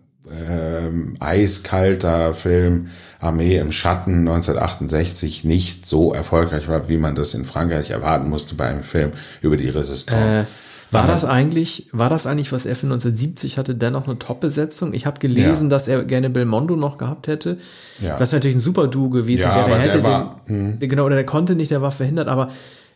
ähm, 0.50 1.14
eiskalter 1.20 2.34
Film 2.34 2.88
Armee 3.20 3.56
im 3.56 3.72
Schatten 3.72 4.28
1968 4.28 5.44
nicht 5.44 5.86
so 5.86 6.12
erfolgreich 6.12 6.68
war, 6.68 6.88
wie 6.88 6.98
man 6.98 7.14
das 7.14 7.34
in 7.34 7.44
Frankreich 7.44 7.90
erwarten 7.90 8.28
musste 8.28 8.54
bei 8.54 8.68
einem 8.68 8.82
Film 8.82 9.12
über 9.40 9.56
die 9.56 9.70
Resistance. 9.70 10.40
Äh 10.40 10.44
war 10.90 11.06
das 11.06 11.24
eigentlich, 11.24 11.88
war 11.92 12.08
das 12.08 12.26
eigentlich, 12.26 12.52
was 12.52 12.64
er 12.64 12.74
für 12.74 12.86
1970 12.86 13.58
hatte, 13.58 13.74
dennoch 13.74 14.06
eine 14.06 14.18
Top-Besetzung? 14.18 14.94
Ich 14.94 15.06
habe 15.06 15.20
gelesen, 15.20 15.66
ja. 15.66 15.70
dass 15.70 15.86
er 15.86 16.04
gerne 16.04 16.30
Belmondo 16.30 16.76
noch 16.76 16.96
gehabt 16.96 17.26
hätte. 17.26 17.58
Ja. 18.00 18.18
Das 18.18 18.28
ist 18.28 18.32
natürlich 18.32 18.56
ein 18.56 18.60
super 18.60 18.88
Duo 18.88 19.10
gewesen. 19.10 19.42
Ja, 19.42 19.54
der, 19.54 19.66
der 19.66 19.78
hätte 19.78 20.02
der 20.02 20.10
war, 20.10 20.40
den, 20.48 20.80
hm. 20.80 20.88
genau, 20.88 21.04
oder 21.04 21.16
der 21.16 21.26
konnte 21.26 21.54
nicht, 21.54 21.70
der 21.70 21.82
war 21.82 21.92
verhindert, 21.92 22.28
aber 22.28 22.48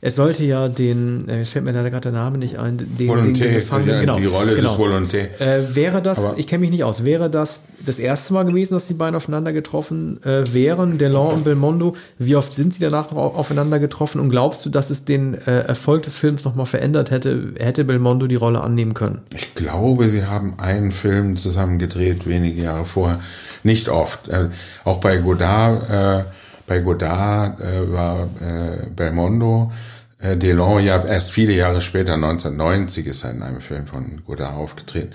es 0.05 0.17
sollte 0.17 0.43
ja 0.43 0.67
den, 0.67 1.29
äh, 1.29 1.45
fällt 1.45 1.65
mir 1.65 1.71
leider 1.71 1.89
gerade 1.89 2.11
der 2.11 2.21
Name 2.21 2.37
nicht 2.37 2.59
ein, 2.59 2.77
den, 2.77 3.09
Volonté, 3.09 3.39
den 3.39 3.55
Gefangenen, 3.55 4.01
genau, 4.01 4.19
die 4.19 4.27
Rolle 4.27 4.55
genau. 4.57 4.77
des 4.77 4.79
Volonté. 4.79 5.41
Äh, 5.41 5.77
wäre 5.77 6.03
das, 6.03 6.19
Aber 6.19 6.39
ich 6.39 6.49
kenne 6.49 6.63
mich 6.63 6.73
nicht 6.73 6.83
aus, 6.83 7.05
wäre 7.05 7.31
das 7.31 7.63
das 7.87 8.01
erste 8.01 8.35
Mal 8.35 8.45
gewesen, 8.45 8.75
dass 8.75 8.89
die 8.89 8.95
beiden 8.95 9.15
aufeinander 9.15 9.53
getroffen 9.53 10.21
äh, 10.25 10.43
wären, 10.53 10.99
Delon 10.99 11.35
und 11.35 11.45
Belmondo? 11.45 11.95
Wie 12.19 12.35
oft 12.35 12.53
sind 12.53 12.75
sie 12.75 12.81
danach 12.81 13.13
noch 13.13 13.37
aufeinander 13.37 13.79
getroffen? 13.79 14.21
Und 14.21 14.31
glaubst 14.31 14.67
du, 14.67 14.71
dass 14.71 14.91
es 14.91 15.05
den 15.05 15.35
äh, 15.35 15.61
Erfolg 15.61 16.03
des 16.03 16.17
Films 16.17 16.45
nochmal 16.45 16.67
verändert 16.67 17.13
hätte? 17.13 17.55
Hätte 17.57 17.85
Belmondo 17.85 18.27
die 18.27 18.35
Rolle 18.35 18.61
annehmen 18.61 18.95
können? 18.95 19.21
Ich 19.31 19.55
glaube, 19.55 20.09
sie 20.09 20.25
haben 20.25 20.59
einen 20.59 20.91
Film 20.91 21.37
zusammen 21.37 21.79
gedreht, 21.79 22.27
wenige 22.27 22.61
Jahre 22.61 22.87
vorher. 22.87 23.21
Nicht 23.63 23.89
oft. 23.89 24.29
Äh, 24.29 24.49
auch 24.85 24.99
bei 24.99 25.19
Godard, 25.19 25.91
äh, 25.91 26.25
bei 26.73 26.81
Godard 26.81 27.61
äh, 27.61 27.93
war 27.93 28.31
äh, 28.41 28.87
Belmondo 28.97 29.71
äh, 30.19 30.39
Delon 30.39 30.83
ja 30.83 31.05
erst 31.05 31.31
viele 31.31 31.53
Jahre 31.53 31.83
später, 31.83 32.15
1990, 32.15 33.07
ist 33.07 33.25
er 33.25 33.33
in 33.33 33.43
einem 33.43 33.61
Film 33.61 33.87
von 33.87 34.23
Godard 34.25 34.55
aufgetreten. 34.55 35.11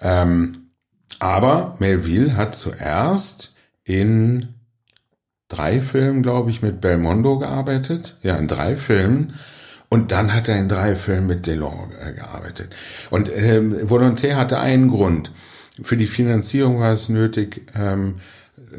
Ähm, 0.00 0.70
aber 1.18 1.74
Melville 1.80 2.36
hat 2.36 2.54
zuerst 2.54 3.54
in 3.82 4.54
drei 5.48 5.82
Filmen, 5.82 6.22
glaube 6.22 6.50
ich, 6.50 6.62
mit 6.62 6.80
Belmondo 6.80 7.40
gearbeitet. 7.40 8.16
Ja, 8.22 8.36
in 8.36 8.46
drei 8.46 8.76
Filmen. 8.76 9.34
Und 9.88 10.12
dann 10.12 10.32
hat 10.32 10.46
er 10.46 10.60
in 10.60 10.68
drei 10.68 10.94
Filmen 10.94 11.26
mit 11.26 11.44
Delon 11.44 11.90
äh, 12.00 12.12
gearbeitet. 12.12 12.72
Und 13.10 13.28
ähm, 13.34 13.74
Volonté 13.82 14.36
hatte 14.36 14.60
einen 14.60 14.90
Grund. 14.90 15.32
Für 15.82 15.96
die 15.96 16.06
Finanzierung 16.06 16.78
war 16.78 16.92
es 16.92 17.08
nötig, 17.08 17.62
ähm, 17.74 18.16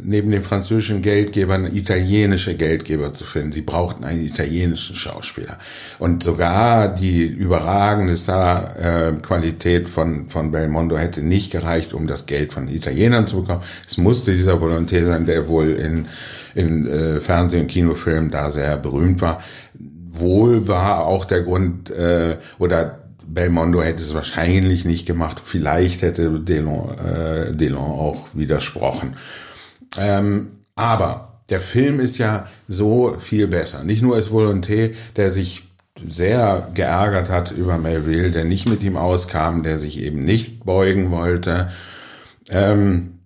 neben 0.03 0.31
den 0.31 0.43
französischen 0.43 1.01
Geldgebern 1.01 1.65
italienische 1.75 2.55
Geldgeber 2.55 3.13
zu 3.13 3.25
finden. 3.25 3.51
Sie 3.51 3.61
brauchten 3.61 4.03
einen 4.03 4.25
italienischen 4.25 4.95
Schauspieler. 4.95 5.57
Und 5.99 6.23
sogar 6.23 6.93
die 6.93 7.25
überragende 7.25 8.15
Star-Qualität 8.15 9.89
von, 9.89 10.29
von 10.29 10.51
Belmondo 10.51 10.97
hätte 10.97 11.21
nicht 11.21 11.51
gereicht, 11.51 11.93
um 11.93 12.07
das 12.07 12.25
Geld 12.25 12.53
von 12.53 12.67
Italienern 12.67 13.27
zu 13.27 13.41
bekommen. 13.41 13.63
Es 13.87 13.97
musste 13.97 14.33
dieser 14.33 14.61
Volontär 14.61 15.05
sein, 15.05 15.25
der 15.25 15.47
wohl 15.47 15.71
in, 15.71 16.05
in 16.55 16.87
äh, 16.87 17.19
Fernseh- 17.19 17.59
und 17.59 17.67
Kinofilmen 17.67 18.31
da 18.31 18.49
sehr 18.49 18.77
berühmt 18.77 19.21
war. 19.21 19.41
Wohl 20.09 20.67
war 20.67 21.05
auch 21.05 21.25
der 21.25 21.41
Grund, 21.41 21.89
äh, 21.89 22.37
oder 22.59 22.99
Belmondo 23.25 23.81
hätte 23.81 24.03
es 24.03 24.13
wahrscheinlich 24.13 24.83
nicht 24.83 25.05
gemacht. 25.05 25.41
Vielleicht 25.43 26.01
hätte 26.01 26.39
Delon, 26.39 26.97
äh, 26.97 27.55
Delon 27.55 27.81
auch 27.81 28.27
widersprochen. 28.33 29.15
Ähm, 29.97 30.63
aber 30.75 31.41
der 31.49 31.59
Film 31.59 31.99
ist 31.99 32.17
ja 32.17 32.47
so 32.67 33.17
viel 33.19 33.47
besser. 33.47 33.83
Nicht 33.83 34.01
nur 34.01 34.17
ist 34.17 34.29
Volonté, 34.29 34.93
der 35.17 35.31
sich 35.31 35.67
sehr 36.09 36.69
geärgert 36.73 37.29
hat 37.29 37.51
über 37.51 37.77
Melville, 37.77 38.31
der 38.31 38.45
nicht 38.45 38.67
mit 38.67 38.81
ihm 38.83 38.97
auskam, 38.97 39.63
der 39.63 39.77
sich 39.77 40.01
eben 40.01 40.23
nicht 40.23 40.65
beugen 40.65 41.11
wollte. 41.11 41.69
Ähm, 42.49 43.19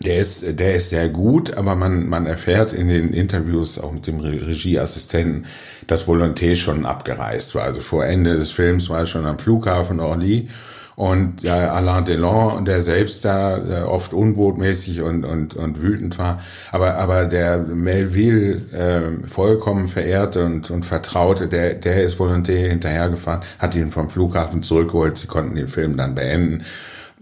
der 0.00 0.18
ist, 0.18 0.58
der 0.58 0.74
ist 0.74 0.90
sehr 0.90 1.08
gut, 1.08 1.56
aber 1.56 1.76
man, 1.76 2.08
man 2.08 2.26
erfährt 2.26 2.72
in 2.72 2.88
den 2.88 3.12
Interviews 3.12 3.78
auch 3.78 3.92
mit 3.92 4.06
dem 4.06 4.20
Regieassistenten, 4.20 5.46
dass 5.86 6.06
Volonté 6.06 6.56
schon 6.56 6.84
abgereist 6.84 7.54
war. 7.54 7.62
Also 7.62 7.80
vor 7.80 8.04
Ende 8.04 8.36
des 8.36 8.50
Films 8.50 8.90
war 8.90 9.00
er 9.00 9.06
schon 9.06 9.24
am 9.24 9.38
Flughafen 9.38 10.00
Orly 10.00 10.48
und 10.96 11.42
ja, 11.42 11.72
Alain 11.72 12.04
Delon, 12.04 12.64
der 12.64 12.82
selbst 12.82 13.24
da 13.24 13.58
der 13.58 13.90
oft 13.90 14.14
unbotmäßig 14.14 15.02
und, 15.02 15.24
und, 15.24 15.54
und 15.54 15.80
wütend 15.80 16.18
war, 16.18 16.40
aber, 16.70 16.96
aber 16.96 17.24
der 17.24 17.58
Melville 17.58 18.60
äh, 18.72 19.28
vollkommen 19.28 19.88
verehrte 19.88 20.44
und, 20.44 20.70
und 20.70 20.84
vertraute, 20.84 21.48
der, 21.48 21.74
der 21.74 22.02
ist 22.04 22.18
Volonté 22.18 22.68
hinterhergefahren, 22.68 23.40
hat 23.58 23.74
ihn 23.74 23.90
vom 23.90 24.08
Flughafen 24.08 24.62
zurückgeholt, 24.62 25.18
sie 25.18 25.26
konnten 25.26 25.56
den 25.56 25.68
Film 25.68 25.96
dann 25.96 26.14
beenden. 26.14 26.64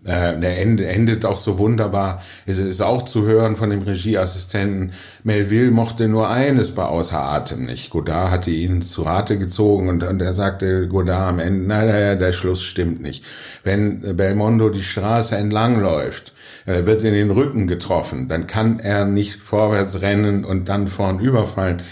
Äh, 0.05 0.40
der 0.40 0.61
Ende 0.61 0.86
endet 0.86 1.24
auch 1.24 1.36
so 1.36 1.59
wunderbar. 1.59 2.22
Es 2.44 2.59
ist 2.59 2.80
auch 2.80 3.03
zu 3.03 3.24
hören 3.24 3.55
von 3.55 3.70
dem 3.70 3.82
Regieassistenten. 3.82 4.92
Melville 5.22 5.70
mochte 5.70 6.09
nur 6.09 6.28
eines 6.28 6.72
bei 6.72 6.82
außer 6.82 7.20
Atem 7.20 7.66
nicht. 7.66 7.90
Godard 7.90 8.32
hatte 8.32 8.50
ihn 8.50 8.82
zu 8.82 9.03
Rate 9.03 9.38
gezogen 9.38 9.88
und, 9.88 10.03
und 10.03 10.20
er 10.20 10.34
sagte 10.34 10.88
Godard 10.88 11.28
am 11.28 11.38
Ende, 11.38 11.66
nein, 11.66 12.18
der 12.18 12.32
Schluss 12.32 12.64
stimmt 12.64 13.00
nicht. 13.00 13.24
Wenn 13.62 14.16
Belmondo 14.16 14.70
die 14.70 14.82
Straße 14.82 15.36
entlang 15.36 15.80
läuft, 15.80 16.32
er 16.66 16.86
wird 16.86 17.05
in 17.05 17.14
den 17.14 17.30
Rücken 17.30 17.68
getroffen, 17.68 18.28
dann 18.28 18.46
kann 18.46 18.80
er 18.80 19.05
nicht 19.05 19.36
vorwärts 19.36 20.00
rennen 20.00 20.44
und 20.44 20.68
dann 20.68 20.88
vorn 20.88 21.20
überfallen. 21.20 21.82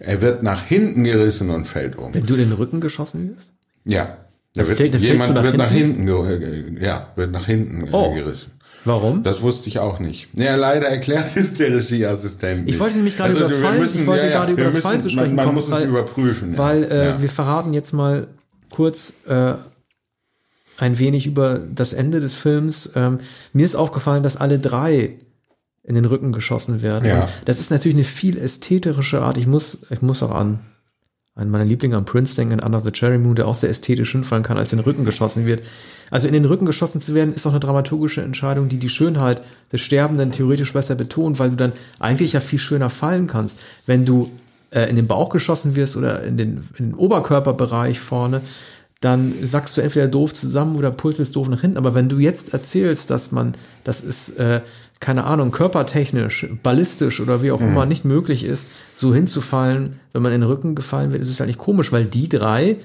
Er 0.00 0.20
wird 0.20 0.42
nach 0.42 0.64
hinten 0.64 1.04
gerissen 1.04 1.50
und 1.50 1.66
fällt 1.66 1.96
um. 1.96 2.14
Wenn 2.14 2.26
du 2.26 2.36
den 2.36 2.52
Rücken 2.52 2.80
geschossen 2.80 3.34
wirst? 3.34 3.52
Ja, 3.84 4.16
da 4.54 4.66
wird, 4.66 4.78
fällt, 4.78 4.94
jemand 4.96 5.34
nach 5.34 5.42
wird 5.44 5.70
hinten? 5.70 6.04
nach 6.06 6.18
hinten, 6.26 6.82
ja, 6.82 7.08
wird 7.14 7.30
nach 7.30 7.46
hinten 7.46 7.88
oh. 7.92 8.14
gerissen. 8.14 8.52
Warum? 8.84 9.22
Das 9.22 9.42
wusste 9.42 9.68
ich 9.68 9.78
auch 9.78 9.98
nicht. 9.98 10.28
Ja, 10.32 10.56
leider 10.56 10.88
erklärt 10.88 11.36
es 11.36 11.54
der 11.54 11.74
Regieassistent 11.74 12.64
nicht. 12.64 12.74
Ich 12.74 12.80
wollte 12.80 12.96
nämlich 12.96 13.16
gerade 13.16 13.34
Also, 13.34 13.44
über 13.44 13.50
das 13.54 13.62
Fall, 13.62 13.78
müssen- 13.78 14.00
ich 14.00 14.06
wollte 14.06 14.24
ja, 14.24 14.30
ja, 14.30 14.38
gerade 14.38 14.52
über 14.52 14.60
wir 14.60 14.64
das 14.66 14.74
müssen- 14.74 14.82
Fall 14.82 15.00
zu 15.00 15.08
sprechen 15.10 15.26
Man, 15.34 15.36
man 15.36 15.44
kommen, 15.46 15.56
muss 15.56 15.70
weil, 15.70 15.82
es 15.82 15.88
überprüfen. 15.88 16.52
ja. 16.52 16.58
weil 16.58 16.84
äh, 16.84 17.06
ja. 17.06 17.22
wir 17.22 17.28
verraten 17.28 17.74
jetzt 17.74 17.92
mal 17.92 18.28
kurz 18.70 19.12
äh, 19.26 19.54
ein 20.78 20.98
wenig 20.98 21.26
über 21.26 21.58
das 21.58 21.92
Ende 21.92 22.20
des 22.20 22.34
Films. 22.34 22.90
Ähm, 22.94 23.18
mir 23.52 23.66
ist 23.66 23.76
aufgefallen, 23.76 24.22
dass 24.22 24.36
alle 24.38 24.58
drei 24.58 25.18
in 25.82 25.94
den 25.94 26.04
Rücken 26.06 26.32
geschossen 26.32 26.82
werden. 26.82 27.06
Ja. 27.06 27.22
Und 27.24 27.30
das 27.44 27.60
ist 27.60 27.70
natürlich 27.70 27.96
eine 27.96 28.04
viel 28.04 28.38
ästhetische 28.38 29.20
Art. 29.20 29.36
Ich 29.36 29.46
muss, 29.46 29.78
ich 29.90 30.00
muss 30.00 30.22
auch 30.22 30.34
an 30.34 30.60
einen 31.36 31.50
meiner 31.50 31.64
Lieblinge 31.64 31.96
am 31.96 32.04
Prince 32.04 32.34
denken, 32.34 32.60
Under 32.60 32.80
the 32.80 32.90
Cherry 32.90 33.18
Moon, 33.18 33.36
der 33.36 33.46
auch 33.46 33.54
sehr 33.54 33.70
ästhetisch 33.70 34.12
hinfallen 34.12 34.42
kann, 34.42 34.58
als 34.58 34.72
in 34.72 34.78
den 34.78 34.84
Rücken 34.84 35.04
geschossen 35.04 35.46
wird. 35.46 35.62
Also 36.10 36.26
in 36.26 36.32
den 36.32 36.44
Rücken 36.44 36.66
geschossen 36.66 37.00
zu 37.00 37.14
werden, 37.14 37.32
ist 37.32 37.46
auch 37.46 37.52
eine 37.52 37.60
dramaturgische 37.60 38.22
Entscheidung, 38.22 38.68
die 38.68 38.78
die 38.78 38.88
Schönheit 38.88 39.42
des 39.72 39.80
Sterbenden 39.80 40.32
theoretisch 40.32 40.72
besser 40.72 40.96
betont, 40.96 41.38
weil 41.38 41.50
du 41.50 41.56
dann 41.56 41.72
eigentlich 41.98 42.32
ja 42.32 42.40
viel 42.40 42.58
schöner 42.58 42.90
fallen 42.90 43.28
kannst. 43.28 43.60
Wenn 43.86 44.04
du 44.04 44.28
äh, 44.70 44.90
in 44.90 44.96
den 44.96 45.06
Bauch 45.06 45.30
geschossen 45.30 45.76
wirst 45.76 45.96
oder 45.96 46.22
in 46.24 46.36
den, 46.36 46.68
in 46.78 46.90
den 46.90 46.94
Oberkörperbereich 46.94 48.00
vorne, 48.00 48.40
dann 49.00 49.32
sackst 49.42 49.76
du 49.76 49.80
entweder 49.80 50.08
doof 50.08 50.34
zusammen 50.34 50.76
oder 50.76 50.90
pulselst 50.90 51.34
doof 51.34 51.48
nach 51.48 51.62
hinten. 51.62 51.78
Aber 51.78 51.94
wenn 51.94 52.08
du 52.08 52.18
jetzt 52.18 52.52
erzählst, 52.52 53.08
dass 53.08 53.32
man, 53.32 53.54
das 53.84 54.02
ist, 54.02 54.38
äh, 54.38 54.60
keine 55.00 55.24
Ahnung, 55.24 55.50
körpertechnisch, 55.50 56.46
ballistisch 56.62 57.20
oder 57.20 57.42
wie 57.42 57.50
auch 57.52 57.62
immer 57.62 57.86
nicht 57.86 58.04
möglich 58.04 58.44
ist, 58.44 58.70
so 58.94 59.14
hinzufallen, 59.14 59.98
wenn 60.12 60.20
man 60.20 60.32
in 60.32 60.42
den 60.42 60.48
Rücken 60.48 60.74
gefallen 60.74 61.12
wird, 61.12 61.22
ist 61.22 61.30
es 61.30 61.40
eigentlich 61.40 61.56
komisch, 61.56 61.90
weil 61.90 62.04
die 62.04 62.28
drei, 62.28 62.76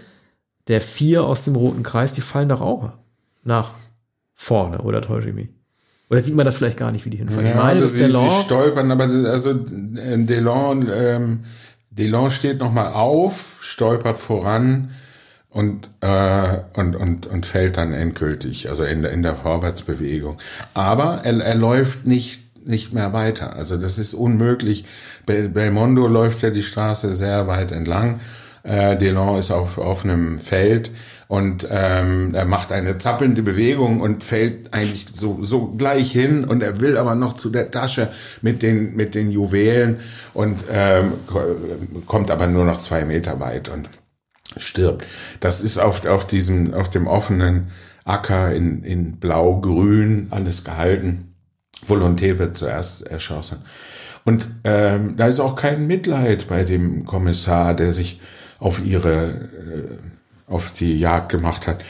der 0.70 0.80
vier 0.80 1.26
aus 1.26 1.44
dem 1.44 1.58
roten 1.58 1.84
Kreis, 1.84 2.14
die 2.14 2.22
fallen 2.22 2.48
doch 2.48 2.62
auch 2.62 2.94
nach 3.44 3.74
vorne, 4.34 4.80
oder 4.80 5.02
täusche 5.02 5.30
ich 5.30 5.36
mich? 5.36 5.50
Oder 6.10 6.22
sieht 6.22 6.36
man 6.36 6.46
das 6.46 6.56
vielleicht 6.56 6.78
gar 6.78 6.94
nicht, 6.94 7.06
wie 7.06 7.10
die 7.10 7.18
hinfallen? 7.18 7.48
ich 7.48 7.56
meine, 7.56 7.82
das 7.82 7.92
dass 7.92 8.00
sie, 8.00 8.06
Delon, 8.06 8.30
sie 8.30 8.44
stolpern, 8.46 8.92
aber 8.92 9.04
also 9.30 9.52
äh, 9.52 10.18
Delon, 10.18 10.90
ähm, 10.94 11.40
Delon 11.90 12.32
steht 12.32 12.60
nochmal 12.60 12.94
auf, 12.94 13.58
stolpert 13.60 14.20
voran 14.20 14.92
und, 15.56 15.90
äh, 16.02 16.58
und, 16.74 16.98
und, 16.98 17.28
und 17.28 17.46
fällt 17.46 17.78
dann 17.78 17.94
endgültig, 17.94 18.68
also 18.68 18.84
in, 18.84 19.04
der- 19.04 19.12
in 19.12 19.24
der 19.24 19.36
Vorwärtsbewegung. 19.36 20.38
Aber 20.74 21.22
er, 21.24 21.40
er 21.40 21.56
läuft 21.56 22.06
nicht 22.06 22.44
nicht 22.68 22.94
mehr 22.94 23.14
weiter. 23.14 23.56
Also 23.56 23.78
das 23.78 24.00
ist 24.00 24.16
unmöglich. 24.16 24.86
Bel 25.28 25.50
Belmondo 25.50 26.08
läuft 26.08 26.42
ja 26.42 26.50
die 26.50 26.64
Straße 26.64 27.16
sehr 27.16 27.46
weit 27.48 27.72
entlang. 27.72 28.20
Äh, 28.64 28.98
Delon 28.98 29.38
ist 29.38 29.52
auf 29.52 29.78
offenem 29.78 30.40
Feld 30.40 30.90
und 31.28 31.68
ähm, 31.70 32.34
er 32.34 32.46
macht 32.46 32.72
eine 32.72 32.98
zappelnde 32.98 33.44
Bewegung 33.44 34.02
und 34.02 34.24
fällt 34.24 34.74
eigentlich 34.74 35.06
so 35.14 35.44
so 35.44 35.74
gleich 35.78 36.12
hin 36.12 36.44
und 36.44 36.64
er 36.64 36.80
will 36.82 36.98
aber 36.98 37.14
noch 37.14 37.34
zu 37.34 37.52
der 37.52 37.70
Tasche 37.70 38.10
mit 38.42 38.64
den 38.64 38.96
mit 38.96 39.14
den 39.14 39.30
Juwelen 39.30 39.98
und 40.34 40.62
ähm, 40.72 41.14
ko- 41.28 41.56
kommt 42.08 42.32
aber 42.32 42.48
nur 42.48 42.66
noch 42.66 42.80
zwei 42.80 43.06
Meter 43.06 43.40
weit 43.40 43.70
und 43.70 43.90
stirbt. 44.58 45.06
Das 45.40 45.62
ist 45.62 45.78
auf, 45.78 46.06
auf 46.06 46.26
diesem, 46.26 46.74
auf 46.74 46.90
dem 46.90 47.08
offenen 47.08 47.72
Acker 48.04 48.54
in, 48.54 48.84
in 48.84 49.18
blau-grün 49.18 50.28
alles 50.30 50.64
gehalten. 50.64 51.36
Volonté 51.88 52.40
wird 52.40 52.56
zuerst 52.56 53.06
erschossen. 53.08 53.58
Und 54.24 54.48
ähm, 54.64 55.16
da 55.18 55.28
ist 55.28 55.40
auch 55.40 55.56
kein 55.56 55.86
Mitleid 55.88 56.48
bei 56.48 56.64
dem 56.64 57.06
Kommissar, 57.06 57.76
der 57.76 57.92
sich 57.92 58.20
auf 58.60 58.84
ihre, 58.84 59.28
äh, 59.28 60.52
auf 60.52 60.72
die 60.72 60.98
Jagd 61.00 61.30
gemacht 61.30 61.68
hat. 61.68 61.84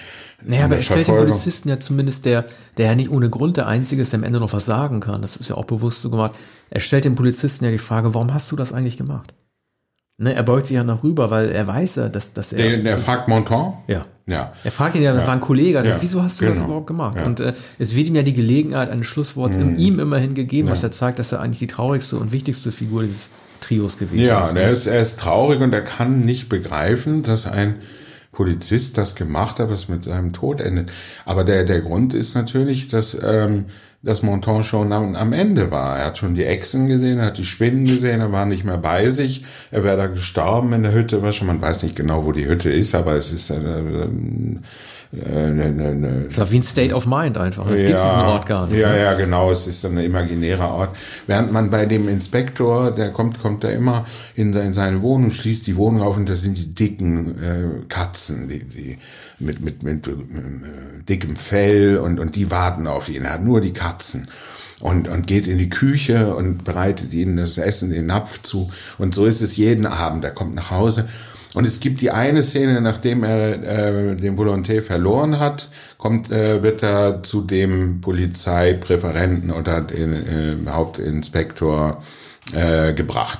Naja, 0.43 0.65
aber 0.65 0.75
er 0.75 0.81
stellt 0.81 1.07
den. 1.07 1.17
Polizisten 1.17 1.69
ja 1.69 1.79
zumindest, 1.79 2.25
der, 2.25 2.45
der 2.77 2.87
ja 2.87 2.95
nicht 2.95 3.09
ohne 3.09 3.29
Grund 3.29 3.57
der 3.57 3.67
Einzige 3.67 4.01
ist, 4.01 4.11
der 4.11 4.19
am 4.19 4.23
Ende 4.23 4.39
noch 4.39 4.53
was 4.53 4.65
sagen 4.65 4.99
kann. 4.99 5.21
Das 5.21 5.37
ist 5.37 5.49
ja 5.49 5.55
auch 5.55 5.65
bewusst 5.65 6.01
so 6.01 6.09
gemacht. 6.09 6.33
Er 6.69 6.81
stellt 6.81 7.05
dem 7.05 7.15
Polizisten 7.15 7.65
ja 7.65 7.71
die 7.71 7.77
Frage, 7.77 8.13
warum 8.13 8.33
hast 8.33 8.51
du 8.51 8.55
das 8.55 8.73
eigentlich 8.73 8.97
gemacht? 8.97 9.33
Ne, 10.17 10.33
er 10.33 10.43
beugt 10.43 10.67
sich 10.67 10.75
ja 10.75 10.83
nach 10.83 11.03
rüber, 11.03 11.29
weil 11.29 11.49
er 11.49 11.67
weiß 11.67 11.95
ja, 11.97 12.09
dass, 12.09 12.31
dass 12.33 12.53
er. 12.53 12.57
Der, 12.57 12.77
der 12.77 12.97
fragt 12.97 13.27
Monton. 13.27 13.73
ja. 13.87 14.05
Ja. 14.27 14.53
Er 14.63 14.71
fragt 14.71 14.95
ihn 14.95 15.03
ja, 15.03 15.13
das 15.13 15.27
war 15.27 15.35
ein 15.35 15.39
Kollege, 15.39 15.77
also 15.77 15.91
Ja, 15.91 15.97
wieso 16.01 16.23
hast 16.23 16.41
du 16.41 16.45
das 16.45 16.55
genau. 16.55 16.65
überhaupt 16.65 16.87
gemacht? 16.87 17.13
Ja. 17.15 17.21
Mhm. 17.21 17.27
Und 17.27 17.39
äh, 17.41 17.53
es 17.77 17.95
wird 17.95 18.07
ihm 18.07 18.15
ja 18.15 18.23
die 18.23 18.33
Gelegenheit 18.33 18.89
eines 18.89 19.05
Schlussworts 19.05 19.57
in 19.57 19.75
ihm 19.75 19.99
immerhin 19.99 20.33
gegeben, 20.33 20.67
was 20.69 20.81
ja 20.81 20.89
zeigt, 20.89 21.19
dass 21.19 21.31
er 21.31 21.41
eigentlich 21.41 21.59
die 21.59 21.67
traurigste 21.67 22.15
und 22.17 22.31
wichtigste 22.31 22.71
Figur 22.71 23.03
dieses 23.03 23.29
Trios 23.61 23.99
gewesen 23.99 24.25
Ja, 24.25 24.43
ist. 24.45 24.53
ne? 24.55 24.61
er 24.61 24.71
ist, 24.71 24.87
er 24.87 24.99
ist 24.99 25.19
traurig 25.19 25.59
und 25.61 25.71
er 25.73 25.83
kann 25.83 26.25
nicht 26.25 26.49
begreifen, 26.49 27.21
dass 27.21 27.45
ein 27.45 27.75
Polizist 28.31 28.97
das 28.97 29.13
gemacht 29.13 29.59
hat, 29.59 29.69
was 29.69 29.89
mit 29.89 30.03
seinem 30.05 30.33
Tod 30.33 30.59
endet. 30.59 30.89
Aber 31.25 31.43
der, 31.43 31.63
der 31.63 31.81
Grund 31.81 32.15
ist 32.15 32.33
natürlich, 32.33 32.87
dass, 32.87 33.15
ähm, 33.23 33.65
dass 34.05 34.21
Monton 34.21 34.63
schon 34.63 34.93
am, 34.93 35.15
am 35.15 35.33
Ende 35.33 35.71
war. 35.71 35.97
Er 35.97 36.05
hat 36.05 36.19
schon 36.19 36.35
die 36.35 36.45
Echsen 36.45 36.87
gesehen, 36.87 37.17
er 37.17 37.25
hat 37.25 37.39
die 37.39 37.45
Spinnen 37.45 37.85
gesehen, 37.85 38.21
er 38.21 38.31
war 38.31 38.45
nicht 38.45 38.63
mehr 38.63 38.77
bei 38.77 39.09
sich. 39.09 39.43
Er 39.71 39.83
wäre 39.83 39.97
da 39.97 40.07
gestorben 40.07 40.71
in 40.73 40.83
der 40.83 40.93
Hütte, 40.93 41.33
schon, 41.33 41.47
man 41.47 41.61
weiß 41.61 41.81
nicht 41.83 41.95
genau, 41.95 42.23
wo 42.23 42.31
die 42.31 42.45
Hütte 42.45 42.71
ist, 42.71 42.93
aber 42.93 43.15
es 43.15 43.33
ist 43.33 43.49
äh, 43.49 43.55
äh, 43.55 45.49
ne, 45.49 45.71
ne, 45.71 45.95
ne, 45.95 46.23
Das 46.27 46.37
war 46.37 46.51
wie 46.51 46.57
ein 46.57 46.63
State 46.63 46.93
of 46.93 47.07
Mind 47.07 47.37
einfach. 47.37 47.67
Jetzt 47.69 47.85
gibt 47.85 47.97
es 47.97 48.05
diesen 48.05 48.21
Ort 48.21 48.45
gar 48.45 48.67
nicht. 48.67 48.79
ja, 48.79 48.91
ne? 48.91 49.01
ja, 49.01 49.13
genau. 49.13 49.51
Es 49.51 49.65
ist 49.65 49.83
ein 49.85 49.97
imaginärer 49.97 50.69
Ort. 50.69 50.95
Während 51.25 51.51
man 51.51 51.71
bei 51.71 51.85
dem 51.87 52.07
Inspektor, 52.07 52.91
der 52.91 53.09
kommt, 53.09 53.39
kommt 53.39 53.63
da 53.63 53.69
immer 53.69 54.05
in 54.35 54.53
seine 54.73 55.01
Wohnung, 55.01 55.31
schließt 55.31 55.65
die 55.65 55.77
Wohnung 55.77 56.01
auf 56.01 56.17
und 56.17 56.29
das 56.29 56.41
sind 56.41 56.57
die 56.57 56.75
dicken 56.75 57.41
äh, 57.41 57.85
Katzen, 57.87 58.49
die, 58.49 58.63
die 58.65 58.97
mit, 59.39 59.61
mit, 59.61 59.83
mit, 59.83 60.07
äh, 60.07 60.13
dickem 61.07 61.35
Fell 61.35 61.97
und, 61.97 62.19
und 62.19 62.35
die 62.35 62.51
warten 62.51 62.87
auf 62.87 63.09
ihn. 63.09 63.23
Er 63.23 63.33
hat 63.33 63.43
nur 63.43 63.61
die 63.61 63.73
Katzen. 63.73 64.27
Und, 64.81 65.07
und 65.07 65.25
geht 65.25 65.47
in 65.47 65.57
die 65.57 65.69
Küche 65.69 66.35
und 66.35 66.65
bereitet 66.65 67.13
ihnen 67.13 67.37
das 67.37 67.57
Essen, 67.57 67.91
den 67.91 68.07
Napf 68.07 68.41
zu. 68.41 68.69
Und 68.97 69.15
so 69.15 69.25
ist 69.25 69.41
es 69.41 69.55
jeden 69.55 69.85
Abend. 69.85 70.25
Er 70.25 70.31
kommt 70.31 70.53
nach 70.53 70.69
Hause 70.69 71.07
und 71.55 71.65
es 71.65 71.79
gibt 71.79 72.01
die 72.01 72.11
eine 72.11 72.43
Szene, 72.43 72.81
nachdem 72.81 73.23
er 73.23 73.63
äh, 73.63 74.15
den 74.17 74.37
Volonté 74.37 74.81
verloren 74.81 75.39
hat, 75.39 75.69
kommt, 75.97 76.29
äh, 76.29 76.61
wird 76.61 76.83
er 76.83 77.23
zu 77.23 77.41
dem 77.41 78.01
Polizeipräferenten 78.01 79.51
oder 79.51 79.79
den 79.79 80.13
äh, 80.13 80.69
Hauptinspektor 80.69 82.03
äh, 82.53 82.93
gebracht. 82.93 83.39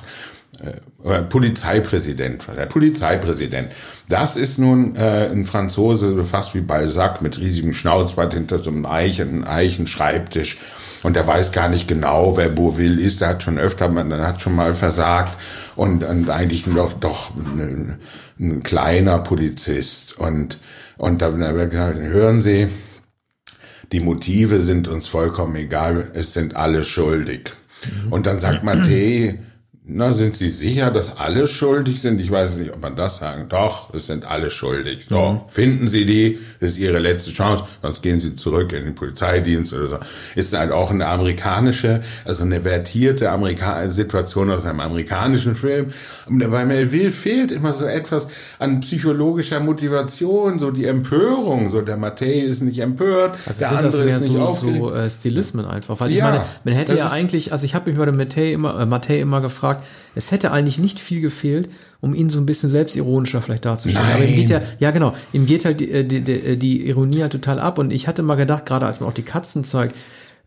Äh, 0.62 1.22
Polizeipräsident, 1.22 2.46
der 2.56 2.66
Polizeipräsident. 2.66 3.68
Das 4.08 4.36
ist 4.36 4.58
nun 4.58 4.96
äh, 4.96 5.28
ein 5.30 5.44
Franzose, 5.44 6.24
fast 6.24 6.54
wie 6.54 6.60
Balzac, 6.60 7.22
mit 7.22 7.38
riesigem 7.38 7.74
Schnauzbart 7.74 8.34
hinter 8.34 8.58
so 8.58 8.70
einem 8.70 8.86
Eichen, 8.86 9.44
Eichenschreibtisch. 9.44 10.58
Und 11.02 11.14
der 11.14 11.26
weiß 11.26 11.52
gar 11.52 11.68
nicht 11.68 11.86
genau, 11.86 12.36
wer 12.36 12.48
Bourville 12.48 13.00
ist. 13.00 13.20
Der 13.20 13.28
hat 13.28 13.42
schon 13.42 13.58
öfter, 13.58 13.88
man 13.88 14.12
hat 14.12 14.40
schon 14.40 14.56
mal 14.56 14.74
versagt. 14.74 15.36
Und, 15.76 16.02
und 16.02 16.28
eigentlich 16.30 16.64
doch, 16.64 16.94
doch 16.94 17.36
ein, 17.36 17.98
ein 18.40 18.62
kleiner 18.62 19.18
Polizist. 19.18 20.18
Und, 20.18 20.58
und 20.96 21.22
dann 21.22 21.38
hören 21.38 22.40
Sie, 22.40 22.68
die 23.92 24.00
Motive 24.00 24.60
sind 24.60 24.88
uns 24.88 25.06
vollkommen 25.06 25.54
egal, 25.56 26.10
es 26.14 26.32
sind 26.32 26.56
alle 26.56 26.82
schuldig. 26.84 27.52
Und 28.10 28.26
dann 28.26 28.38
sagt 28.38 28.64
Mattei, 28.64 29.38
na, 29.88 30.12
sind 30.12 30.34
Sie 30.36 30.48
sicher, 30.48 30.90
dass 30.90 31.16
alle 31.16 31.46
schuldig 31.46 32.00
sind? 32.02 32.20
Ich 32.20 32.30
weiß 32.30 32.50
nicht, 32.56 32.72
ob 32.72 32.82
man 32.82 32.96
das 32.96 33.18
sagen. 33.18 33.46
Doch, 33.48 33.94
es 33.94 34.08
sind 34.08 34.26
alle 34.26 34.50
schuldig. 34.50 35.06
So, 35.08 35.42
finden 35.48 35.86
Sie 35.86 36.04
die, 36.04 36.38
das 36.58 36.72
ist 36.72 36.78
Ihre 36.78 36.98
letzte 36.98 37.30
Chance, 37.32 37.64
sonst 37.82 38.02
gehen 38.02 38.18
Sie 38.18 38.34
zurück 38.34 38.72
in 38.72 38.84
den 38.84 38.94
Polizeidienst 38.96 39.72
oder 39.74 39.86
so. 39.86 39.98
Ist 40.34 40.56
halt 40.58 40.72
auch 40.72 40.90
eine 40.90 41.06
amerikanische, 41.06 42.00
also 42.24 42.42
eine 42.42 42.62
vertierte 42.62 43.30
Amerika 43.30 43.88
Situation 43.88 44.50
aus 44.50 44.64
einem 44.64 44.80
amerikanischen 44.80 45.54
Film. 45.54 45.86
Und 46.28 46.38
bei 46.50 46.64
Melville 46.64 47.12
fehlt 47.12 47.52
immer 47.52 47.72
so 47.72 47.84
etwas 47.84 48.26
an 48.58 48.80
psychologischer 48.80 49.60
Motivation, 49.60 50.58
so 50.58 50.70
die 50.72 50.86
Empörung. 50.86 51.70
So 51.70 51.80
der 51.80 51.96
Mattei 51.96 52.40
ist 52.40 52.60
nicht 52.62 52.80
empört, 52.80 53.34
Also 53.46 53.60
der 53.60 53.70
andere 53.70 54.04
ist 54.10 54.20
nicht 54.22 54.32
so, 54.32 54.40
aufgeregt. 54.40 54.78
so 54.78 54.92
äh, 54.94 55.08
Stilismen 55.10 55.64
einfach. 55.64 56.00
Weil 56.00 56.10
ich 56.10 56.16
Ja, 56.16 56.30
meine, 56.30 56.44
man 56.64 56.74
hätte 56.74 56.96
ja 56.96 57.10
eigentlich, 57.10 57.52
also 57.52 57.64
ich 57.64 57.74
habe 57.76 57.88
mich 57.90 57.98
bei 57.98 58.04
dem 58.06 58.16
Mattei 58.16 58.52
immer, 58.52 58.80
äh, 58.80 58.86
Mattei 58.86 59.20
immer 59.20 59.40
gefragt, 59.40 59.75
es 60.14 60.32
hätte 60.32 60.52
eigentlich 60.52 60.78
nicht 60.78 61.00
viel 61.00 61.20
gefehlt, 61.20 61.68
um 62.00 62.14
ihn 62.14 62.28
so 62.28 62.38
ein 62.38 62.46
bisschen 62.46 62.70
selbstironischer 62.70 63.42
vielleicht 63.42 63.64
darzustellen. 63.64 64.08
Aber 64.14 64.24
ihm 64.24 64.34
geht 64.34 64.50
ja, 64.50 64.62
ja 64.78 64.90
genau, 64.90 65.14
ihm 65.32 65.46
geht 65.46 65.64
halt 65.64 65.80
die, 65.80 65.90
äh, 65.90 66.04
die, 66.04 66.20
die, 66.20 66.56
die 66.56 66.86
Ironie 66.88 67.22
halt 67.22 67.32
total 67.32 67.60
ab. 67.60 67.78
Und 67.78 67.92
ich 67.92 68.08
hatte 68.08 68.22
mal 68.22 68.36
gedacht, 68.36 68.66
gerade 68.66 68.86
als 68.86 69.00
man 69.00 69.08
auch 69.08 69.14
die 69.14 69.22
Katzen 69.22 69.64
zeigt, 69.64 69.96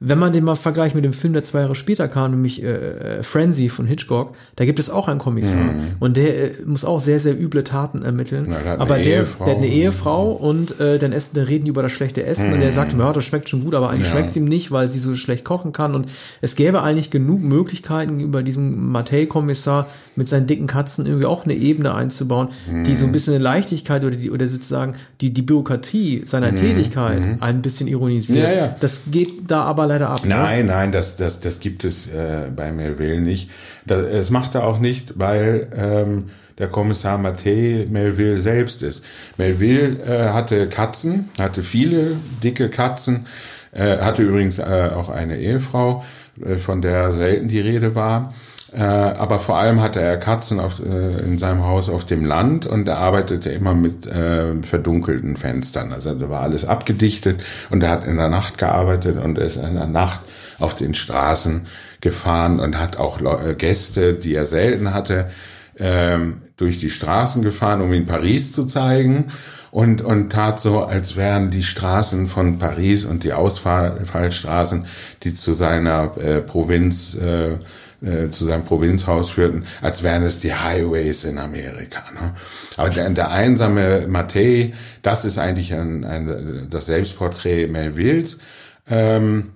wenn 0.02 0.18
man 0.18 0.32
den 0.32 0.46
mal 0.46 0.56
vergleicht 0.56 0.96
mit 0.96 1.04
dem 1.04 1.12
Film, 1.12 1.34
der 1.34 1.44
zwei 1.44 1.60
Jahre 1.60 1.76
später 1.76 2.08
kam, 2.08 2.32
nämlich 2.32 2.64
äh, 2.64 3.22
Frenzy 3.22 3.68
von 3.68 3.86
Hitchcock, 3.86 4.34
da 4.56 4.64
gibt 4.64 4.80
es 4.80 4.90
auch 4.90 5.08
einen 5.10 5.20
Kommissar. 5.20 5.74
Und 6.00 6.16
der 6.16 6.52
äh, 6.60 6.64
muss 6.66 6.86
auch 6.86 7.02
sehr, 7.02 7.20
sehr 7.20 7.38
üble 7.38 7.64
Taten 7.66 8.02
ermitteln. 8.04 8.44
Mhm. 8.46 8.52
Na, 8.52 8.60
der 8.60 8.80
aber 8.80 8.96
der, 8.98 9.06
Ehefrau. 9.18 9.44
der 9.46 9.56
hat 9.56 9.62
eine 9.64 9.72
Ehefrau 9.72 10.32
und 10.32 10.80
äh, 10.80 11.00
dann 11.00 11.12
essen, 11.12 11.36
dann 11.36 11.46
reden 11.46 11.66
die 11.66 11.70
über 11.72 11.82
das 11.84 11.92
schlechte 11.92 12.24
Essen 12.26 12.54
und 12.54 12.62
er 12.62 12.72
sagt, 12.72 12.94
ja, 12.98 13.12
das 13.14 13.26
schmeckt 13.26 13.50
schon 13.50 13.64
gut, 13.64 13.76
aber 13.76 13.90
eigentlich 13.90 14.00
Mhm. 14.00 14.06
Ja. 14.06 14.12
schmeckt 14.12 14.30
es 14.30 14.36
ihm 14.38 14.46
nicht, 14.46 14.72
weil 14.72 14.88
sie 14.90 15.00
so 15.00 15.14
schlecht 15.16 15.44
kochen 15.44 15.74
kann. 15.74 15.94
Und 15.96 16.10
es 16.42 16.56
gäbe 16.56 16.82
eigentlich 16.82 17.12
genug 17.12 17.42
Möglichkeiten, 17.42 18.22
über 18.22 18.42
diesen 18.42 18.92
Mattei-Kommissar 18.92 19.88
mit 20.20 20.30
seinen 20.30 20.46
dicken 20.46 20.68
Katzen 20.68 21.06
irgendwie 21.06 21.26
auch 21.26 21.46
eine 21.46 21.56
Ebene 21.56 21.96
einzubauen, 21.96 22.50
die 22.86 22.94
so 22.94 23.06
ein 23.06 23.12
bisschen 23.12 23.34
eine 23.34 23.44
Leichtigkeit 23.44 24.04
oder 24.04 24.18
die, 24.18 24.30
oder 24.30 24.48
sozusagen 24.48 24.94
die, 25.22 25.34
die 25.34 25.42
Bürokratie 25.42 26.24
seiner 26.26 26.54
Tätigkeit 26.54 27.24
ein 27.40 27.62
bisschen 27.62 27.88
ironisiert. 27.88 28.44
Ja, 28.44 28.52
ja. 28.52 28.76
Das 28.80 29.04
geht 29.10 29.50
da 29.50 29.64
aber 29.64 29.88
leider 29.88 30.10
ab. 30.10 30.26
ne? 30.26 30.36
Nein, 30.36 30.66
nein, 30.68 30.92
das, 30.92 31.16
das, 31.16 31.40
das 31.40 31.62
gibt 31.62 31.86
es 31.86 32.08
äh, 32.08 32.50
bei 32.54 32.72
Melville 32.72 33.22
nicht. 33.22 33.50
Das, 33.88 34.06
das 34.12 34.30
macht 34.30 34.56
er 34.56 34.66
auch 34.66 34.80
nicht, 34.80 35.18
weil 35.18 35.70
ähm, 35.76 36.26
der 36.58 36.68
Kommissar 36.68 37.18
Mattei 37.18 37.88
Melville 37.90 38.42
selbst 38.42 38.84
ist. 38.84 39.04
Melville 39.38 40.04
äh, 40.04 40.34
hatte 40.34 40.68
Katzen, 40.68 41.30
hatte 41.40 41.64
viele 41.64 42.18
dicke 42.44 42.70
Katzen, 42.70 43.26
äh, 43.72 44.00
hatte 44.00 44.24
übrigens 44.24 44.60
äh, 44.60 44.90
auch 44.94 45.08
eine 45.08 45.38
Ehefrau, 45.38 46.04
äh, 46.44 46.58
von 46.58 46.82
der 46.82 47.14
selten 47.14 47.48
die 47.48 47.62
Rede 47.62 47.96
war. 47.96 48.34
Äh, 48.72 48.82
aber 48.84 49.40
vor 49.40 49.58
allem 49.58 49.82
hatte 49.82 50.00
er 50.00 50.18
Katzen 50.18 50.60
auf, 50.60 50.80
äh, 50.80 51.20
in 51.22 51.38
seinem 51.40 51.64
Haus 51.66 51.90
auf 51.90 52.06
dem 52.06 52.24
Land 52.24 52.68
und 52.68 52.88
er 52.88 52.98
arbeitete 52.98 53.50
immer 53.50 53.74
mit 53.74 54.06
äh, 54.06 54.62
verdunkelten 54.62 55.38
Fenstern. 55.38 55.92
Also 55.92 56.14
da 56.14 56.30
war 56.30 56.42
alles 56.42 56.66
abgedichtet 56.66 57.42
und 57.72 57.82
er 57.82 57.90
hat 57.90 58.06
in 58.06 58.18
der 58.18 58.30
Nacht 58.30 58.58
gearbeitet 58.60 59.18
und 59.18 59.40
ist 59.40 59.58
in 59.58 59.74
der 59.74 59.88
Nacht 59.88 60.20
auf 60.60 60.76
den 60.76 60.94
Straßen 60.94 61.66
gefahren 62.02 62.60
und 62.60 62.78
hat 62.78 62.98
auch 62.98 63.20
Leu- 63.20 63.50
äh, 63.50 63.56
Gäste, 63.56 64.14
die 64.14 64.36
er 64.36 64.46
selten 64.46 64.94
hatte, 64.94 65.30
ähm, 65.80 66.42
durch 66.58 66.80
die 66.80 66.90
Straßen 66.92 67.42
gefahren, 67.42 67.82
um 67.82 67.92
in 67.94 68.06
Paris 68.06 68.52
zu 68.52 68.66
zeigen 68.66 69.32
und, 69.72 70.02
und 70.02 70.32
tat 70.32 70.60
so, 70.60 70.84
als 70.84 71.16
wären 71.16 71.52
die 71.52 71.64
Straßen 71.64 72.28
von 72.28 72.60
Paris 72.60 73.06
und 73.06 73.24
die 73.24 73.34
Ausfallstraßen, 73.34 74.86
die 75.24 75.34
zu 75.34 75.54
seiner 75.54 76.18
äh, 76.18 76.42
Provinz, 76.42 77.16
äh, 77.16 77.58
äh, 78.02 78.30
zu 78.30 78.46
seinem 78.46 78.64
Provinzhaus 78.64 79.30
führten, 79.30 79.66
als 79.82 80.04
wären 80.04 80.24
es 80.24 80.40
die 80.40 80.54
Highways 80.54 81.24
in 81.24 81.38
Amerika. 81.38 82.02
Ne? 82.14 82.34
Aber 82.78 82.90
der, 82.90 83.10
der 83.10 83.32
einsame 83.32 84.08
Mattei, 84.08 84.74
das 85.02 85.26
ist 85.26 85.38
eigentlich 85.38 85.74
ein, 85.74 86.04
ein, 86.06 86.68
das 86.70 86.86
Selbstporträt 86.86 87.68
Melvilles. 87.68 88.38
Ähm, 88.90 89.52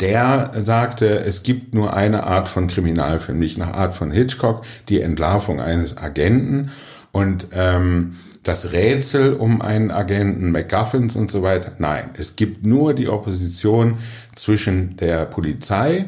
der 0.00 0.52
sagte, 0.58 1.20
es 1.20 1.42
gibt 1.42 1.74
nur 1.74 1.94
eine 1.94 2.24
Art 2.24 2.48
von 2.48 2.68
Kriminalfilm, 2.68 3.38
nicht 3.38 3.58
nach 3.58 3.72
Art 3.72 3.94
von 3.94 4.10
Hitchcock, 4.10 4.64
die 4.88 5.00
Entlarvung 5.00 5.60
eines 5.60 5.96
Agenten 5.96 6.70
und 7.12 7.48
ähm, 7.52 8.16
das 8.42 8.72
Rätsel 8.72 9.34
um 9.34 9.62
einen 9.62 9.90
Agenten, 9.90 10.50
McGuffins 10.50 11.14
und 11.14 11.30
so 11.30 11.42
weiter. 11.42 11.72
Nein, 11.78 12.10
es 12.18 12.36
gibt 12.36 12.64
nur 12.64 12.94
die 12.94 13.08
Opposition 13.08 13.98
zwischen 14.34 14.96
der 14.96 15.26
Polizei 15.26 16.06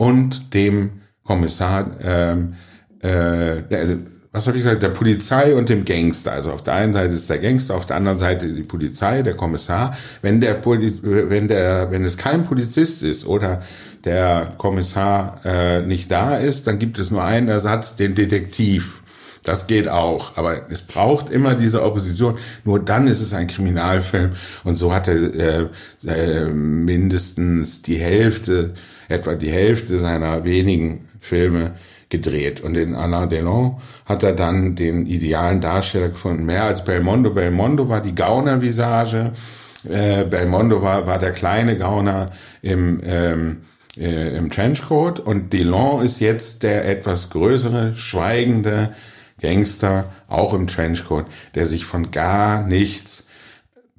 und 0.00 0.54
dem 0.54 1.02
Kommissar, 1.24 1.90
ähm, 2.02 2.54
äh, 3.00 3.62
der, 3.70 3.98
was 4.32 4.46
habe 4.46 4.56
ich 4.56 4.64
gesagt, 4.64 4.82
der 4.82 4.88
Polizei 4.88 5.54
und 5.54 5.68
dem 5.68 5.84
Gangster. 5.84 6.32
Also 6.32 6.52
auf 6.52 6.62
der 6.62 6.72
einen 6.72 6.94
Seite 6.94 7.12
ist 7.12 7.28
der 7.28 7.38
Gangster, 7.38 7.76
auf 7.76 7.84
der 7.84 7.96
anderen 7.96 8.18
Seite 8.18 8.50
die 8.50 8.62
Polizei, 8.62 9.20
der 9.20 9.34
Kommissar. 9.34 9.94
Wenn 10.22 10.40
der, 10.40 10.54
Poli 10.54 10.90
wenn 11.02 11.48
der, 11.48 11.90
wenn 11.90 12.02
es 12.04 12.16
kein 12.16 12.44
Polizist 12.44 13.02
ist 13.02 13.26
oder 13.26 13.60
der 14.04 14.54
Kommissar 14.56 15.42
äh, 15.44 15.82
nicht 15.82 16.10
da 16.10 16.38
ist, 16.38 16.66
dann 16.66 16.78
gibt 16.78 16.98
es 16.98 17.10
nur 17.10 17.22
einen 17.22 17.48
Ersatz, 17.48 17.96
den 17.96 18.14
Detektiv. 18.14 19.02
Das 19.42 19.66
geht 19.66 19.88
auch, 19.88 20.38
aber 20.38 20.70
es 20.70 20.80
braucht 20.80 21.28
immer 21.28 21.54
diese 21.54 21.82
Opposition. 21.82 22.38
Nur 22.64 22.78
dann 22.78 23.06
ist 23.06 23.20
es 23.20 23.34
ein 23.34 23.48
Kriminalfilm. 23.48 24.30
Und 24.64 24.78
so 24.78 24.94
hat 24.94 25.08
er 25.08 25.34
äh, 25.34 25.66
äh, 26.06 26.46
mindestens 26.46 27.82
die 27.82 27.96
Hälfte, 27.96 28.72
etwa 29.10 29.34
die 29.34 29.50
Hälfte 29.50 29.98
seiner 29.98 30.44
wenigen 30.44 31.08
Filme 31.20 31.72
gedreht. 32.08 32.60
Und 32.60 32.76
in 32.76 32.94
Alain 32.94 33.28
Delon 33.28 33.76
hat 34.04 34.22
er 34.22 34.32
dann 34.32 34.74
den 34.74 35.06
idealen 35.06 35.60
Darsteller 35.60 36.08
gefunden. 36.08 36.44
Mehr 36.44 36.64
als 36.64 36.84
Belmondo. 36.84 37.30
Belmondo 37.30 37.88
war 37.88 38.00
die 38.00 38.14
Gauner-Visage. 38.14 39.32
Äh, 39.88 40.24
Belmondo 40.24 40.82
war, 40.82 41.06
war 41.06 41.18
der 41.18 41.32
kleine 41.32 41.76
Gauner 41.76 42.26
im, 42.62 43.00
ähm, 43.04 43.58
äh, 43.96 44.36
im 44.36 44.50
Trenchcoat. 44.50 45.20
Und 45.20 45.52
Delon 45.52 46.04
ist 46.04 46.20
jetzt 46.20 46.62
der 46.62 46.88
etwas 46.88 47.30
größere, 47.30 47.94
schweigende 47.94 48.90
Gangster, 49.40 50.06
auch 50.28 50.52
im 50.52 50.66
Trenchcoat, 50.66 51.26
der 51.54 51.66
sich 51.66 51.84
von 51.84 52.10
gar 52.10 52.66
nichts 52.66 53.26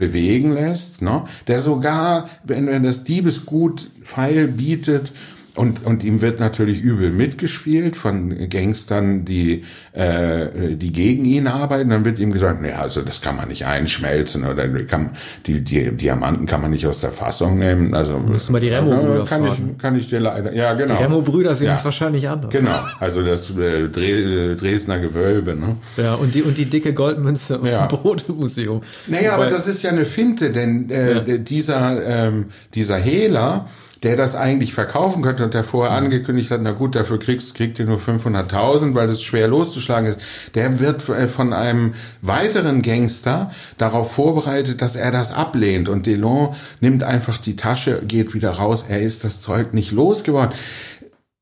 bewegen 0.01 0.53
lässt, 0.53 1.03
ne? 1.03 1.25
der 1.47 1.61
sogar, 1.61 2.27
wenn, 2.43 2.65
wenn 2.65 2.81
das 2.81 3.03
Diebesgut 3.03 3.87
Pfeil 4.03 4.47
bietet, 4.47 5.13
und, 5.55 5.85
und 5.85 6.03
ihm 6.05 6.21
wird 6.21 6.39
natürlich 6.39 6.81
übel 6.81 7.11
mitgespielt 7.11 7.97
von 7.97 8.47
Gangstern, 8.49 9.25
die, 9.25 9.63
äh, 9.91 10.75
die 10.75 10.91
gegen 10.93 11.25
ihn 11.25 11.47
arbeiten. 11.47 11.89
Dann 11.89 12.05
wird 12.05 12.19
ihm 12.19 12.31
gesagt, 12.31 12.61
nee, 12.61 12.71
also 12.71 13.01
das 13.01 13.19
kann 13.19 13.35
man 13.35 13.49
nicht 13.49 13.65
einschmelzen 13.65 14.45
oder 14.45 14.69
kann, 14.85 15.11
die, 15.47 15.61
die 15.61 15.91
Diamanten 15.91 16.45
kann 16.45 16.61
man 16.61 16.71
nicht 16.71 16.87
aus 16.87 17.01
der 17.01 17.11
Fassung 17.11 17.59
nehmen. 17.59 17.93
Also 17.93 18.17
du 18.19 18.51
mal 18.51 18.59
die 18.61 18.69
Remo-Brüder 18.69 19.25
kann 19.25 19.45
fragen. 19.45 19.71
ich, 19.73 19.77
kann 19.81 19.97
ich 19.97 20.07
dir 20.07 20.21
leider, 20.21 20.53
ja 20.53 20.73
genau. 20.73 20.95
Die 20.95 21.03
Remo-Brüder 21.03 21.53
sehen 21.53 21.67
Ja. 21.67 21.73
das 21.73 21.83
wahrscheinlich 21.85 22.29
anders. 22.29 22.51
Genau, 22.51 22.79
also 22.99 23.21
das 23.21 23.49
äh, 23.51 23.89
Dre 23.89 24.55
Dresdner 24.55 24.99
Gewölbe. 24.99 25.55
Ne? 25.55 25.75
Ja, 25.97 26.13
und 26.15 26.33
die, 26.33 26.43
und 26.43 26.57
die 26.57 26.65
dicke 26.69 26.93
Goldmünze 26.93 27.59
aus 27.59 27.69
Ja. 27.69 27.87
dem 27.87 27.99
Bode-Museum. 28.01 28.81
Naja, 29.07 29.33
aber 29.33 29.43
Wobei- 29.45 29.49
das 29.51 29.67
ist 29.67 29.83
ja 29.83 29.89
eine 29.89 30.05
Finte, 30.05 30.51
denn 30.51 30.89
äh, 30.89 31.13
Ja. 31.15 31.37
dieser, 31.37 32.05
ähm, 32.27 32.45
dieser 32.73 32.95
Hehler, 32.97 33.65
der 34.03 34.15
das 34.15 34.35
eigentlich 34.35 34.73
verkaufen 34.73 35.21
könnte 35.21 35.43
und 35.43 35.53
der 35.53 35.63
vorher 35.63 35.95
angekündigt 35.95 36.49
hat, 36.49 36.61
na 36.61 36.71
gut, 36.71 36.95
dafür 36.95 37.19
kriegst, 37.19 37.53
kriegt 37.53 37.77
ihr 37.77 37.85
nur 37.85 37.99
500.000, 37.99 38.95
weil 38.95 39.07
das 39.07 39.21
schwer 39.21 39.47
loszuschlagen 39.47 40.09
ist, 40.09 40.19
der 40.55 40.79
wird 40.79 41.07
äh, 41.09 41.27
von 41.27 41.53
einem 41.53 41.93
weiteren 42.21 42.81
Gangster 42.81 43.51
darauf 43.77 44.11
vorbereitet, 44.11 44.81
dass 44.81 44.95
er 44.95 45.11
das 45.11 45.31
ablehnt 45.31 45.87
und 45.87 46.07
Delon 46.07 46.55
nimmt 46.79 47.03
einfach 47.03 47.37
die 47.37 47.55
Tasche, 47.55 48.01
geht 48.05 48.33
wieder 48.33 48.51
raus, 48.51 48.85
er 48.87 49.01
ist 49.01 49.23
das 49.23 49.39
Zeug 49.39 49.73
nicht 49.73 49.91
losgeworden. 49.91 50.53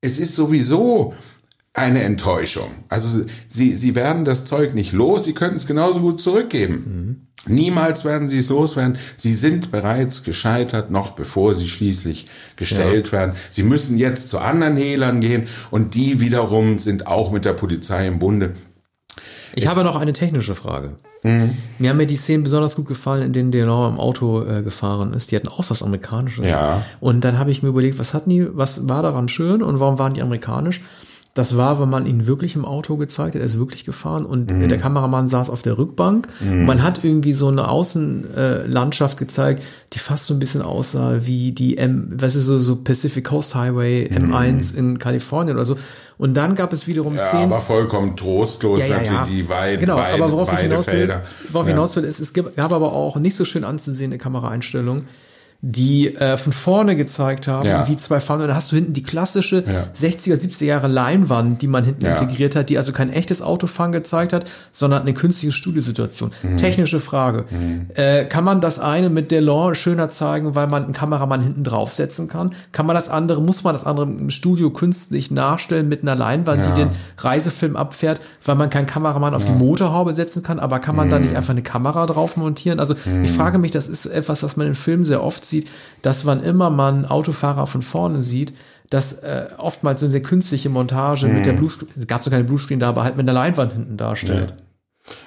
Es 0.02 0.20
ist 0.20 0.36
sowieso 0.36 1.14
eine 1.74 2.04
Enttäuschung. 2.04 2.72
Also 2.90 3.26
sie, 3.48 3.76
sie 3.76 3.96
werden 3.96 4.26
das 4.26 4.44
Zeug 4.44 4.74
nicht 4.74 4.92
los, 4.92 5.24
sie 5.24 5.34
können 5.34 5.56
es 5.56 5.66
genauso 5.66 6.02
gut 6.02 6.20
zurückgeben. 6.20 7.29
Niemals 7.48 8.04
werden 8.06 8.28
sie 8.28 8.40
es 8.40 8.50
loswerden. 8.50 8.98
Sie 9.18 9.34
sind 9.34 9.72
bereits 9.72 10.24
gescheitert, 10.24 10.92
noch 10.92 11.12
bevor 11.12 11.54
sie 11.54 11.68
schließlich 11.68 12.26
gestellt 12.56 13.12
werden. 13.12 13.36
Sie 13.50 13.64
müssen 13.64 13.98
jetzt 13.98 14.30
zu 14.30 14.40
anderen 14.40 14.78
Hehlern 14.78 15.22
gehen 15.22 15.48
und 15.72 15.96
die 15.96 16.20
wiederum 16.20 16.80
sind 16.80 17.08
auch 17.08 17.32
mit 17.32 17.46
der 17.46 17.54
Polizei 17.54 18.08
im 18.08 18.20
Bunde. 18.20 18.54
Ich 19.56 19.68
habe 19.68 19.84
noch 19.84 20.00
eine 20.00 20.14
technische 20.14 20.54
Frage. 20.54 20.96
Mhm. 21.24 21.58
Mir 21.80 21.90
haben 21.90 21.98
mir 21.98 22.08
die 22.08 22.16
Szenen 22.16 22.44
besonders 22.44 22.76
gut 22.76 22.88
gefallen, 22.88 23.24
in 23.24 23.34
denen 23.34 23.52
Delon 23.52 23.94
im 23.94 24.00
Auto 24.00 24.44
äh, 24.44 24.62
gefahren 24.62 25.14
ist. 25.14 25.32
Die 25.32 25.36
hatten 25.36 25.50
auch 25.50 25.70
was 25.70 25.84
Amerikanisches. 25.84 26.46
Ja. 26.46 26.84
Und 27.00 27.24
dann 27.24 27.40
habe 27.40 27.52
ich 27.52 27.64
mir 27.64 27.70
überlegt, 27.70 28.00
was 28.00 28.14
hatten 28.14 28.30
die, 28.30 28.48
was 28.56 28.88
war 28.88 29.02
daran 29.02 29.28
schön 29.28 29.62
und 29.64 29.80
warum 29.80 30.00
waren 30.00 30.14
die 30.14 30.22
amerikanisch? 30.22 30.82
Das 31.36 31.56
war, 31.56 31.80
wenn 31.80 31.90
man 31.90 32.06
ihn 32.08 32.26
wirklich 32.28 32.56
im 32.56 32.66
Auto 32.66 32.98
gezeigt 32.98 33.36
hat, 33.36 33.42
er 33.42 33.46
ist 33.46 33.58
wirklich 33.60 33.86
gefahren 33.86 34.26
und 34.26 34.50
Mhm. 34.52 34.68
der 34.68 34.78
Kameramann 34.80 35.28
saß 35.28 35.50
auf 35.50 35.62
der 35.62 35.78
Rückbank. 35.78 36.28
Und 36.42 36.66
man 36.66 36.82
hat 36.82 37.04
irgendwie 37.04 37.34
so 37.34 37.48
eine 37.50 37.68
Außenlandschaft 37.68 39.16
äh, 39.18 39.20
gezeigt, 39.26 39.64
die 39.94 40.00
fast 40.00 40.26
so 40.26 40.34
ein 40.34 40.40
bisschen 40.40 40.62
aussah 40.62 41.20
wie 41.22 41.52
die 41.52 41.78
M, 41.78 42.12
was 42.16 42.36
ist 42.36 42.46
so, 42.46 42.60
so 42.60 42.78
Pacific 42.78 43.26
Coast 43.26 43.56
Highway 43.56 44.10
M1 44.12 44.76
in 44.76 44.98
Kalifornien 45.00 45.56
oder 45.56 45.66
so. 45.66 45.78
Und 46.18 46.36
dann 46.36 46.56
gab 46.56 46.74
es 46.74 46.88
wiederum 46.88 47.14
Mhm. 47.14 47.20
Ja, 47.20 47.28
Szenen. 47.28 47.44
aber 47.46 47.62
vollkommen 47.62 48.18
trostlos 48.18 48.80
natürlich 48.80 49.20
die 49.30 49.48
Weide, 49.50 49.78
genau, 49.78 49.98
Weide, 49.98 50.22
aber 50.24 50.32
worauf 50.34 50.52
ich 50.52 50.60
hinaus 50.60 50.88
will, 50.88 50.94
Weidefelder. 51.10 51.24
worauf 51.52 51.68
ich 51.68 51.70
Ja. 51.72 51.76
hinaus 51.76 51.96
will, 51.96 52.04
ist, 52.04 52.20
es 52.20 52.34
gab 52.34 52.58
aber 52.58 52.92
auch 52.92 53.16
nicht 53.18 53.36
so 53.36 53.46
schön 53.46 53.64
anzusehende 53.64 54.18
Kameraeinstellungen, 54.18 55.06
die 55.62 56.16
äh, 56.16 56.38
von 56.38 56.54
vorne 56.54 56.96
gezeigt 56.96 57.46
haben, 57.50 57.68
Ja. 57.68 57.86
wie 57.90 57.98
zwei 57.98 58.22
Fahnen. 58.22 58.44
Und 58.44 58.48
dann 58.48 58.56
hast 58.56 58.72
du 58.72 58.78
hinten 58.78 58.94
die 58.94 59.04
klassische 59.04 59.58
Ja. 59.68 59.84
60er, 59.94 60.36
70er 60.38 60.64
Jahre 60.66 60.88
Leinwand, 60.88 61.62
die 61.62 61.68
man 61.68 61.84
hinten 61.84 62.06
Ja. 62.06 62.16
integriert 62.16 62.56
hat, 62.56 62.70
die 62.70 62.78
also 62.78 62.94
kein 62.94 63.12
echtes 63.12 63.42
Autofahren 63.42 63.92
gezeigt 63.92 64.32
hat, 64.32 64.46
sondern 64.72 65.02
eine 65.02 65.14
künstliche 65.14 65.52
Studiosituation. 65.52 66.32
Mhm. 66.44 66.56
Technische 66.56 67.02
Frage. 67.02 67.44
Äh, 67.96 68.24
kann 68.26 68.46
man 68.46 68.62
das 68.62 68.80
eine 68.80 69.10
mit 69.10 69.32
Delon 69.32 69.76
schöner 69.76 70.08
zeigen, 70.08 70.56
weil 70.56 70.68
man 70.68 70.86
einen 70.86 70.94
Kameramann 70.94 71.42
hinten 71.42 71.66
draufsetzen 71.66 72.30
kann? 72.30 72.54
Kann 72.72 72.86
man 72.86 72.96
das 72.96 73.10
andere, 73.10 73.42
muss 73.42 73.66
man 73.66 73.74
das 73.74 73.84
andere 73.84 74.06
im 74.06 74.30
Studio 74.30 74.70
künstlich 74.70 75.30
nachstellen 75.30 75.90
mit 75.90 76.04
einer 76.04 76.16
Leinwand, 76.16 76.66
die 76.68 76.72
den 76.74 76.92
Reisefilm 77.18 77.76
abfährt, 77.76 78.22
weil 78.46 78.56
man 78.56 78.70
keinen 78.70 78.86
Kameramann 78.86 79.34
auf 79.36 79.44
die 79.44 79.52
Motorhaube 79.52 80.16
setzen 80.16 80.42
kann, 80.42 80.58
aber 80.60 80.80
kann 80.80 80.96
man 80.96 81.10
da 81.10 81.18
Mhm. 81.20 81.26
nicht 81.26 81.36
einfach 81.36 81.50
eine 81.52 81.64
Kamera 81.64 82.06
drauf 82.06 82.38
montieren? 82.38 82.80
Also 82.80 82.96
ich 83.24 83.32
frage 83.32 83.58
mich, 83.58 83.72
das 83.72 83.90
ist 83.90 84.06
etwas, 84.06 84.42
was 84.42 84.56
man 84.56 84.66
in 84.68 84.76
Filmen 84.76 85.04
sehr 85.04 85.22
oft 85.22 85.49
sieht, 85.50 85.70
dass 86.02 86.26
wann 86.26 86.42
immer 86.42 86.70
man 86.70 87.06
Autofahrer 87.06 87.68
von 87.68 87.82
vorne 87.82 88.22
sieht, 88.24 88.54
dass 88.90 89.14
äh, 89.20 89.48
oftmals 89.58 90.00
so 90.00 90.06
eine 90.06 90.12
sehr 90.12 90.22
künstliche 90.24 90.70
Montage 90.70 91.28
mit 91.28 91.40
Mhm. 91.40 91.44
der 91.44 91.54
Bluescreen, 91.54 92.08
gab 92.08 92.22
es 92.22 92.26
noch 92.26 92.32
keine 92.32 92.44
Bluescreen 92.46 92.80
da, 92.80 92.90
aber 92.90 93.04
halt 93.04 93.18
mit 93.18 93.26
einer 93.26 93.34
Leinwand 93.34 93.74
hinten 93.74 93.98
darstellt. 93.98 94.56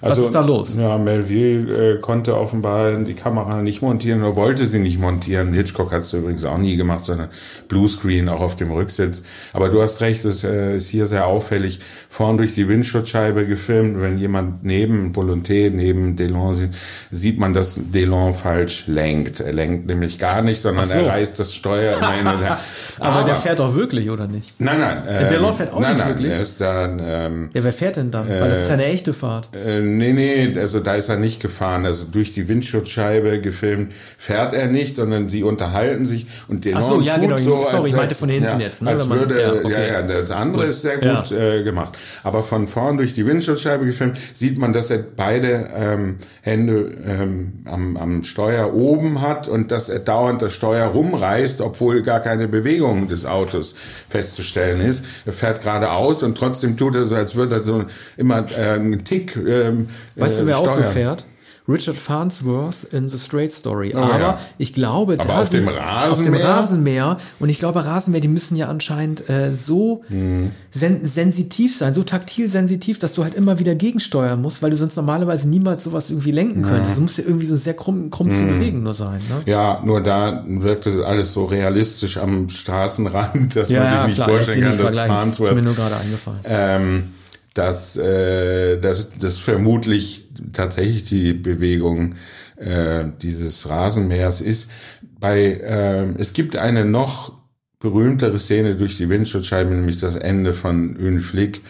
Was 0.00 0.18
ist 0.18 0.34
da 0.34 0.40
los? 0.40 0.76
Ja, 0.76 0.98
Melville 0.98 1.94
äh, 1.94 2.00
konnte 2.00 2.36
offenbar 2.36 2.92
die 2.92 3.14
Kamera 3.14 3.62
nicht 3.62 3.82
montieren 3.82 4.22
oder 4.22 4.36
wollte 4.36 4.66
sie 4.66 4.78
nicht 4.78 4.98
montieren. 4.98 5.52
Hitchcock 5.52 5.92
hat 5.92 6.00
es 6.02 6.12
übrigens 6.12 6.44
auch 6.44 6.58
nie 6.58 6.76
gemacht, 6.76 7.04
sondern 7.04 7.28
Bluescreen 7.68 8.28
auch 8.28 8.40
auf 8.40 8.56
dem 8.56 8.70
Rücksitz. 8.72 9.22
Aber 9.52 9.68
du 9.68 9.80
hast 9.82 10.00
recht, 10.00 10.24
es 10.24 10.44
äh, 10.44 10.76
ist 10.76 10.88
hier 10.88 11.06
sehr 11.06 11.26
auffällig. 11.26 11.80
Vorn 12.08 12.36
durch 12.36 12.54
die 12.54 12.68
Windschutzscheibe 12.68 13.46
gefilmt. 13.46 14.00
Wenn 14.00 14.18
jemand 14.18 14.64
neben 14.64 15.12
Volonté, 15.14 15.70
neben 15.70 16.16
Delon 16.16 16.54
sieht, 16.54 16.70
sieht 17.10 17.38
man, 17.38 17.54
dass 17.54 17.76
Delon 17.76 18.34
falsch 18.34 18.84
lenkt. 18.86 19.40
Er 19.40 19.52
lenkt 19.52 19.86
nämlich 19.86 20.18
gar 20.18 20.42
nicht, 20.42 20.60
sondern 20.60 20.86
so. 20.86 20.98
er 20.98 21.08
reißt 21.08 21.38
das 21.38 21.54
Steuer 21.54 21.96
immer 21.98 22.12
hin 22.12 22.26
und 22.26 22.40
her. 22.40 22.58
Aber, 22.98 23.24
der 23.24 23.36
fährt 23.36 23.58
doch 23.58 23.74
wirklich, 23.74 24.10
oder 24.10 24.26
nicht? 24.26 24.54
Nein, 24.58 24.80
nein. 24.80 25.02
Der 25.06 25.28
Delon 25.28 25.54
fährt 25.54 25.72
auch 25.72 25.80
nein, 25.80 25.94
nicht 25.94 25.98
nein, 26.00 26.08
wirklich? 26.08 26.32
Er 26.32 26.40
ist 26.40 26.60
dann, 26.60 27.00
ähm, 27.02 27.50
Ja, 27.54 27.64
wer 27.64 27.72
fährt 27.72 27.96
denn 27.96 28.10
dann? 28.10 28.28
Weil 28.28 28.48
das 28.48 28.58
ist 28.62 28.68
ja 28.68 28.74
eine 28.74 28.84
echte 28.86 29.12
Fahrt. 29.12 29.54
äh, 29.54 29.71
nee, 29.80 30.12
nee, 30.12 30.58
also 30.58 30.80
da 30.80 30.94
ist 30.94 31.08
er 31.08 31.16
nicht 31.16 31.40
gefahren. 31.40 31.86
Also 31.86 32.06
durch 32.10 32.34
die 32.34 32.48
Windschutzscheibe 32.48 33.40
gefilmt 33.40 33.92
fährt 34.18 34.52
er 34.52 34.66
nicht, 34.66 34.94
sondern 34.96 35.28
sie 35.28 35.42
unterhalten 35.42 36.06
sich 36.06 36.26
und 36.48 36.66
Ach 36.74 36.82
so, 36.82 37.00
ja, 37.00 37.16
genau. 37.18 37.38
so, 37.38 37.64
Sorry, 37.64 37.76
als, 37.78 37.86
ich 37.88 37.94
meinte 37.94 38.14
von 38.14 38.28
hinten 38.28 38.44
ja, 38.44 38.58
jetzt, 38.58 38.82
ne, 38.82 38.90
Als 38.90 39.06
man- 39.06 39.18
würde, 39.18 39.40
ja, 39.40 39.54
ja, 39.54 39.60
okay. 39.64 39.88
ja, 39.92 40.02
das 40.02 40.30
andere 40.30 40.62
Gut. 40.62 40.70
ist 40.70 40.82
sehr 40.82 41.02
Ja. 41.04 41.20
gut 41.22 41.32
äh, 41.32 41.62
gemacht. 41.64 41.96
Aber 42.22 42.42
von 42.42 42.68
vorn 42.68 42.96
durch 42.96 43.14
die 43.14 43.26
Windschutzscheibe 43.26 43.84
gefilmt 43.86 44.18
sieht 44.34 44.58
man, 44.58 44.72
dass 44.72 44.90
er 44.90 44.98
beide 44.98 45.68
ähm, 45.76 46.16
Hände 46.42 46.90
ähm, 47.06 47.52
am, 47.66 47.96
am 47.96 48.24
Steuer 48.24 48.74
oben 48.74 49.20
hat 49.20 49.48
und 49.48 49.70
dass 49.70 49.88
er 49.88 49.98
dauernd 50.00 50.42
das 50.42 50.52
Steuer 50.54 50.86
rumreißt, 50.88 51.60
obwohl 51.60 52.02
gar 52.02 52.20
keine 52.20 52.48
Bewegung 52.48 53.08
des 53.08 53.24
Autos 53.26 53.74
festzustellen 54.08 54.80
ist. 54.80 55.04
Er 55.26 55.32
fährt 55.32 55.62
geradeaus 55.62 56.22
und 56.22 56.36
trotzdem 56.36 56.76
tut 56.76 56.94
er 56.96 57.06
so, 57.06 57.14
als 57.14 57.34
würde 57.34 57.56
er 57.56 57.64
so 57.64 57.84
immer 58.16 58.44
äh, 58.56 58.70
einen 58.74 59.04
Tick 59.04 59.36
ähm, 59.68 59.88
Weißt 60.16 60.38
äh, 60.38 60.40
du, 60.42 60.46
wer 60.48 60.58
auch 60.58 60.66
so 60.66 60.72
steuern. 60.74 60.92
fährt? 60.92 61.24
Richard 61.68 61.96
Farnsworth 61.96 62.78
in 62.90 63.08
The 63.08 63.16
Straight 63.18 63.52
Story. 63.52 63.92
Oh, 63.94 64.00
Aber 64.00 64.18
ja. 64.18 64.38
ich 64.58 64.74
glaube, 64.74 65.12
Aber 65.14 65.24
da 65.28 65.38
auf 65.42 65.50
dem 65.50 65.64
sind, 65.64 65.68
auf 65.68 65.74
dem 66.20 66.34
Rasenmäher? 66.34 66.44
Rasenmäher 66.48 67.16
und 67.38 67.48
ich 67.50 67.58
glaube, 67.60 67.84
Rasenmäher, 67.84 68.20
die 68.20 68.26
müssen 68.26 68.56
ja 68.56 68.66
anscheinend 68.68 69.30
äh, 69.30 69.54
so 69.54 70.02
Mhm. 70.08 70.50
sen 70.72 71.06
sensitiv 71.06 71.76
sein, 71.78 71.94
so 71.94 72.02
taktil 72.02 72.48
sensitiv, 72.48 72.98
dass 72.98 73.14
du 73.14 73.22
halt 73.22 73.34
immer 73.34 73.60
wieder 73.60 73.76
gegensteuern 73.76 74.42
musst, 74.42 74.60
weil 74.60 74.70
du 74.70 74.76
sonst 74.76 74.96
normalerweise 74.96 75.48
niemals 75.48 75.84
sowas 75.84 76.10
irgendwie 76.10 76.32
lenken 76.32 76.62
könntest. 76.62 76.96
Du 76.96 77.00
musst 77.02 77.18
ja 77.18 77.24
irgendwie 77.24 77.46
so 77.46 77.54
sehr 77.54 77.74
krumm, 77.74 78.10
krumm 78.10 78.26
Mhm. 78.26 78.32
zu 78.32 78.44
bewegen 78.44 78.82
nur 78.82 78.94
sein. 78.94 79.20
Ne? 79.28 79.42
Ja, 79.46 79.80
nur 79.84 80.00
da 80.00 80.42
wirkt 80.44 80.88
es 80.88 80.98
alles 81.00 81.32
so 81.32 81.44
realistisch 81.44 82.16
am 82.16 82.48
Straßenrand, 82.48 83.54
dass 83.54 83.70
man 83.70 83.88
sich 83.88 84.02
nicht 84.06 84.14
klar, 84.16 84.28
vorstellen 84.30 84.62
kann, 84.62 84.70
dass 84.72 84.80
vergleichen. 84.80 85.10
Ist 85.30 85.38
mir 85.38 85.46
Farnsworth 85.46 85.62
nur 85.62 85.74
gerade 85.76 85.96
eingefallen. 85.96 86.40
ähm, 86.44 87.04
dass 87.55 87.96
äh, 87.96 88.78
das, 88.78 89.11
das 89.18 89.38
vermutlich 89.38 90.28
tatsächlich 90.53 91.05
die 91.05 91.32
Bewegung 91.34 92.14
äh, 92.57 93.05
dieses 93.20 93.68
Rasenmähers 93.68 94.40
ist. 94.40 94.70
Bei 95.20 95.61
ähm, 95.62 96.16
es 96.18 96.32
gibt 96.32 96.57
eine 96.57 96.84
noch 96.84 97.42
berühmtere 97.78 98.38
Szene 98.38 98.76
durch 98.76 98.96
die 98.96 99.09
Windschutzscheibe, 99.09 99.70
nämlich 99.70 100.00
das 100.00 100.16
Ende 100.16 100.55
von 100.55 100.96
Une 100.96 101.20
Flick, 101.20 101.62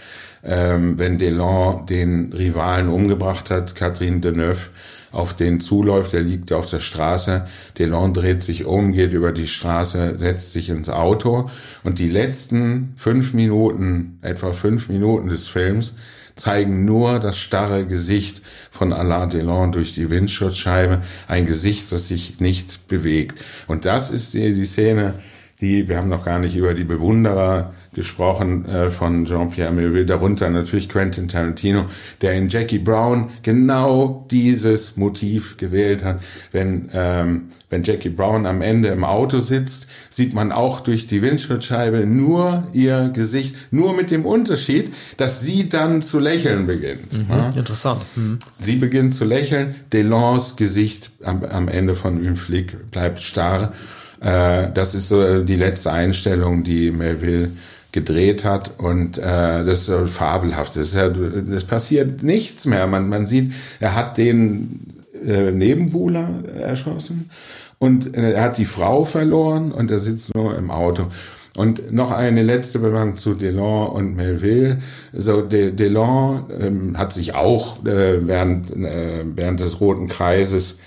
ähm, 0.44 0.98
wenn 0.98 1.18
Delon 1.18 1.86
den 1.86 2.32
Rivalen 2.32 2.88
umgebracht 2.88 3.50
hat, 3.50 3.74
Catherine 3.74 4.20
Deneuve, 4.20 4.68
auf 5.12 5.34
den 5.34 5.60
zuläuft, 5.60 6.14
er 6.14 6.22
liegt 6.22 6.52
auf 6.52 6.68
der 6.68 6.80
Straße, 6.80 7.46
Delon 7.78 8.14
dreht 8.14 8.42
sich 8.42 8.64
um, 8.64 8.92
geht 8.92 9.12
über 9.12 9.32
die 9.32 9.46
Straße, 9.46 10.18
setzt 10.18 10.52
sich 10.52 10.70
ins 10.70 10.88
Auto. 10.88 11.48
Und 11.84 11.98
die 11.98 12.08
letzten 12.08 12.94
fünf 12.96 13.34
Minuten, 13.34 14.18
etwa 14.22 14.52
fünf 14.52 14.88
Minuten 14.88 15.28
des 15.28 15.48
Films, 15.48 15.94
zeigen 16.34 16.84
nur 16.84 17.18
das 17.18 17.38
starre 17.38 17.86
Gesicht 17.86 18.42
von 18.70 18.92
Alain 18.92 19.30
Delon 19.30 19.72
durch 19.72 19.94
die 19.94 20.08
Windschutzscheibe, 20.08 21.02
ein 21.28 21.46
Gesicht, 21.46 21.92
das 21.92 22.08
sich 22.08 22.40
nicht 22.40 22.88
bewegt. 22.88 23.38
Und 23.66 23.84
das 23.84 24.10
ist 24.10 24.32
die, 24.34 24.54
die 24.54 24.64
Szene, 24.64 25.14
die, 25.60 25.88
wir 25.88 25.98
haben 25.98 26.08
noch 26.08 26.24
gar 26.24 26.38
nicht 26.38 26.56
über 26.56 26.74
die 26.74 26.84
Bewunderer 26.84 27.74
gesprochen 27.94 28.64
äh, 28.66 28.90
von 28.90 29.26
Jean-Pierre 29.26 29.72
Melville, 29.72 30.06
darunter 30.06 30.48
natürlich 30.48 30.88
Quentin 30.88 31.28
Tarantino, 31.28 31.84
der 32.20 32.32
in 32.34 32.48
Jackie 32.48 32.78
Brown 32.78 33.28
genau 33.42 34.26
dieses 34.30 34.96
Motiv 34.96 35.56
gewählt 35.56 36.02
hat. 36.02 36.22
Wenn, 36.52 36.88
ähm, 36.94 37.48
wenn 37.68 37.82
Jackie 37.84 38.08
Brown 38.08 38.46
am 38.46 38.62
Ende 38.62 38.88
im 38.88 39.04
Auto 39.04 39.40
sitzt, 39.40 39.86
sieht 40.08 40.34
man 40.34 40.52
auch 40.52 40.80
durch 40.80 41.06
die 41.06 41.22
Windschutzscheibe 41.22 42.06
nur 42.06 42.66
ihr 42.72 43.10
Gesicht, 43.12 43.56
nur 43.70 43.94
mit 43.94 44.10
dem 44.10 44.24
Unterschied, 44.24 44.92
dass 45.18 45.42
sie 45.42 45.68
dann 45.68 46.02
zu 46.02 46.18
lächeln 46.18 46.66
beginnt. 46.66 47.12
Ja? 47.28 47.50
Interessant. 47.50 48.02
Hm. 48.14 48.38
Sie 48.58 48.76
beginnt 48.76 49.14
zu 49.14 49.24
lächeln, 49.24 49.74
Delons 49.92 50.56
Gesicht 50.56 51.10
am, 51.22 51.44
am 51.44 51.68
Ende 51.68 51.94
von 51.94 52.18
Une 52.18 52.36
Flick 52.36 52.90
bleibt 52.90 53.20
starr. 53.20 53.72
Äh, 54.20 54.68
das 54.72 54.94
ist 54.94 55.08
so 55.08 55.42
die 55.42 55.56
letzte 55.56 55.92
Einstellung, 55.92 56.64
die 56.64 56.90
Melville 56.90 57.50
gedreht 57.92 58.44
hat 58.44 58.78
und 58.80 59.18
äh, 59.18 59.22
das 59.64 59.80
ist 59.80 59.86
so 59.86 60.06
fabelhaft. 60.06 60.76
Das, 60.76 60.86
ist 60.86 60.94
ja, 60.94 61.08
das 61.08 61.64
passiert 61.64 62.22
nichts 62.22 62.64
mehr. 62.64 62.86
Man, 62.86 63.08
man 63.08 63.26
sieht, 63.26 63.52
er 63.80 63.94
hat 63.94 64.16
den 64.16 64.86
äh, 65.24 65.52
Nebenbuhler 65.52 66.44
erschossen 66.58 67.30
und 67.78 68.16
äh, 68.16 68.32
er 68.32 68.44
hat 68.44 68.58
die 68.58 68.64
Frau 68.64 69.04
verloren 69.04 69.72
und 69.72 69.90
er 69.90 69.98
sitzt 69.98 70.34
nur 70.34 70.56
im 70.56 70.70
Auto. 70.70 71.08
Und 71.56 71.92
noch 71.92 72.10
eine 72.10 72.42
letzte 72.42 72.78
Bemerkung 72.78 73.18
zu 73.18 73.34
Delon 73.34 73.88
und 73.88 74.16
Melville. 74.16 74.78
So, 75.12 75.42
De, 75.42 75.70
Delon 75.70 76.44
ähm, 76.58 76.96
hat 76.96 77.12
sich 77.12 77.34
auch 77.34 77.84
äh, 77.84 78.26
während, 78.26 78.70
äh, 78.70 79.24
während 79.26 79.60
des 79.60 79.78
Roten 79.78 80.08
Kreises 80.08 80.78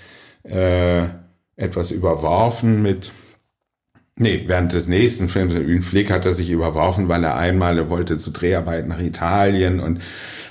äh, 0.42 1.02
etwas 1.56 1.92
überworfen 1.92 2.82
mit 2.82 3.12
Nee, 4.18 4.44
während 4.46 4.72
des 4.72 4.88
nächsten 4.88 5.28
Films, 5.28 5.54
Une 5.54 5.82
Flick, 5.82 6.10
hat 6.10 6.24
er 6.24 6.32
sich 6.32 6.48
überworfen, 6.48 7.06
weil 7.06 7.22
er 7.22 7.36
einmal, 7.36 7.76
er 7.76 7.90
wollte 7.90 8.16
zu 8.16 8.30
Dreharbeiten 8.30 8.88
nach 8.88 8.98
Italien 8.98 9.78
und, 9.78 10.00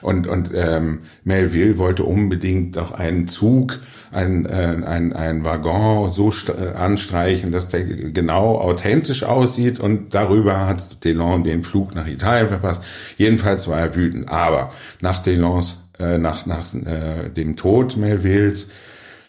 und, 0.03 0.28
und 0.28 0.51
ähm, 0.53 0.99
Melville 1.24 1.80
wollte 1.80 2.03
unbedingt 2.03 2.76
doch 2.76 2.91
einen 2.91 3.28
Zug, 3.28 3.80
ein, 4.11 4.45
äh, 4.45 4.78
ein, 4.86 5.13
ein 5.13 5.43
Waggon 5.43 6.11
so 6.11 6.32
äh, 6.49 6.76
anstreichen, 6.76 7.51
dass 7.51 7.68
der 7.68 7.86
genau 7.86 8.59
authentisch 8.59 9.24
aussieht 9.24 9.80
und 9.80 10.13
darüber 10.13 10.68
hat 10.68 11.03
Delon 11.03 11.43
den 11.43 11.63
Flug 11.63 11.95
nach 11.95 12.05
Italien 12.05 12.49
verpasst. 12.49 12.84
Jedenfalls 13.18 13.68
war 13.68 13.80
er 13.80 13.95
wütend. 13.95 14.30
Aber 14.30 14.70
nach 15.01 15.24
Delons, 15.24 15.80
äh, 15.97 16.20
nach, 16.20 16.45
nach 16.45 16.72
äh, 16.76 17.30
dem 17.30 17.55
Tod 17.55 17.97
Melvilles, 17.97 18.70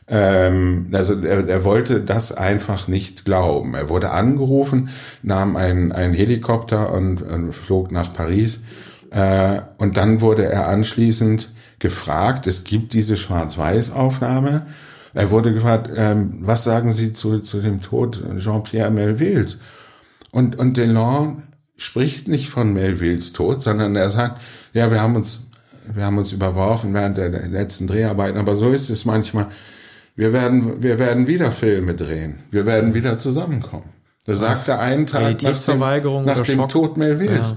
ähm, 0.09 0.89
also 0.93 1.21
er, 1.21 1.49
er 1.49 1.65
wollte 1.65 2.01
das 2.01 2.33
einfach 2.33 2.87
nicht 2.89 3.25
glauben. 3.25 3.75
Er 3.75 3.89
wurde 3.89 4.11
angerufen, 4.11 4.91
nahm 5.23 5.57
einen, 5.57 5.93
Helikopter 6.13 6.93
und, 6.93 7.23
und 7.23 7.53
flog 7.53 7.91
nach 7.91 8.13
Paris. 8.13 8.61
Äh, 9.11 9.61
und 9.79 9.97
dann 9.97 10.21
wurde 10.21 10.45
er 10.45 10.69
anschließend 10.69 11.51
gefragt, 11.79 12.47
es 12.47 12.65
gibt 12.65 12.93
diese 12.93 13.17
Schwarz-Weiß-Aufnahme. 13.17 14.67
Er 15.13 15.31
wurde 15.31 15.53
gefragt, 15.53 15.91
ähm, 15.97 16.39
was 16.43 16.65
sagen 16.65 16.93
Sie 16.93 17.13
zu, 17.13 17.41
zu 17.41 17.61
dem 17.61 17.81
Tod 17.81 18.23
Jean-Pierre 18.39 18.91
Melvilles? 18.91 19.59
Und, 20.31 20.57
und 20.57 20.77
Delon 20.77 21.43
spricht 21.77 22.29
nicht 22.29 22.49
von 22.49 22.73
Melvilles 22.73 23.33
Tod, 23.33 23.63
sondern 23.63 23.97
er 23.97 24.11
sagt, 24.11 24.43
ja, 24.73 24.91
wir 24.91 25.01
haben 25.01 25.17
uns, 25.17 25.47
wir 25.93 26.05
haben 26.05 26.19
uns 26.19 26.33
überworfen 26.33 26.95
während 26.95 27.17
der 27.17 27.31
letzten 27.31 27.87
Dreharbeiten, 27.87 28.39
aber 28.39 28.55
so 28.55 28.71
ist 28.71 28.91
es 28.91 29.05
manchmal. 29.05 29.49
Wir 30.17 30.33
werden, 30.33 30.83
wir 30.83 30.99
werden 30.99 31.27
wieder 31.27 31.53
Filme 31.53 31.95
drehen. 31.95 32.37
Wir 32.51 32.64
werden 32.67 32.95
wieder 32.95 33.19
zusammenkommen. 33.19 33.91
Da 34.25 34.35
sagt 34.35 34.67
er 34.69 34.81
einen 34.81 35.07
Tag 35.07 35.41
nach 35.43 35.62
dem, 35.62 36.25
nach 36.25 36.41
dem? 36.41 36.69
Tod 36.69 36.97
Melvilles. 36.97 37.57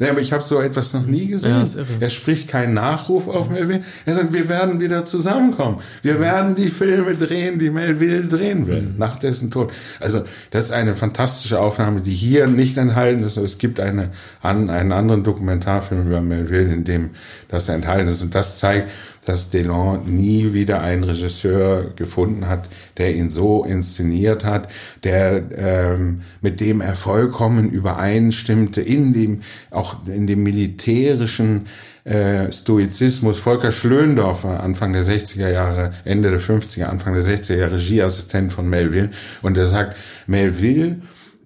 Ja, 0.00 0.10
aber 0.10 0.20
ich 0.20 0.32
habe 0.32 0.42
so 0.42 0.60
etwas 0.60 0.92
noch 0.92 1.06
nie 1.06 1.28
gesehen. 1.28 1.64
Ja, 1.64 1.84
er 2.00 2.08
spricht 2.08 2.48
keinen 2.48 2.74
Nachruf 2.74 3.28
auf 3.28 3.48
Melville. 3.48 3.82
Er 4.06 4.14
sagt, 4.16 4.32
wir 4.32 4.48
werden 4.48 4.80
wieder 4.80 5.04
zusammenkommen. 5.04 5.78
Wir 6.02 6.18
werden 6.18 6.56
die 6.56 6.68
Filme 6.68 7.14
drehen, 7.14 7.60
die 7.60 7.70
Melville 7.70 8.24
drehen 8.24 8.66
will, 8.66 8.82
Mhm. 8.82 8.94
nach 8.98 9.18
dessen 9.20 9.52
Tod. 9.52 9.72
Also 10.00 10.22
das 10.50 10.64
ist 10.66 10.72
eine 10.72 10.96
fantastische 10.96 11.60
Aufnahme, 11.60 12.00
die 12.00 12.10
hier 12.10 12.48
nicht 12.48 12.76
enthalten 12.76 13.22
ist. 13.22 13.36
Es 13.36 13.58
gibt 13.58 13.78
eine, 13.78 14.10
an, 14.42 14.68
einen 14.68 14.90
anderen 14.90 15.22
Dokumentarfilm 15.22 16.08
über 16.08 16.22
Melville, 16.22 16.72
in 16.74 16.82
dem 16.84 17.10
das 17.46 17.68
enthalten 17.68 18.08
ist. 18.08 18.22
Und 18.22 18.34
das 18.34 18.58
zeigt, 18.58 18.90
dass 19.28 19.50
Delon 19.50 20.00
nie 20.06 20.54
wieder 20.54 20.80
einen 20.80 21.04
Regisseur 21.04 21.92
gefunden 21.94 22.48
hat, 22.48 22.68
der 22.96 23.14
ihn 23.14 23.28
so 23.28 23.64
inszeniert 23.64 24.44
hat, 24.44 24.68
der 25.04 25.42
ähm, 25.54 26.22
mit 26.40 26.60
dem 26.60 26.80
er 26.80 26.94
vollkommen 26.94 27.68
übereinstimmte 27.70 28.80
in 28.80 29.12
dem 29.12 29.40
auch 29.70 30.06
in 30.06 30.26
dem 30.26 30.42
militärischen 30.42 31.66
äh, 32.04 32.50
Stoizismus. 32.50 33.38
Volker 33.38 33.70
Schlöndorfer, 33.70 34.62
Anfang 34.62 34.94
der 34.94 35.04
60er 35.04 35.50
Jahre, 35.50 35.92
Ende 36.04 36.30
der 36.30 36.40
50er, 36.40 36.84
Anfang 36.84 37.12
der 37.12 37.22
60er 37.22 37.56
Jahre 37.56 37.74
Regieassistent 37.74 38.52
von 38.52 38.68
Melville 38.68 39.10
und 39.42 39.58
er 39.58 39.66
sagt, 39.66 39.96
Melville 40.26 40.96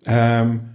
ähm, 0.06 0.71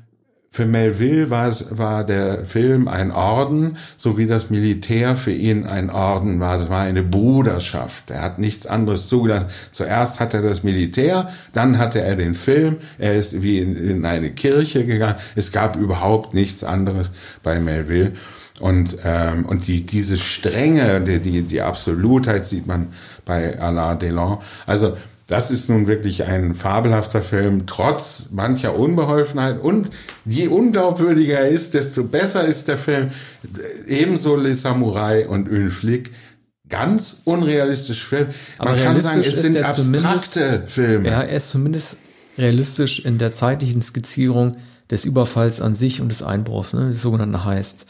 für 0.58 0.66
Melville 0.66 1.30
war, 1.30 1.48
es, 1.50 1.66
war 1.70 2.04
der 2.04 2.48
Film 2.48 2.88
ein 2.88 3.12
Orden, 3.12 3.78
so 3.96 4.18
wie 4.18 4.26
das 4.26 4.50
Militär 4.50 5.16
für 5.16 5.32
ihn 5.32 5.68
ein 5.68 5.92
Orden 5.92 6.40
war. 6.40 6.60
Es 6.60 6.68
war 6.68 6.82
eine 6.82 7.04
Bruderschaft. 7.04 8.10
Er 8.10 8.24
hat 8.24 8.40
nichts 8.40 8.66
anderes 8.66 9.08
zugelassen. 9.08 9.50
Zuerst 9.72 10.20
hatte 10.20 10.38
er 10.38 10.44
das 10.44 10.64
Militär, 10.64 11.30
dann 11.54 11.78
hatte 11.78 12.02
er 12.02 12.16
den 12.16 12.34
Film. 12.34 12.78
Er 12.98 13.14
ist 13.14 13.44
wie 13.44 13.60
in, 13.60 13.76
in 13.76 14.04
eine 14.04 14.32
Kirche 14.32 14.84
gegangen. 14.84 15.18
Es 15.36 15.52
gab 15.52 15.76
überhaupt 15.76 16.34
nichts 16.34 16.64
anderes 16.64 17.12
bei 17.44 17.60
Melville. 17.60 18.14
Und, 18.60 18.98
ähm, 19.06 19.46
und 19.46 19.68
die, 19.68 19.86
diese 19.86 20.18
Strenge, 20.18 21.02
die, 21.02 21.20
die, 21.20 21.44
die 21.44 21.62
Absolutheit 21.62 22.48
sieht 22.48 22.66
man 22.66 22.88
bei 23.26 23.60
Alain 23.60 24.00
Delon. 24.00 24.40
Also 24.66 24.98
das 25.28 25.52
ist 25.52 25.70
nun 25.70 25.88
wirklich 25.88 26.24
ein 26.24 26.56
fabelhafter 26.56 27.22
Film, 27.22 27.66
trotz 27.68 28.28
mancher 28.32 28.78
Unbeholfenheit. 28.78 29.62
Und 29.62 29.90
je 30.24 30.48
unglaubwürdiger 30.48 31.40
er 31.40 31.50
ist, 31.50 31.74
desto 31.74 32.06
besser 32.06 32.46
ist 32.46 32.70
der 32.70 32.78
Film. 32.78 33.12
Ebenso 33.88 34.38
Les 34.38 34.62
Samurai 34.62 35.28
und 35.28 35.50
Une 35.50 35.70
Flick. 35.70 36.12
Ganz 36.70 37.22
unrealistisch 37.26 38.06
Film. 38.06 38.28
Aber 38.58 38.72
Man 38.72 38.84
kann 38.84 39.02
sagen, 39.02 39.20
realistisch 39.20 39.36
es 39.36 39.42
sind 39.42 39.56
er 39.56 39.70
abstrakte 39.70 40.64
Filme. 40.68 41.10
Ja, 41.10 41.22
er 41.22 41.38
ist 41.38 41.50
zumindest 41.50 41.98
realistisch 42.38 43.04
in 43.04 43.18
der 43.18 43.34
zeitlichen 43.34 43.82
Skizzierung 43.82 44.54
des 44.90 45.04
Überfalls 45.04 45.60
an 45.60 45.76
sich 45.76 46.00
und 46.00 46.10
des 46.10 46.24
Einbruchs, 46.24 46.74
ne, 46.74 46.88
des 46.88 47.02
sogenannten 47.02 47.44
Heist. 47.44 47.86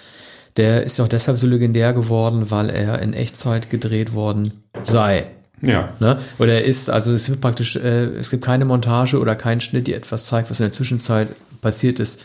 Der 0.58 0.84
ist 0.84 0.98
ja 0.98 1.06
auch 1.06 1.10
deshalb 1.10 1.38
so 1.38 1.46
legendär 1.46 1.94
geworden, 1.94 2.50
weil 2.50 2.72
er 2.72 3.00
in 3.00 3.14
Echtzeit 3.14 3.70
gedreht 3.70 4.16
worden 4.16 4.52
sei. 4.84 5.28
Ja. 5.62 5.93
Ne? 5.99 6.20
Oder 6.38 6.53
er 6.53 6.66
ist, 6.66 6.89
also 6.89 7.12
es 7.12 7.30
wird 7.30 7.41
praktisch, 7.41 7.76
äh, 7.78 8.05
es 8.16 8.30
gibt 8.30 8.43
keine 8.45 8.66
Montage 8.66 9.20
oder 9.20 9.36
keinen 9.36 9.60
Schnitt, 9.62 9.88
die 9.88 9.93
etwas 9.93 10.26
zeigt, 10.28 10.49
was 10.51 10.60
in 10.60 10.66
der 10.66 10.72
Zwischenzeit 10.72 11.30
passiert 11.62 11.99
ist, 11.99 12.22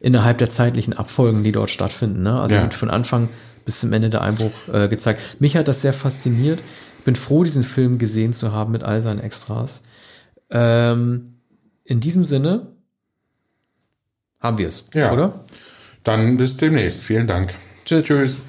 innerhalb 0.00 0.38
der 0.38 0.50
zeitlichen 0.50 0.92
Abfolgen, 0.92 1.44
die 1.44 1.52
dort 1.52 1.70
stattfinden. 1.70 2.22
Ne? 2.22 2.38
Also 2.40 2.56
Ja. 2.56 2.62
wird 2.62 2.74
von 2.74 2.90
Anfang 2.90 3.28
bis 3.64 3.80
zum 3.80 3.92
Ende 3.92 4.10
der 4.10 4.22
Einbruch 4.22 4.50
äh, 4.72 4.88
gezeigt. 4.88 5.20
Mich 5.40 5.56
hat 5.56 5.68
das 5.68 5.82
sehr 5.82 5.92
fasziniert. 5.92 6.58
Ich 6.98 7.04
bin 7.04 7.16
froh, 7.16 7.44
diesen 7.44 7.62
Film 7.64 7.98
gesehen 7.98 8.32
zu 8.32 8.52
haben 8.52 8.72
mit 8.72 8.82
all 8.82 9.00
seinen 9.02 9.20
Extras. 9.20 9.82
Ähm, 10.50 11.34
in 11.84 12.00
diesem 12.00 12.24
Sinne 12.24 12.66
haben 14.40 14.58
wir 14.58 14.68
es, 14.68 14.84
Ja. 14.94 15.12
oder? 15.12 15.44
Dann 16.02 16.36
bis 16.36 16.56
demnächst. 16.56 17.00
Vielen 17.02 17.26
Dank. 17.26 17.54
Tschüss. 17.86 18.04
Tschüss. 18.06 18.40